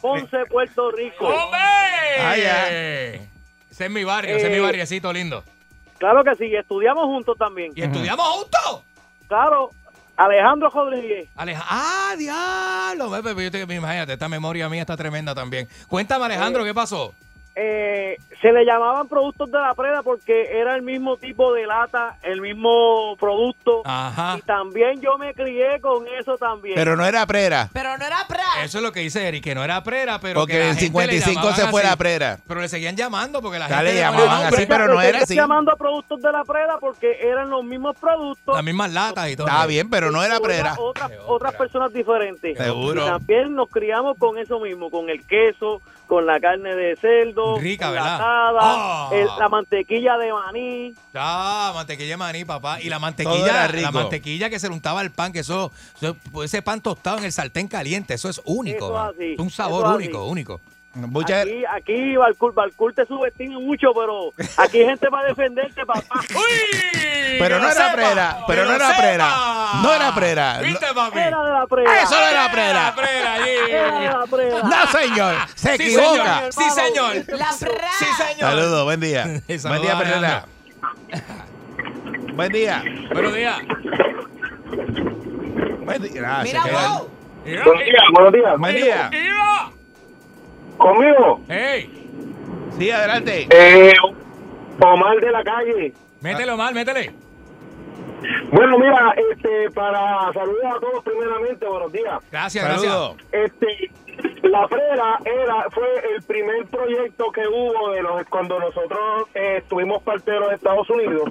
[0.00, 1.26] Ponce, Puerto Rico.
[1.26, 1.60] ¡Hombre!
[2.18, 2.68] Ah, ya.
[2.68, 5.44] Ese es mi barrio, ese es mi Eh, barriecito lindo.
[5.98, 7.72] Claro que sí, estudiamos juntos también.
[7.76, 8.84] ¿Y estudiamos juntos?
[9.28, 9.68] Claro,
[10.16, 11.28] Alejandro Rodríguez.
[11.36, 13.10] Aleja ah, diablo.
[13.10, 15.68] Ve, ve, ve, yo te- Imagínate, esta memoria mía está tremenda también.
[15.88, 17.12] Cuéntame, Alejandro, ¿qué pasó?
[17.58, 22.18] Eh, se le llamaban productos de la preda porque era el mismo tipo de lata,
[22.22, 23.80] el mismo producto.
[23.86, 24.36] Ajá.
[24.38, 26.74] Y también yo me crié con eso también.
[26.74, 28.62] Pero no era prera, Pero no era pra.
[28.62, 30.70] Eso es lo que dice Eric, que no era prera, pero porque que la en
[30.72, 31.88] el gente le 55 se fue así.
[31.90, 32.38] la prera.
[32.46, 35.34] Pero le seguían llamando porque la Dale, gente le llamaban así, pero no era así.
[35.34, 38.54] llamando productos de la preda porque eran los mismos productos.
[38.54, 39.46] Las mismas latas y todo.
[39.46, 40.74] Está bien, pero no era prera.
[40.78, 42.58] Otras, otras personas diferentes.
[42.58, 43.02] Seguro.
[43.02, 47.58] Y también nos criamos con eso mismo, con el queso, con la carne de cerdo,
[47.58, 48.18] Rica, ¿verdad?
[48.22, 49.10] Ah.
[49.12, 50.94] el- la mantequilla de maní.
[51.14, 52.80] Ah, mantequilla de maní, papá.
[52.80, 56.62] Y la mantequilla, la mantequilla que se le untaba al pan, que eso, eso- ese
[56.62, 58.86] pan tostado en el sartén caliente, eso es único.
[58.86, 59.10] Eso man.
[59.14, 60.30] así, Es un sabor eso único, así.
[60.30, 60.60] único.
[60.96, 66.20] Mucha- Aquí, aquí Balcour, Balcour te subestima mucho, pero aquí hay gente para defenderte, papá.
[67.38, 69.30] pero no era prera, pero no era prera.
[69.82, 70.58] No era prera.
[70.60, 71.18] ¿Viste, papi?
[71.18, 72.02] Era de la preda.
[72.02, 72.94] Eso no era prera.
[72.96, 73.46] prera.
[73.48, 74.62] Era de la preda.
[74.62, 75.34] No, señor.
[75.54, 76.50] Se Sí, equivoca.
[76.50, 76.52] señor.
[76.52, 77.38] Sí, señor.
[77.38, 77.90] La pra.
[77.98, 78.50] Sí, señor.
[78.50, 79.24] Saludos, buen día.
[79.46, 80.46] Buen día, Ferrera.
[82.34, 82.82] buen día.
[83.12, 83.58] Buenos días.
[85.84, 86.22] Buen día.
[86.26, 86.62] Ah, Mira.
[87.64, 88.58] Buenos días, buenos días.
[88.58, 89.10] Buen día.
[90.90, 91.90] Conmigo, Hey,
[92.78, 93.48] Sí, adelante.
[93.50, 93.92] eh,
[94.80, 95.92] Omar de la calle.
[96.20, 97.10] mételo mal, métele.
[98.52, 102.20] Bueno, mira, este, para saludar a todos primeramente, buenos días.
[102.30, 103.16] Gracias, Saludos.
[103.32, 103.90] Este,
[104.44, 110.00] la Frera era, fue el primer proyecto que hubo de los, cuando nosotros eh, estuvimos
[110.04, 111.30] parte de los Estados Unidos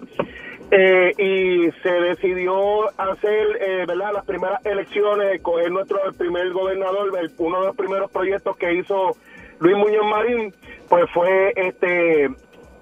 [0.71, 4.11] eh, y se decidió hacer, eh, ¿verdad?
[4.15, 8.73] Las primeras elecciones, escoger nuestro el primer gobernador, el- uno de los primeros proyectos que
[8.73, 9.15] hizo
[9.59, 10.53] Luis Muñoz Marín,
[10.89, 12.29] pues fue este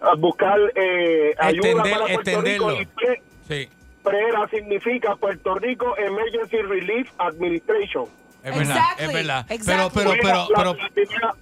[0.01, 2.69] a buscar eh, ayuda Extender- para Puerto extenderlo.
[2.69, 3.69] Rico y pre- Sí,
[4.03, 8.05] PRERA significa Puerto Rico Emergency Relief Administration.
[8.43, 9.45] es verdad, Exactly, es verdad.
[9.47, 10.01] Pero, exactly.
[10.03, 11.33] pero, Fue pero, la, pero,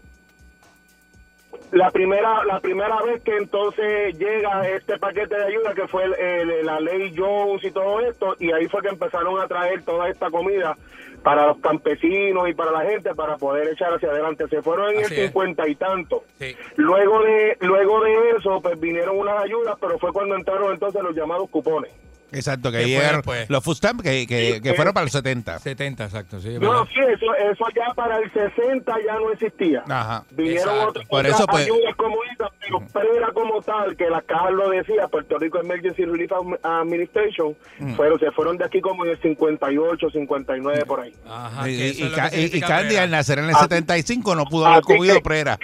[1.72, 6.14] la primera, la primera vez que entonces llega este paquete de ayuda que fue el-
[6.16, 10.10] el- la ley Jones y todo esto y ahí fue que empezaron a traer toda
[10.10, 10.76] esta comida
[11.24, 14.48] para los campesinos y para la gente para poder echar hacia adelante.
[14.50, 16.24] Se fueron en Así el cincuenta y tanto.
[16.40, 16.56] Sí.
[16.76, 21.16] luego de luego de eso pues vinieron unas ayudas pero fue cuando entraron entonces los
[21.16, 21.92] llamados cupones
[22.32, 23.50] Exacto, que ¿Qué ahí fue llegaron después?
[23.50, 25.60] los food stamps que, que, que fueron para los 70.
[25.60, 26.40] 70, exacto.
[26.40, 26.84] Sí, No, ¿verdad?
[26.94, 29.84] sí, eso, eso ya para el 60 ya no existía.
[29.88, 30.24] Ajá.
[30.32, 34.50] Vinieron otras, Por eso, pues- ayudas como esa, pero Prera como tal, que la caja
[34.52, 36.32] lo decía, Puerto Rico Emergency Relief
[36.64, 37.94] Administration, Mm.
[37.96, 41.14] fueron, se fueron de aquí como en el 58, 59, por ahí.
[41.28, 43.60] Ajá, Y, que y, que y- y Candy al nacer en el Ah.
[43.62, 45.58] 75 no pudo haber Así comido que- prera.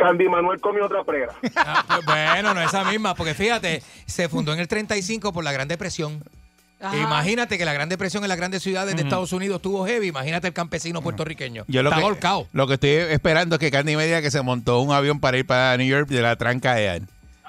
[0.00, 1.34] Ca- Ca- Candy Manuel comió otra Prera.
[1.56, 5.52] Ah, pues bueno, no esa misma, porque fíjate, se fundó en el 35 por la
[5.52, 6.22] Gran Depresión.
[6.82, 6.96] Ajá.
[6.96, 10.06] Imagínate que la Gran Depresión en las grandes ciudades de Estados Unidos estuvo heavy.
[10.08, 11.64] Imagínate el campesino puertorriqueño.
[11.68, 12.46] Yo lo Está que, volcado.
[12.52, 15.36] lo que estoy esperando es que Candy me diga que se montó un avión para
[15.36, 17.02] ir para New York de la Tranca Air.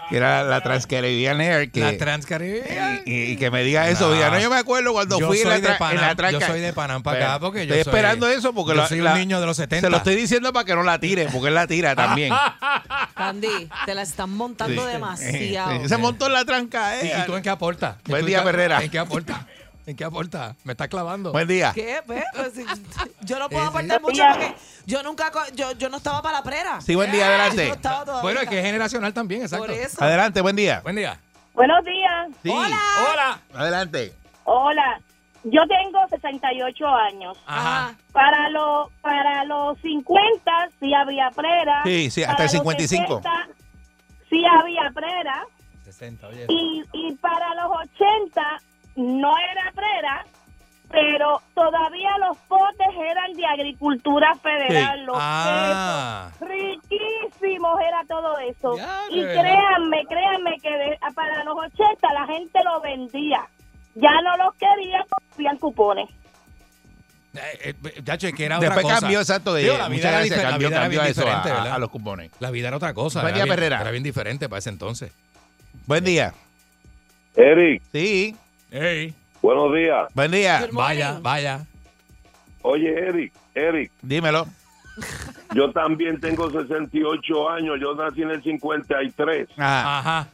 [0.09, 1.71] Que era la Transcaribbean Air.
[1.71, 3.01] Que, La Transcaribbean.
[3.05, 4.09] y, y que me diga eso.
[4.09, 4.13] No.
[4.13, 6.01] Diga, no, yo me acuerdo cuando Yo fui en soy la, de tra- en Panam,
[6.01, 6.39] la Tranca.
[6.39, 8.81] yo soy de Panam para acá Bueno, porque yo estoy soy- esperando eso porque yo
[8.81, 9.87] la- soy un la- niño de los 70.
[9.87, 12.33] Se lo estoy diciendo para que no la tire, porque él la tira también.
[13.15, 14.91] Candy, te la están montando Sí.
[14.91, 15.81] demasiado.
[15.83, 17.19] Sí, Se montó en la Tranca ¿Y, Air.
[17.21, 17.95] y tú en qué aportas?
[18.05, 18.83] Buen ¿Tú día, en qué- Herrera.
[18.83, 19.37] ¿En qué aportas?
[19.91, 20.55] ¿En qué aportas?
[20.63, 21.33] Me estás clavando.
[21.33, 21.73] Buen día.
[21.75, 22.01] ¿Qué?
[22.07, 22.23] Pues,
[23.23, 23.67] yo no puedo sí.
[23.67, 24.55] aportar mucho porque
[24.85, 26.79] yo nunca, co- yo, yo no estaba para la prera.
[26.79, 27.63] Sí, buen día, adelante.
[27.63, 28.21] Yo no estaba todavía.
[28.21, 29.65] Bueno, es que es generacional también, exacto.
[29.65, 30.01] Por eso.
[30.01, 30.79] Adelante, buen día.
[30.79, 31.19] Buen día.
[31.53, 32.29] Buenos días.
[32.41, 32.49] Sí.
[32.49, 32.79] Hola.
[33.11, 33.39] Hola.
[33.53, 34.13] Adelante.
[34.45, 35.01] Hola.
[35.43, 37.37] Yo tengo 68 años.
[37.45, 37.93] Ajá.
[38.13, 41.81] Para los para los 50 sí había prera.
[41.83, 43.07] Sí, sí, hasta Para el los 55.
[43.23, 43.47] 60
[44.29, 45.43] sí había prera.
[45.83, 46.45] 60, oye.
[46.47, 48.41] Y, y para los 80
[48.95, 50.25] no era prera,
[50.89, 54.99] pero todavía los potes eran de agricultura federal.
[54.99, 55.05] Sí.
[55.05, 56.29] Los Ah.
[56.41, 58.75] riquísimos era todo eso.
[58.77, 59.41] Ya, y verdad.
[59.41, 63.47] créanme, créanme que de- para los 80 la gente lo vendía.
[63.95, 66.09] Ya no los quería porque habían cupones.
[67.33, 68.99] Eh, eh, chacho, es que era otra Después cosa.
[68.99, 71.11] cambió, exacto, de Digo, la vida era gracias, difer- la cambió, vida era cambió bien
[71.11, 71.73] eso a, diferente, a- ¿verdad?
[71.73, 72.31] a los cupones.
[72.41, 73.21] La vida era otra cosa.
[73.21, 73.81] Buen era día, bien- Perrera.
[73.81, 75.13] Era bien diferente para ese entonces.
[75.87, 76.33] Buen día.
[77.35, 78.35] Eric, Sí.
[78.71, 79.13] Ey.
[79.41, 80.07] buenos días.
[80.13, 80.67] Buen día.
[80.71, 81.65] Vaya, vaya.
[82.61, 84.45] Oye, Eric, Eric, Dímelo.
[85.55, 89.99] yo también tengo 68 años, yo nací en el 53 Ajá.
[89.99, 90.27] Ajá.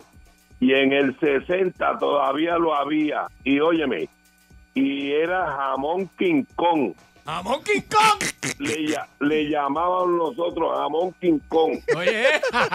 [0.60, 3.28] y en el 60 todavía lo había.
[3.44, 4.08] Y óyeme,
[4.76, 6.94] y era jamón King Kong.
[7.26, 8.54] ¡Jamón King Kong!
[8.60, 11.80] Le, le llamaban nosotros jamón King Kong.
[11.96, 12.26] Oye.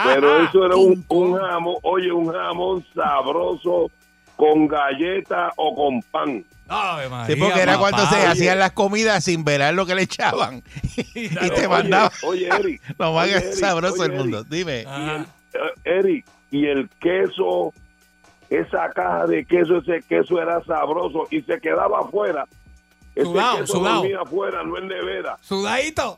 [0.03, 3.89] Pero eso era un, un jamón, oye, un jamón sabroso
[4.35, 6.43] con galleta o con pan.
[6.67, 7.89] Ave María, Sí, porque era papá.
[7.91, 8.25] cuando se Oye.
[8.27, 10.63] hacían las comidas sin verar lo que le echaban.
[11.13, 12.81] y te Oye, mandaban Oye, Eric.
[12.97, 14.37] lo más oye, Eric, sabroso oye, del mundo.
[14.39, 14.79] Eric, Dime.
[14.81, 15.25] Eh,
[15.83, 17.73] Eric, y el queso,
[18.49, 22.45] esa caja de queso, ese queso era sabroso y se quedaba afuera.
[23.15, 23.95] Ese Sudado, queso sudado.
[23.97, 25.37] dormía afuera, no en nevera.
[25.41, 26.17] Sudadito.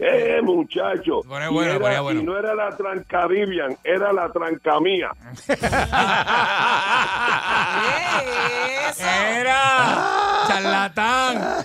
[0.00, 1.22] Eh, muchacho.
[1.26, 2.20] Pone Y bueno, era- pone bueno.
[2.20, 5.08] Y no era la Transcaribbean, era la Trancamía.
[5.46, 5.62] ¿Qué es
[8.98, 9.04] eso?
[9.04, 10.44] Era.
[10.48, 11.64] Charlatán.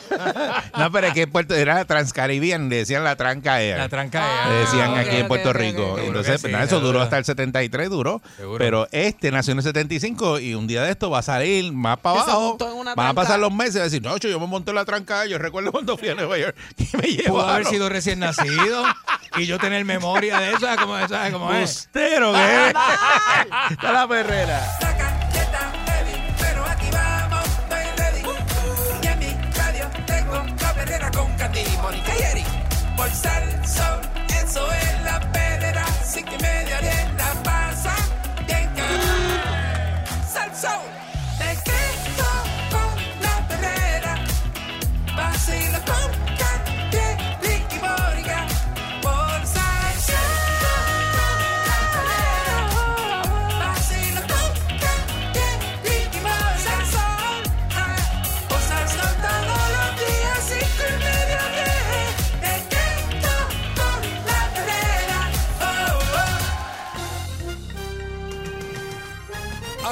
[0.78, 3.78] No, pero es que en Puerto era la Transcaribbean, le decían la tranca Air.
[3.78, 5.98] La tranca Ah, le decían ok, aquí en Puerto Rico.
[6.00, 8.22] Entonces, nada, eso duró hasta el 73, duró.
[8.36, 8.58] Seguro.
[8.58, 11.98] Pero este nació en el 75 y un día de esto va a salir más
[12.00, 12.58] para abajo.
[12.60, 13.14] Van a tranca.
[13.14, 15.26] pasar los meses y va a decir, no, yo me monté la tranca.
[15.26, 17.24] Yo recuerdo cuando fui a Nueva York que me.
[17.24, 18.86] Pudo haber sido recién nacido
[19.38, 20.62] y yo tener memoria de eso.
[20.62, 21.10] ¿Sabes cómo es?
[21.10, 21.60] ¿Sabes cómo es?
[21.62, 22.74] Bustero, ¿qué?
[23.72, 24.62] Está la perrera.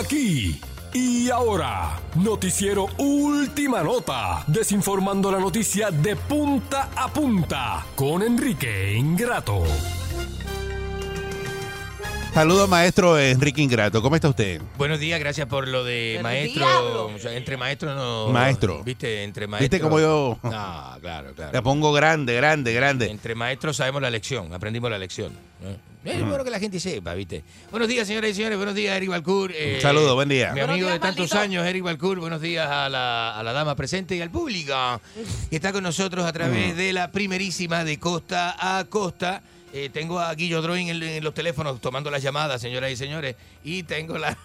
[0.02, 0.60] Aquí
[0.94, 9.64] y ahora, noticiero Última Nota, desinformando la noticia de punta a punta con Enrique Ingrato.
[12.34, 14.02] Saludos, maestro Enrique Ingrato.
[14.02, 14.60] ¿Cómo está usted?
[14.76, 16.66] Buenos días, gracias por lo de maestro.
[16.66, 17.06] diablo.
[17.16, 18.30] O sea, entre maestros no.
[18.30, 18.84] Maestro.
[18.84, 19.70] Viste, entre maestros.
[19.70, 21.52] ¿Viste cómo yo No, claro, claro.
[21.54, 23.12] la pongo grande, grande, grande?
[23.12, 25.32] Entre maestros sabemos la lección, aprendimos la lección.
[25.62, 25.91] ¿no?
[26.04, 27.44] Es bueno que la gente sepa, ¿viste?
[27.70, 28.58] Buenos días, señoras y señores.
[28.58, 29.52] Buenos días, Eric Balcour.
[29.54, 30.48] eh, Un saludo, buen día.
[30.48, 31.40] Mi Buenos amigo días, de tantos maldito.
[31.40, 32.20] años, Eric Balcour.
[32.20, 34.74] Buenos días a la, a la dama presente y al público
[35.52, 36.34] que está con nosotros a Mm.
[36.34, 39.44] través de la primerísima de costa a costa.
[39.74, 43.36] Eh, tengo a Guillo Droin en, en los teléfonos tomando las llamadas, señoras y señores.
[43.64, 44.36] Y tengo la.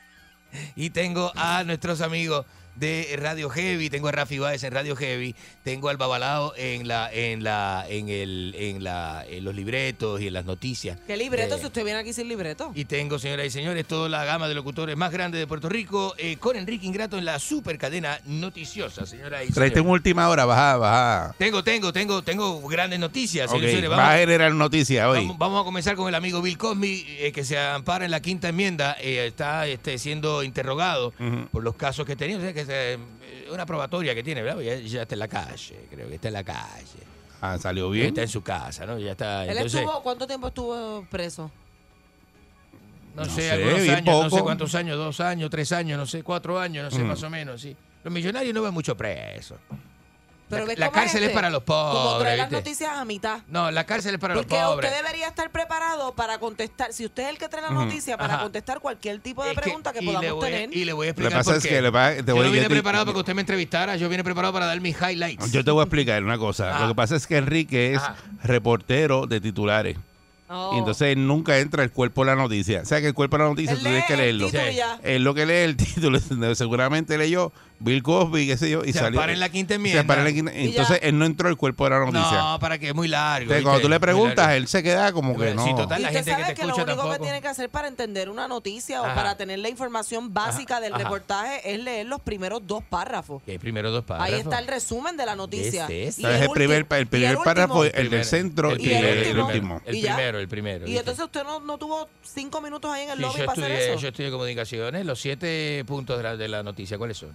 [0.76, 2.46] y tengo a nuestros amigos
[2.76, 5.34] de Radio Heavy, tengo a Rafi Báez en Radio Heavy,
[5.64, 10.26] tengo al Babalao en la, en la, en el, en la, en los libretos y
[10.28, 10.98] en las noticias.
[11.06, 11.54] ¿Qué libreto?
[11.56, 12.72] Eh, si usted viene aquí sin libreto.
[12.74, 16.14] y tengo, señoras y señores, toda la gama de locutores más grande de Puerto Rico,
[16.18, 19.92] eh, con Enrique Ingrato en la super cadena noticiosa, señoras y Traiste en señores.
[20.00, 21.34] última hora, baja, baja.
[21.38, 23.90] Tengo, tengo, tengo, tengo grandes noticias, Ok, señores y señores.
[23.90, 25.18] va a Vamos, generar noticias hoy.
[25.20, 28.20] vamos, vamos a comenzar con el amigo Bill Cosby, eh, que se ampara en la
[28.20, 31.12] quinta enmienda, eh, está este, siendo interrogado
[31.50, 34.60] por los casos que tenía, o sea, que es eh, una probatoria que tiene, ¿verdad?
[34.60, 37.02] Ya, ya está en la calle, creo que está en la calle.
[37.40, 38.08] Ah, salió bien.
[38.08, 38.98] Está en su casa, ¿no?
[38.98, 39.44] Ya está.
[39.44, 41.50] Él Entonces, estuvo, ¿Cuánto tiempo estuvo preso?
[43.14, 46.06] no, No sé, sé, algunos años, no sé cuántos años, dos años, tres años, no
[46.06, 47.06] sé, cuatro años, no sé, Mm.
[47.08, 47.76] más o menos, sí.
[48.04, 49.58] Los millonarios no ven mucho preso.
[50.48, 53.40] Pero la cárcel es este, para los Como pobres, trae las noticias a mitad.
[53.48, 54.90] No, la cárcel es para Porque los pobres.
[54.90, 58.34] usted debería estar preparado para contestar, si usted es el que trae la noticia, para
[58.34, 58.42] Ajá.
[58.44, 60.76] contestar cualquier tipo de Es pregunta que, podamos voy tener.
[60.76, 61.68] Y le voy a Lo que explicar pasa por es qué.
[61.70, 63.34] que le va- te yo voy no a- vine yo te- preparado para que usted
[63.34, 65.50] me entrevistara, yo vine preparado para dar mis highlights.
[65.50, 66.76] Yo te voy a explicar una cosa.
[66.76, 66.80] Ah.
[66.82, 68.16] Lo que pasa es que Enrique es Ajá.
[68.44, 69.96] reportero de titulares.
[70.48, 70.74] Oh.
[70.74, 72.82] Y entonces él nunca entra el cuerpo de la noticia.
[72.82, 74.48] O sea que el cuerpo de la noticia tú tienes que leerlo.
[75.02, 76.20] Él lo que lee el título.
[76.54, 79.18] Seguramente leyó Bill Cosby, qué sé yo, y Se salió.
[79.20, 80.00] ampara en la quinta Se enmienda.
[80.00, 81.06] ampara en la quinta- Y Entonces ya.
[81.08, 82.38] él no entró el cuerpo de la noticia.
[82.38, 83.42] No, para que es muy largo.
[83.42, 85.62] Entonces, cuando tú le preguntas, él se queda como que no.
[85.64, 87.22] Sí, total, Y la usted gente sabe que te que lo único que tampoco.
[87.22, 89.12] tiene que hacer para entender una noticia Ajá.
[89.12, 91.02] o para tener la información básica del ajá.
[91.04, 93.42] reportaje es leer los primeros dos párrafos.
[93.44, 94.32] Que primero dos párrafos.
[94.32, 95.82] Ahí está el resumen de la noticia.
[95.82, 96.18] Este es.
[96.18, 99.00] Y Entonces, el, primer, el y primer el párrafo, el del centro el y el,
[99.00, 99.82] primero, el último.
[99.84, 100.86] El Y primero, el primero.
[100.88, 104.00] Y entonces usted no, no tuvo cinco minutos ahí en el lobby para hacer eso.
[104.00, 105.04] yo estudié comunicaciones.
[105.04, 107.30] Los siete puntos de la noticia, ¿cuáles son?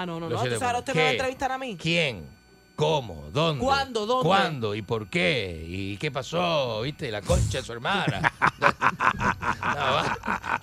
[0.00, 0.36] Ah, no, no, no.
[0.36, 0.78] ahora puntos.
[0.78, 1.76] usted me va a entrevistar a mí.
[1.76, 2.33] ¿Quién?
[2.76, 3.30] ¿Cómo?
[3.32, 3.64] ¿Dónde?
[3.64, 4.04] ¿Cuándo?
[4.04, 4.26] ¿Dónde?
[4.26, 4.74] ¿Cuándo?
[4.74, 5.64] ¿Y por qué?
[5.68, 6.80] ¿Y qué pasó?
[6.82, 7.08] ¿Viste?
[7.10, 8.32] La concha de su hermana.
[9.64, 10.02] No.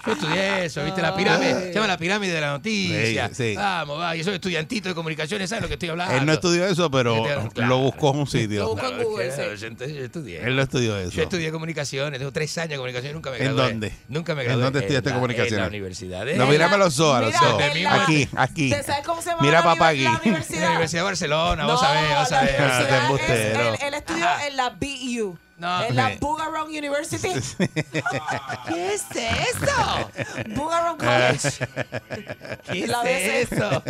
[0.05, 1.01] Yo estudié eso, ¿viste?
[1.01, 1.67] La pirámide.
[1.67, 3.27] Se llama la pirámide de la noticia.
[3.29, 3.55] Sí, sí.
[3.55, 4.15] Vamos, va.
[4.15, 6.13] Y soy estudiantito de comunicaciones, ¿sabes lo que estoy hablando?
[6.15, 7.49] Él no estudió eso, pero Claro.
[7.69, 8.67] lo buscó en un Lo sitio.
[8.69, 9.41] buscó en Google, sí.
[9.59, 10.43] yo yo estudié.
[10.43, 11.11] Él no estudió eso.
[11.11, 13.63] Yo estudié comunicaciones, tengo tres años de comunicaciones nunca me ¿En gradué.
[13.71, 13.93] dónde?
[14.07, 14.63] Nunca me ¿En gradué.
[14.65, 15.53] dónde estudiaste la- comunicaciones?
[15.57, 16.25] En la universidad.
[16.25, 17.61] de- No, mírame los ojos, a los ojos.
[17.61, 18.71] en Aquí, aquí.
[18.71, 20.03] ¿Usted sabe cómo se llama Mira papá aquí.
[20.03, 20.79] la En universidad?
[20.91, 23.59] De Barcelona, vos No, Ah, de es- embustero.
[23.87, 25.37] él, estudió en la BU.
[25.57, 25.83] No.
[25.83, 26.17] En la Sí.
[26.19, 27.29] Bugarong University.
[28.67, 30.09] ¿Qué es eso?
[30.55, 31.67] Bugarong College.
[32.71, 33.41] ¿Qué es BC.
[33.55, 33.83] eso?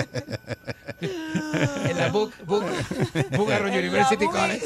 [1.01, 2.33] en la Book,
[3.73, 4.65] University En la College.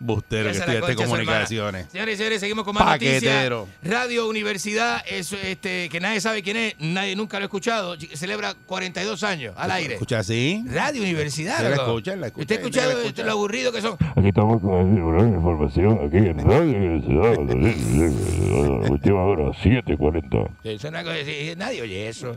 [0.00, 1.86] Bustero que la estudiaste comunicaciones.
[1.92, 3.60] Señores y señores, seguimos con más Paquetero.
[3.60, 3.92] noticias.
[3.92, 7.96] Radio Universidad, es, este, que nadie sabe quién es, nadie nunca lo ha escuchado.
[8.14, 9.94] Celebra 42 años al aire.
[9.94, 10.64] ¿Escucha así?
[10.66, 11.58] Radio Universidad.
[11.58, 13.06] Sí, la escucha, la escucha, ¿Usted ha la escucha.
[13.08, 13.96] este, lo aburrido que son?
[14.16, 18.90] Aquí estamos con una información aquí en Radio Universidad.
[18.90, 20.48] Última hora, 7.40.
[20.64, 22.36] Eso es una cosa así, nadie oye eso.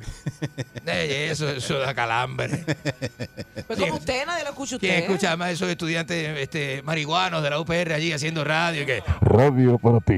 [0.85, 2.63] Nadie oye eso, eso da calambre.
[3.67, 4.87] Pues como usted, nadie lo escucha usted.
[4.87, 8.83] ¿Quién escucha más esos estudiantes este, marihuanos de la UPR allí haciendo radio?
[8.83, 10.13] y que Radio para ti.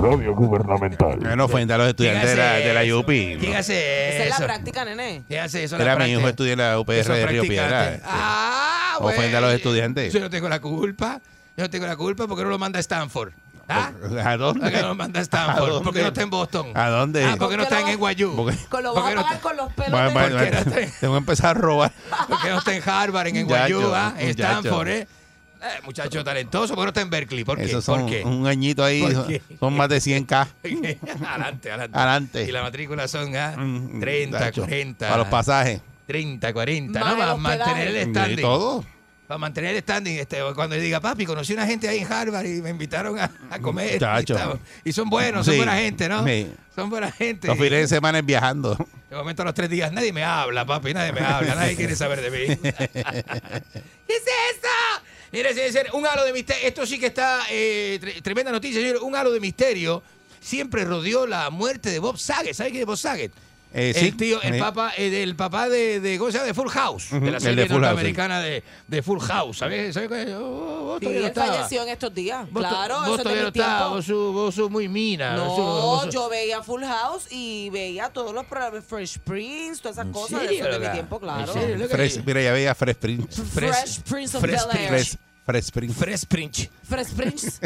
[0.00, 1.36] Radio gubernamental.
[1.36, 3.00] No ofenda a los estudiantes de la, de la eso?
[3.00, 3.06] UP.
[3.06, 4.44] ¿Quién hace Esa es la eso?
[4.44, 5.22] práctica, nene.
[5.28, 5.76] ¿Quién hace eso?
[5.76, 6.18] Era mi práctica?
[6.20, 7.42] hijo estudia en la UPR de Río.
[7.42, 8.00] Piedra.
[8.04, 9.18] Ah, bueno.
[9.18, 10.12] Ofenda a los estudiantes.
[10.12, 11.20] Yo no tengo la culpa.
[11.56, 13.32] Yo no tengo la culpa porque no lo manda a Stanford.
[13.68, 13.90] ¿Ah?
[14.24, 14.60] ¿A dónde?
[14.60, 15.68] ¿Por qué no lo manda a ¿A Stanford?
[15.68, 15.84] dónde?
[15.84, 16.66] ¿Por qué no está en Boston?
[16.74, 17.24] ¿A dónde?
[17.24, 18.36] Ah, ¿por qué no está en NYU?
[18.36, 20.12] Porque- Con lo ¿Por vas qué a no pagar con los pelos Bueno, de...
[20.14, 21.92] bueno, ¿Por qué no Tengo que empezar a robar.
[22.28, 24.14] ¿Por qué no está en Harvard, en NYU, ah?
[24.18, 24.28] en.
[24.28, 25.08] Stanford, eh?
[25.66, 27.44] Eh, muchacho talentoso, ¿por qué no está en Berkeley?
[27.44, 27.68] ¿Por qué?
[27.84, 28.22] ¿Por qué?
[28.24, 29.00] un añito ahí.
[29.02, 30.48] ¿Por Son, son más de 100K.
[31.26, 31.98] adelante, adelante.
[31.98, 32.42] Adelante.
[32.44, 34.62] Y la matrícula son ah, Mm, 30, muchacho.
[34.62, 35.06] 40.
[35.06, 35.80] Para los pasajes.
[36.06, 37.12] 30, 40, Más ¿no?
[37.14, 38.40] el Para mantener el Y standing.
[38.40, 38.84] todo.
[39.26, 40.18] Para mantener el standing.
[40.18, 43.28] Este, cuando yo diga, papi, conocí una gente ahí en Harvard y me invitaron a,
[43.50, 43.94] a comer.
[43.94, 44.60] Muchacho.
[44.84, 46.24] Y, son buenos, son Sí, buena gente, ¿no?
[46.24, 46.46] sí.
[46.76, 47.48] Son buena gente.
[47.48, 48.76] Los fines de semana es viajando.
[49.10, 51.96] De momento a los tres días nadie me habla, papi, nadie me habla, nadie quiere
[51.96, 52.56] saber de mí.
[52.62, 55.02] ¿Qué es eso?
[55.32, 56.66] Mire, señor, un halo de misterio.
[56.68, 59.02] Esto sí que está eh, tre- tremenda noticia, señor.
[59.02, 60.02] Un halo de misterio
[60.40, 62.54] siempre rodeó la muerte de Bob Saget.
[62.54, 63.32] ¿Sabe quién es Bob Saget?
[63.74, 64.12] Eh, el sí.
[64.12, 66.46] tío, el Eh, papá, eh, del papá de, de, ¿cómo se llama?
[66.46, 69.20] De Full House, Ujú, de la el serie de Full House, norteamericana de, de Full
[69.20, 69.58] House.
[69.58, 69.92] ¿Sabes?
[69.94, 70.34] ¿Sabe qué?
[70.34, 72.50] Oh, oh, vos Sí, él falleció en estos días.
[72.50, 75.36] Vos claro, vos eso es de todavía no estabas, vos sos, vos sos muy mina.
[75.36, 79.96] No, vos sos- yo veía Full House y veía todos los programas Fresh Prince, todas
[79.96, 81.52] esas ¿En cosas de, serio, eso de mi tiempo, claro.
[81.52, 83.42] Fresh- mira, ya veía Fresh Prince.
[83.42, 84.88] Fresh Prince of Fresh Bel-Air.
[84.88, 85.16] Fresh,
[85.46, 85.92] Fresh Spring.
[85.94, 86.50] Fresh Spring.
[86.82, 87.60] Fresh Prince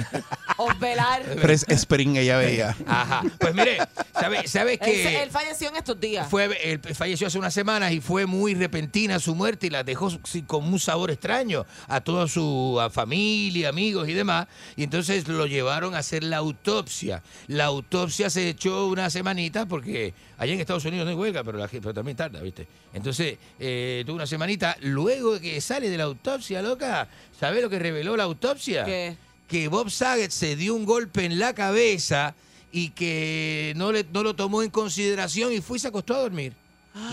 [0.59, 1.23] of Velar.
[1.41, 2.77] Fresh Spring ella veía.
[2.87, 3.23] Ajá.
[3.39, 3.79] Pues mire,
[4.13, 6.29] ¿sabe, sabe Él, que él falleció en estos días.
[6.29, 10.11] fue él falleció hace unas semanas y fue muy repentina su muerte y la dejó
[10.47, 14.47] con un sabor extraño a toda su a familia, amigos y demás.
[14.77, 17.23] Y entonces lo llevaron a hacer la autopsia.
[17.47, 21.57] La autopsia se echó una semanita porque allá en Estados Unidos no hay huelga, pero,
[21.59, 22.67] la, gente- pero también tarda, ¿viste?
[22.93, 24.77] Entonces eh, tuvo una semanita.
[24.81, 27.09] Luego de que sale de la autopsia, loca,
[27.41, 28.85] ¿sabe lo que reveló la autopsia?
[28.85, 29.17] ¿Qué?
[29.51, 32.37] que Bob Saget se dio un golpe en la cabeza
[32.71, 36.21] y que no, le, no lo tomó en consideración y fue y se acostó a
[36.21, 36.53] dormir.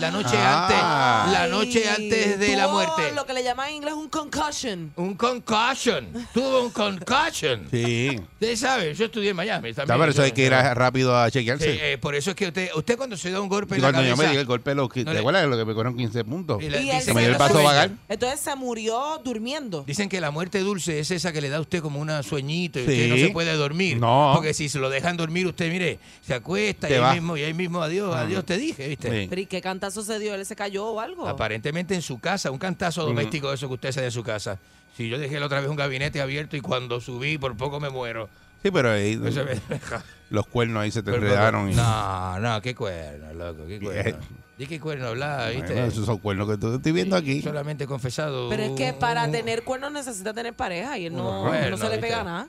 [0.00, 1.22] La noche Ah.
[1.26, 3.12] antes, la noche antes de la muerte.
[3.14, 4.92] Lo que le llaman en inglés un concussion.
[4.96, 6.08] Un concussion.
[6.34, 7.68] Tuvo un concussion.
[7.70, 8.20] Sí.
[8.34, 9.72] Usted sabe, yo estudié en Miami.
[9.72, 11.72] También, pero eso hay que ir a- rápido a chequearse.
[11.72, 13.82] Sí, eh, por eso es que usted, usted cuando se da un golpe Y en
[13.82, 14.28] la cuando yo cabeza.
[14.30, 16.60] me di el golpe, lo que, no ¿te le- lo que me cogieron 15 puntos?
[16.62, 17.96] Y la- Y dicen me dio el paso vagal.
[18.08, 19.84] Entonces se murió durmiendo.
[19.86, 22.80] Dicen que la muerte dulce es esa que le da a usted como una sueñito
[22.80, 22.90] y Sí.
[22.90, 23.98] usted no se puede dormir.
[23.98, 24.32] No.
[24.34, 27.12] Porque si se lo dejan dormir, usted, mire, se acuesta Te y ahí, va.
[27.14, 28.22] mismo, y ahí mismo, adiós, Ah.
[28.22, 29.08] adiós, te dije, ¿viste?
[29.22, 29.26] Sí.
[29.30, 30.34] Pero ¿y qué cantazo se dio?
[30.34, 31.28] ¿Él se cayó o algo?
[31.28, 34.22] Aparentemente en su casa, un cantazo doméstico de eso que usted se da en su
[34.22, 34.58] casa.
[34.96, 37.90] Si yo dejé la otra vez un gabinete abierto y cuando subí por poco me
[37.90, 38.28] muero.
[38.62, 39.60] Sí, pero ahí Eso me-
[40.30, 41.70] los cuernos ahí se te enredaron.
[41.70, 44.18] y- No, no, qué cuerno, loco, qué cuerno.
[44.58, 45.72] ¿De qué cuerno habla, viste?
[45.74, 47.40] Bueno, esos son cuernos que tú estoy viendo aquí.
[47.42, 48.48] Solamente confesado.
[48.48, 51.48] Pero es que un- para un- tener cuernos necesita tener pareja y él no, Unos
[51.48, 52.06] cuernos, no se le ¿viste?
[52.08, 52.48] pega nada.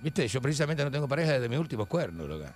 [0.00, 2.52] Viste, yo precisamente no tengo pareja desde mis últimos cuernos, loca.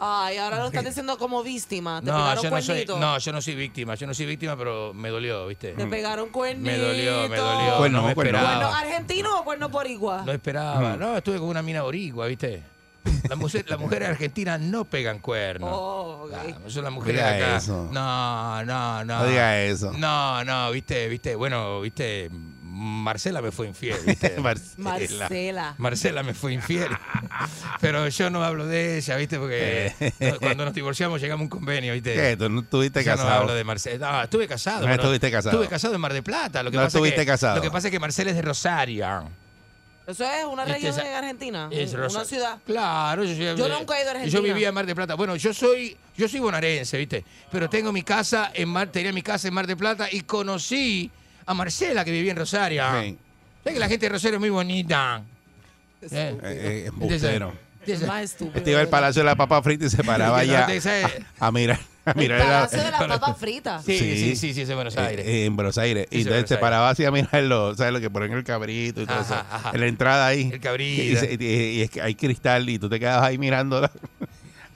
[0.00, 2.00] Ay, ahora lo estás diciendo como víctima.
[2.00, 4.56] Te No, pegaron yo no soy, no, yo no soy víctima, yo no soy víctima,
[4.56, 5.72] pero me dolió, ¿viste?
[5.72, 6.70] Te pegaron cuernito.
[6.70, 7.76] Me dolió, me dolió.
[7.78, 8.38] Cuerno, no me cuerno.
[8.38, 8.78] ¿Cuerno esperaba.
[8.78, 10.22] argentino o cuerno boricua?
[10.24, 10.96] No esperaba.
[10.96, 11.00] Mm.
[11.00, 12.62] No, estuve con una mina boricua, ¿viste?
[13.28, 15.70] Las mujeres, las mujeres argentinas no pegan cuernos.
[15.72, 16.32] Oh, ok.
[16.34, 17.56] Ah, son las mujeres Diga acá.
[17.56, 17.88] eso.
[17.92, 19.18] No, no, no.
[19.20, 19.92] No diga eso.
[19.96, 22.30] No, no, viste, viste, bueno, viste,
[22.80, 24.36] Marcela me fue infiel, viste.
[24.76, 25.74] Marcela.
[25.78, 26.88] Marcela me fue infiel.
[27.80, 29.38] Pero yo no hablo de ella, ¿viste?
[29.38, 32.14] Porque no, cuando nos divorciamos llegamos a un convenio, ¿viste?
[32.14, 32.36] ¿Qué?
[32.36, 33.40] ¿Tú no estuviste Yo no casado?
[33.40, 34.12] hablo de Marcela.
[34.12, 34.86] No, estuve casado.
[34.86, 35.56] No estuviste casado.
[35.56, 36.62] Estuve casado en Mar de Plata.
[36.62, 37.56] Lo que No pasa estuviste que, casado.
[37.56, 39.28] Lo que pasa es que Marcela es de Rosario.
[40.06, 41.68] Eso es una Este región es- en Argentina.
[41.72, 42.58] Es una ciudad.
[42.64, 44.26] Claro, yo, Yo nunca he ido a Argentina.
[44.38, 45.14] Yo vivía en Mar de Plata.
[45.16, 47.24] Bueno, yo soy, yo soy bonaerense, ¿viste?
[47.52, 51.10] Pero tengo mi casa en Mar, tenía mi casa en Mar de Plata y conocí
[51.48, 52.82] a Marcela que vivía en Rosario.
[53.02, 53.16] Sí.
[53.64, 55.22] ¿Sabes que la gente de Rosario es muy bonita?
[56.02, 56.90] Eh, Eh, eh.
[57.86, 58.58] Es más estúpido.
[58.58, 61.04] Este iba al Palacio de la Papa Frita y se paraba te sabe-
[61.40, 61.80] a, a mirar.
[62.04, 63.82] A El palacio de la papa frita.
[63.82, 65.26] Sí, sí, sí, sí, es en Buenos eh, Aires.
[65.26, 66.06] eh, en Buenos Aires.
[66.10, 66.60] Sí, y entonces Buenos se Aires.
[66.62, 67.92] paraba así a mirarlo, ¿sabes?
[67.92, 69.54] Lo que ponen el cabrito y todo Ajá, eso.
[69.54, 69.70] ajá.
[69.74, 70.48] En la entrada ahí.
[70.52, 71.26] El cabrito.
[71.26, 73.90] Y, y- y es que hay cristal y tú te quedas ahí mirándola.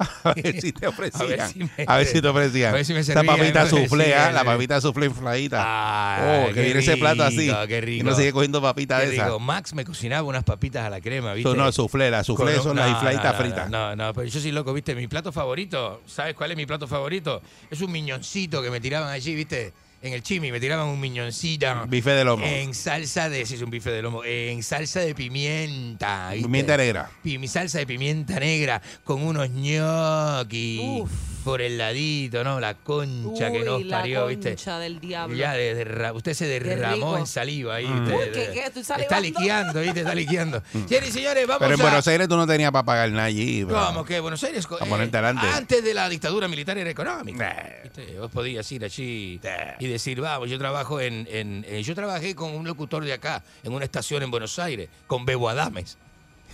[0.24, 1.22] A ver si te ofrecían.
[1.32, 2.70] A ver si me- A ver si te ofrecían.
[2.72, 4.80] a ver si me Esa servían, papita a ver si suflé, me ah, la papita
[4.80, 5.58] suflé infladita.
[5.60, 7.50] Ah, oh, que viene ese plato así.
[7.68, 8.00] qué rico.
[8.00, 9.40] Y no sigue cogiendo papitas Qué de rico.
[9.40, 11.54] Max me cocinaba unas papitas a la crema, ¿viste?
[11.54, 13.70] No, suflé, la suflé son las no, infladitas no, no, fritas.
[13.70, 14.94] No, no, pero yo soy loco, ¿viste?
[14.94, 17.42] Mi plato favorito, ¿sabes cuál es mi plato favorito?
[17.70, 19.72] Es un miñoncito que me tiraban allí, ¿viste?
[20.04, 21.66] En el chimi me tiraban un miñoncito.
[21.86, 22.44] Bife de lomo.
[22.44, 26.30] En salsa de, sí, es un bife de lomo, en salsa de pimienta.
[26.32, 26.42] ¿viste?
[26.44, 27.08] Pimienta negra.
[27.22, 31.04] Pi- mi salsa de pimienta negra con unos gnocchi
[31.42, 32.60] por el ladito, ¿no?
[32.60, 34.50] La concha que nos la parió, ¿viste?
[34.50, 35.36] concha del diablo.
[35.36, 37.18] Ya de- derra- usted se derramó rico.
[37.18, 37.86] en saliva ahí.
[37.86, 38.00] Mm.
[38.04, 38.16] ¿viste?
[38.16, 38.64] Uy, ¿qué, qué?
[38.66, 39.20] ¿Estoy Está salivando?
[39.20, 40.00] liqueando, ¿viste?
[40.00, 40.62] Está liqueando.
[40.72, 41.84] Señores y señores, vamos Pero en a...
[41.84, 43.64] Buenos Aires tú no tenías para pagar nada allí.
[43.64, 44.66] pero- ¿Cómo que Buenos Aires?
[44.80, 45.46] A ponerte adelante.
[45.52, 47.56] Antes de la dictadura militar era económica.
[47.82, 48.18] ¿viste?
[48.18, 49.40] Vos podías ir allí
[49.80, 53.42] y decir, vamos, yo trabajo en, en- eh, Yo trabajé con un locutor de acá,
[53.64, 55.96] en una estación en Buenos Aires, con Bebo Adames.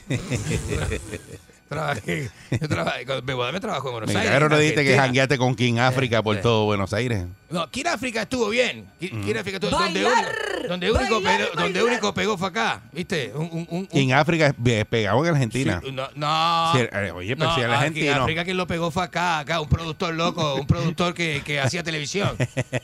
[1.69, 4.32] trabajé, yo trabajé Bebo Adames trabajó en Buenos Me Aires.
[4.35, 6.40] en no dijiste que jangueaste con King África por eh.
[6.40, 7.24] todo Buenos Aires.
[7.51, 8.86] No, en África estuvo bien.
[9.01, 9.31] Mm.
[9.31, 10.03] en África estuvo donde,
[10.69, 13.32] donde único, bailar, pegó, donde único pegó fue acá, ¿viste?
[13.35, 15.81] Un, un- un- King África es pegado en Argentina.
[15.82, 16.73] Sí, no, no.
[16.74, 18.23] Sí, eh, oye, pero si el argentino.
[18.23, 21.82] África quien lo pegó fue acá, acá, un productor loco, un productor que, que hacía
[21.82, 22.36] televisión,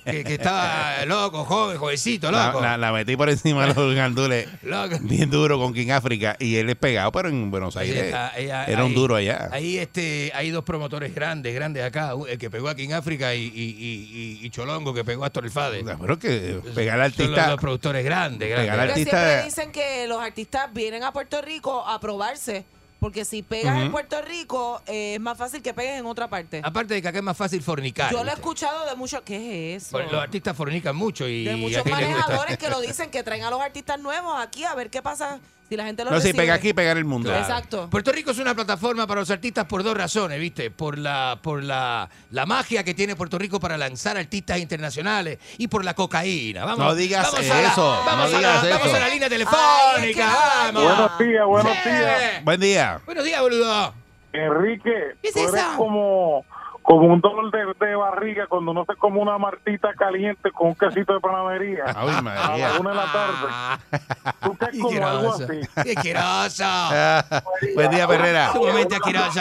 [0.04, 2.60] que, que estaba loco, joven, jovencito, loco.
[2.62, 4.96] la- la metí por encima de los gandules Loco.
[5.02, 8.48] bien duro con King África y él es pegado, pero en Buenos Aires está, ahí-
[8.74, 9.48] era un ahí- duro allá.
[9.52, 13.42] Ahí este, hay dos promotores grandes, grandes acá, el que pegó aquí en África y,
[13.44, 15.84] y, y- y- y Cholongo que pegó a Astor el Fade.
[16.00, 17.50] Pero que pegar al Son los artista.
[17.50, 18.86] dos productores grandes, Pegar grandes.
[18.86, 22.64] Porque artista- siempre dicen que los artistas vienen a Puerto Rico a probarse.
[23.00, 23.90] Porque si pegas en Ujú.
[23.92, 26.62] Puerto Rico, eh, es más fácil que pegues en otra parte.
[26.64, 28.10] Aparte de que acá es más fácil fornicar.
[28.10, 29.20] Yo lo he escuchado de muchos.
[29.20, 29.98] ¿Qué es eso?
[30.00, 33.60] Los artistas fornican mucho y de muchos manejadores que lo dicen que traen a los
[33.60, 35.38] artistas nuevos aquí a ver qué pasa
[35.68, 36.42] Si la gente lo No, si recibe.
[36.42, 37.34] pega aquí, pega en el mundo.
[37.34, 37.88] Exacto.
[37.90, 40.70] Puerto Rico es una plataforma para los artistas por dos razones, ¿viste?
[40.70, 45.68] Por la por la, la magia que tiene Puerto Rico para lanzar artistas internacionales y
[45.68, 46.66] por la cocaína.
[46.66, 48.96] Vamos, No digas vamos a la- eso, vamos, no a la, digas vamos eso.
[48.96, 50.36] a la línea telefónica,
[50.72, 50.82] vamos.
[50.84, 51.88] Buenos días, buenos Sí.
[51.90, 52.44] días.
[52.44, 53.00] Buen día.
[53.06, 53.94] Buenos días, boludo.
[54.34, 55.76] Enrique, ¿Qué es tú eres eso?
[55.76, 56.44] como,
[56.84, 60.74] como un dolor de, de barriga cuando uno se come una martita caliente con un
[60.74, 61.84] quesito de panadería.
[61.86, 64.28] Ay, A la una de la tarde.
[64.42, 65.60] Tú es como algo así.
[65.82, 66.64] Qué asqueroso.
[67.74, 68.52] Buen día, Perrera.
[68.52, 69.40] Sumamente asqueroso.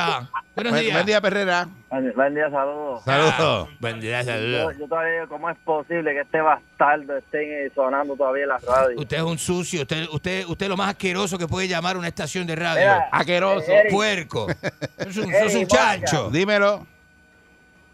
[0.55, 0.93] Buenos Buen, días.
[0.93, 1.67] buen día, Perrera.
[2.15, 3.03] Buen día, saludos.
[3.03, 3.69] Saludos.
[3.79, 4.75] Buen día, Yo, saludos.
[4.79, 8.99] yo todavía digo, ¿cómo es posible que este bastardo esté sonando todavía en la radio?
[8.99, 12.07] Usted es un sucio, usted, usted, usted es lo más asqueroso que puede llamar una
[12.07, 12.79] estación de radio.
[12.81, 13.69] Mira, Asqueroso.
[13.71, 13.91] Eric.
[13.91, 14.47] Puerco.
[14.97, 16.29] Es un, Eric, sos un chancho.
[16.29, 16.85] Dímelo.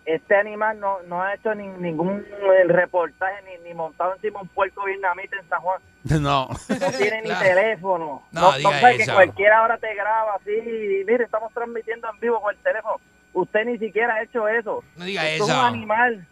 [0.05, 2.25] Este animal no, no ha hecho ni, ningún
[2.67, 5.81] reportaje ni, ni montado encima un puerco vietnamita en San Juan.
[6.21, 6.47] No.
[6.47, 7.45] No tiene ni Claro.
[7.45, 8.23] teléfono.
[8.31, 9.13] No, diga sabe que eso.
[9.13, 10.51] cualquiera ahora te graba así.
[10.51, 12.95] y Mire, estamos transmitiendo en vivo con el teléfono.
[13.33, 14.83] Usted ni siquiera ha hecho eso.
[14.95, 15.53] No diga Esto eso.
[15.53, 16.27] Es un animal.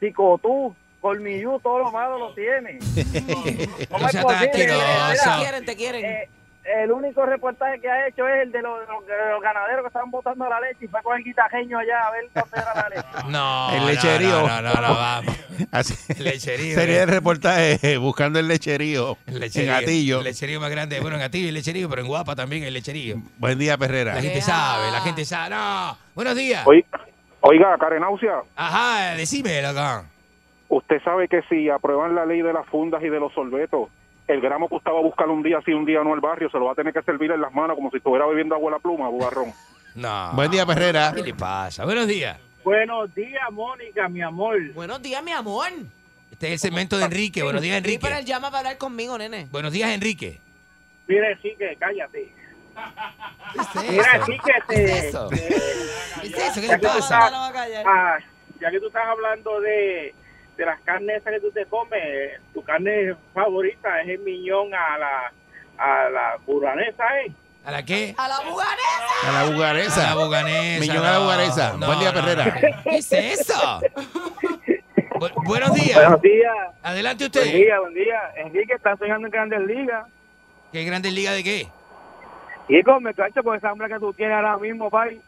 [0.00, 2.78] Psicotú, colmillú, todo lo malo lo tiene.
[3.88, 4.50] ¿Cómo No es sea tan posible?
[4.52, 6.04] Te quieren, te quieren.
[6.04, 6.28] Eh,
[6.82, 9.82] el único reportaje que ha hecho es el de los, de los- de los ganaderos
[9.82, 12.74] que estaban botando la leche y fue con el guitajeño allá a ver dónde era
[12.74, 13.08] la leche.
[13.28, 13.70] No.
[13.74, 14.46] El lecherío.
[14.46, 15.36] No, no, no, no, vamos.
[15.72, 15.94] Así.
[16.16, 16.74] El lecherío.
[16.74, 17.02] Sería eh.
[17.02, 19.72] el reportaje eh, buscando el lecherío El en lecherío.
[19.72, 20.18] Gatillo.
[20.18, 21.00] El lecherío más grande.
[21.00, 23.16] Bueno, en Gatillo y el lecherío, pero en Guapa también el lecherío.
[23.38, 24.14] Buen día, Perrera.
[24.14, 25.50] La gente sabe, la gente sabe.
[25.54, 25.96] No.
[26.14, 26.66] Buenos días.
[26.66, 26.86] Oiga,
[27.40, 30.04] oiga, Carenaucia, Ajá, decime, loco.
[30.68, 33.88] usted sabe que si aprueban la ley de las fundas y de los sorbetos,
[34.28, 36.48] el gramo que usted va a buscar un día sí, un día no al barrio,
[36.50, 38.70] se lo va a tener que servir en las manos como si estuviera bebiendo agua
[38.72, 39.52] a la pluma, bugarrón.
[39.94, 40.30] No.
[40.34, 41.12] Buen día, Perrera.
[41.12, 41.84] ¿Qué le pasa?
[41.84, 42.38] Buenos días.
[42.62, 44.56] Buenos días, Mónica, mi amor.
[44.74, 45.68] Buenos días, mi amor.
[46.30, 47.42] Este es el segmento de Enrique.
[47.42, 48.30] Buenos días, Sí, pero él Enrique.
[48.30, 49.48] llama para hablar conmigo, nene.
[49.50, 50.38] Buenos días, Enrique.
[51.08, 52.32] Mire, sí que cállate.
[53.72, 54.26] ¿Qué es Mira, eso?
[54.26, 54.84] sí que ¿Qué te...
[54.84, 55.28] es eso?
[55.30, 55.46] te- ¿Qué
[56.28, 56.60] es eso?
[56.60, 57.26] ¿Qué ya le que tú pasa?
[57.26, 58.18] estás- ah,
[58.60, 60.14] ya que tú estás hablando de,
[60.58, 64.98] de las carnes esas que tú te comes, tu carne favorita es el miñón a
[64.98, 65.32] la
[65.78, 67.30] a la buranesa, ¿eh?
[67.64, 68.12] ¿A la qué?
[68.18, 69.28] A la buganesa.
[69.28, 70.06] A la A bugaresa.
[70.08, 70.80] la buganesa.
[70.80, 71.18] Millón a la
[71.78, 72.44] no, Buen día, no, Perrera.
[72.46, 72.52] no.
[72.82, 73.80] ¿Qué es eso?
[75.20, 75.94] Bu- buenos días.
[75.94, 76.54] Buenos días.
[76.82, 77.56] Adelante Buen usted.
[77.56, 78.20] día, buen día.
[78.36, 80.06] Enrique está soñando en Grandes Ligas.
[80.72, 81.68] ¿Qué grande liga de qué?
[82.84, 85.20] Con me cancho con esa hambre que tú tienes ahora mismo, pai.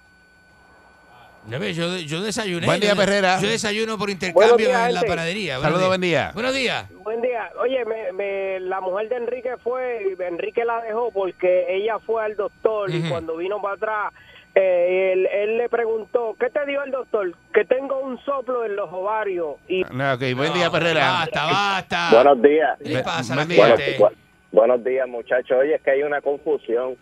[1.49, 2.67] Yo, yo desayuné.
[2.67, 3.41] Buen día, Perrera.
[3.41, 5.59] Yo desayuno por intercambio días, en la panadería.
[5.61, 6.31] Saludos, buen día.
[6.35, 6.87] Buenos días.
[7.03, 7.51] Buen día.
[7.61, 12.37] Oye, me, me- la mujer de Enrique fue, Enrique la dejó porque ella fue al
[12.37, 14.13] doctor y cuando vino para atrás,
[14.55, 17.33] eh, él, él le preguntó, ¿qué te dio el doctor?
[17.55, 19.57] Que tengo un soplo en los ovarios.
[19.69, 21.11] Y No, ok, buen día, Perrera.
[21.13, 22.09] Basta, basta.
[22.13, 22.79] Buenos días.
[22.83, 23.47] ¿Qué le pasa la
[24.53, 25.59] Buenos días, muchachos.
[25.61, 26.97] Oye, es que hay una confusión.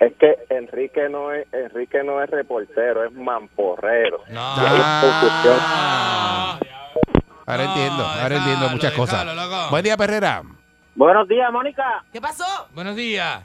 [0.00, 4.22] Es que Enrique no es Enrique no es reportero, es mamporrero.
[4.30, 4.54] No.
[4.56, 5.58] Y hay confusión.
[5.60, 6.58] Ah,
[7.46, 9.24] Ahora No, entiendo, ahora entiendo muchas cosas.
[9.26, 9.70] loco.
[9.70, 10.42] Buen día, Perrera.
[10.94, 12.04] Buenos días, Mónica.
[12.12, 12.44] ¿Qué pasó?
[12.74, 13.42] Buenos días.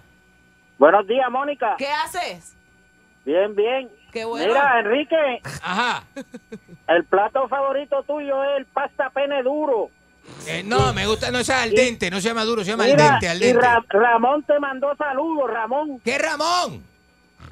[0.78, 1.76] Buenos días, Mónica.
[1.78, 2.56] ¿Qué haces?
[3.26, 3.90] Bien, bien.
[4.12, 4.48] Qué bueno.
[4.48, 6.04] Mira, Enrique, Ajá.
[6.88, 9.90] el plato favorito tuyo es el pasta pene duro.
[10.48, 12.96] Eh, no, me gusta, no sea al dente, no se llama duro, se llama al
[12.98, 13.62] dente, al y dente.
[13.62, 16.00] Ra- Ramón te mandó saludos, Ramón.
[16.04, 16.84] ¿Qué Ramón?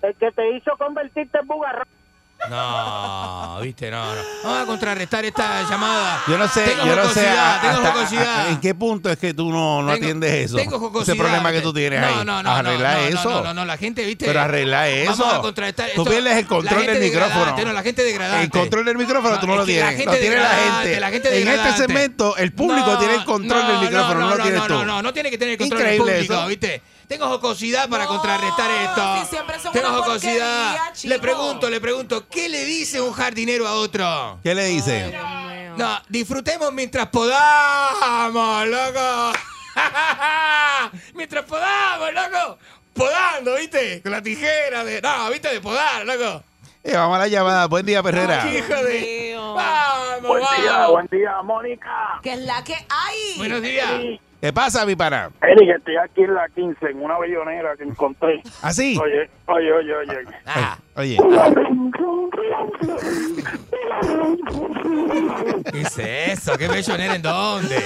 [0.01, 1.85] El que te hizo convertirte en bugarrón.
[2.49, 4.21] No, viste, no, no.
[4.43, 6.23] Vamos a contrarrestar esta llamada.
[6.27, 8.39] Yo no sé, Tengo yo no sé jocosidad, a- tengo hasta- jocosidad.
[8.39, 10.55] a- en qué punto es que tú no, no Tengo- atiendes eso.
[10.57, 11.13] Tengo jocosidad.
[11.15, 12.13] Ese problema que tú tienes no, ahí.
[12.15, 12.51] No, no, no.
[12.51, 13.29] Arregla no, no, eso.
[13.29, 14.25] No, no, no, la gente, ¿viste?
[14.25, 15.11] Pero arregla eso.
[15.17, 16.11] Vamos a contrarrestar Tú esto.
[16.11, 17.55] pierdes el control del micrófono.
[17.65, 18.43] No, la gente degradante.
[18.45, 20.05] El control del micrófono tú no lo tienes.
[20.05, 20.99] Lo tiene la gente.
[20.99, 24.35] la gente en este segmento, el público No, tiene el control del micrófono, no, no,
[24.35, 24.73] lo tienes no, tú.
[24.73, 26.47] No, no, no tiene que tener el control Increíble del público, eso.
[26.47, 26.81] ¿viste?
[27.11, 29.17] Tengo jocosidad para contrarrestar esto.
[29.19, 30.93] si siempre son Tengo una jocosidad.
[31.03, 34.39] Le pregunto, le pregunto, ¿qué le dice un jardinero a otro?
[34.41, 35.13] ¿Qué le dice?
[35.75, 39.33] No, disfrutemos mientras podamos, loco.
[41.13, 42.57] mientras podamos, loco.
[42.93, 44.01] Podando, ¿viste?
[44.01, 45.01] Con la tijera de.
[45.01, 45.49] No, ¿viste?
[45.49, 46.45] De podar, loco.
[46.81, 47.67] Eh, vamos a la llamada.
[47.67, 48.43] Buen día, Perrera.
[48.43, 49.35] Ay, hijo de.
[49.37, 52.19] Vamos, Buen día, buen día, Mónica.
[52.23, 53.37] ¿Qué es la que hay?
[53.37, 54.21] Buenos días.
[54.41, 55.29] ¿Qué pasa, mi pana?
[55.43, 58.41] Eric, estoy aquí en la 15, en una bellonera que encontré.
[58.63, 58.97] ¿Ah, sí?
[58.99, 60.27] Oye, oye, oye, oye.
[60.47, 61.17] Ah, Oye.
[65.71, 65.97] ¿Qué es
[66.39, 66.57] eso?
[66.57, 67.85] ¿Qué bellonera en dónde?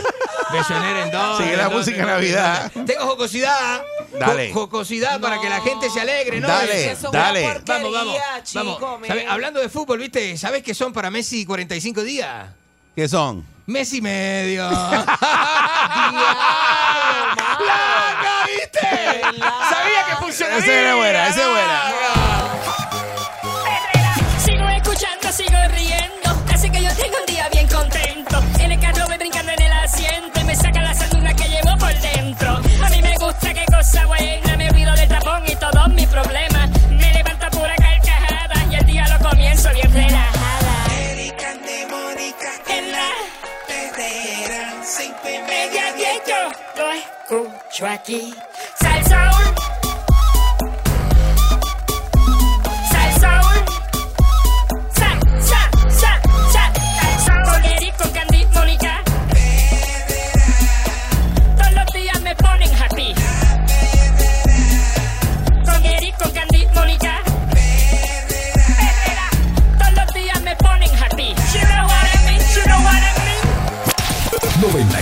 [0.51, 1.43] ¿Bellonera en dónde?
[1.43, 2.71] Sigue la música de Navidad.
[2.85, 3.81] Tengo jocosidad.
[4.17, 4.53] Dale.
[4.53, 6.47] Jo- Jocosidad para que la gente se alegre, ¿no?
[6.47, 7.43] Dale, dale.
[7.65, 8.17] Vamos, vamos.
[8.43, 9.09] chico, vamos.
[9.27, 10.37] Hablando de fútbol, ¿viste?
[10.37, 12.47] ¿Sabes qué son para Messi 45 días?
[12.95, 13.43] ¿Qué son?
[13.65, 14.69] mes y medio.
[14.69, 15.07] ¡La
[18.21, 19.21] caíste!
[19.41, 20.57] Sabía que funcionaba.
[20.59, 22.34] Esa era buena, esa era buena.
[46.77, 48.33] lo escucho aquí.
[48.79, 49.25] Salsa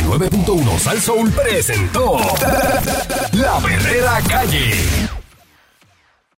[0.03, 2.17] 99.1 Sal Soul presentó
[3.33, 5.12] La Verdadera Calle.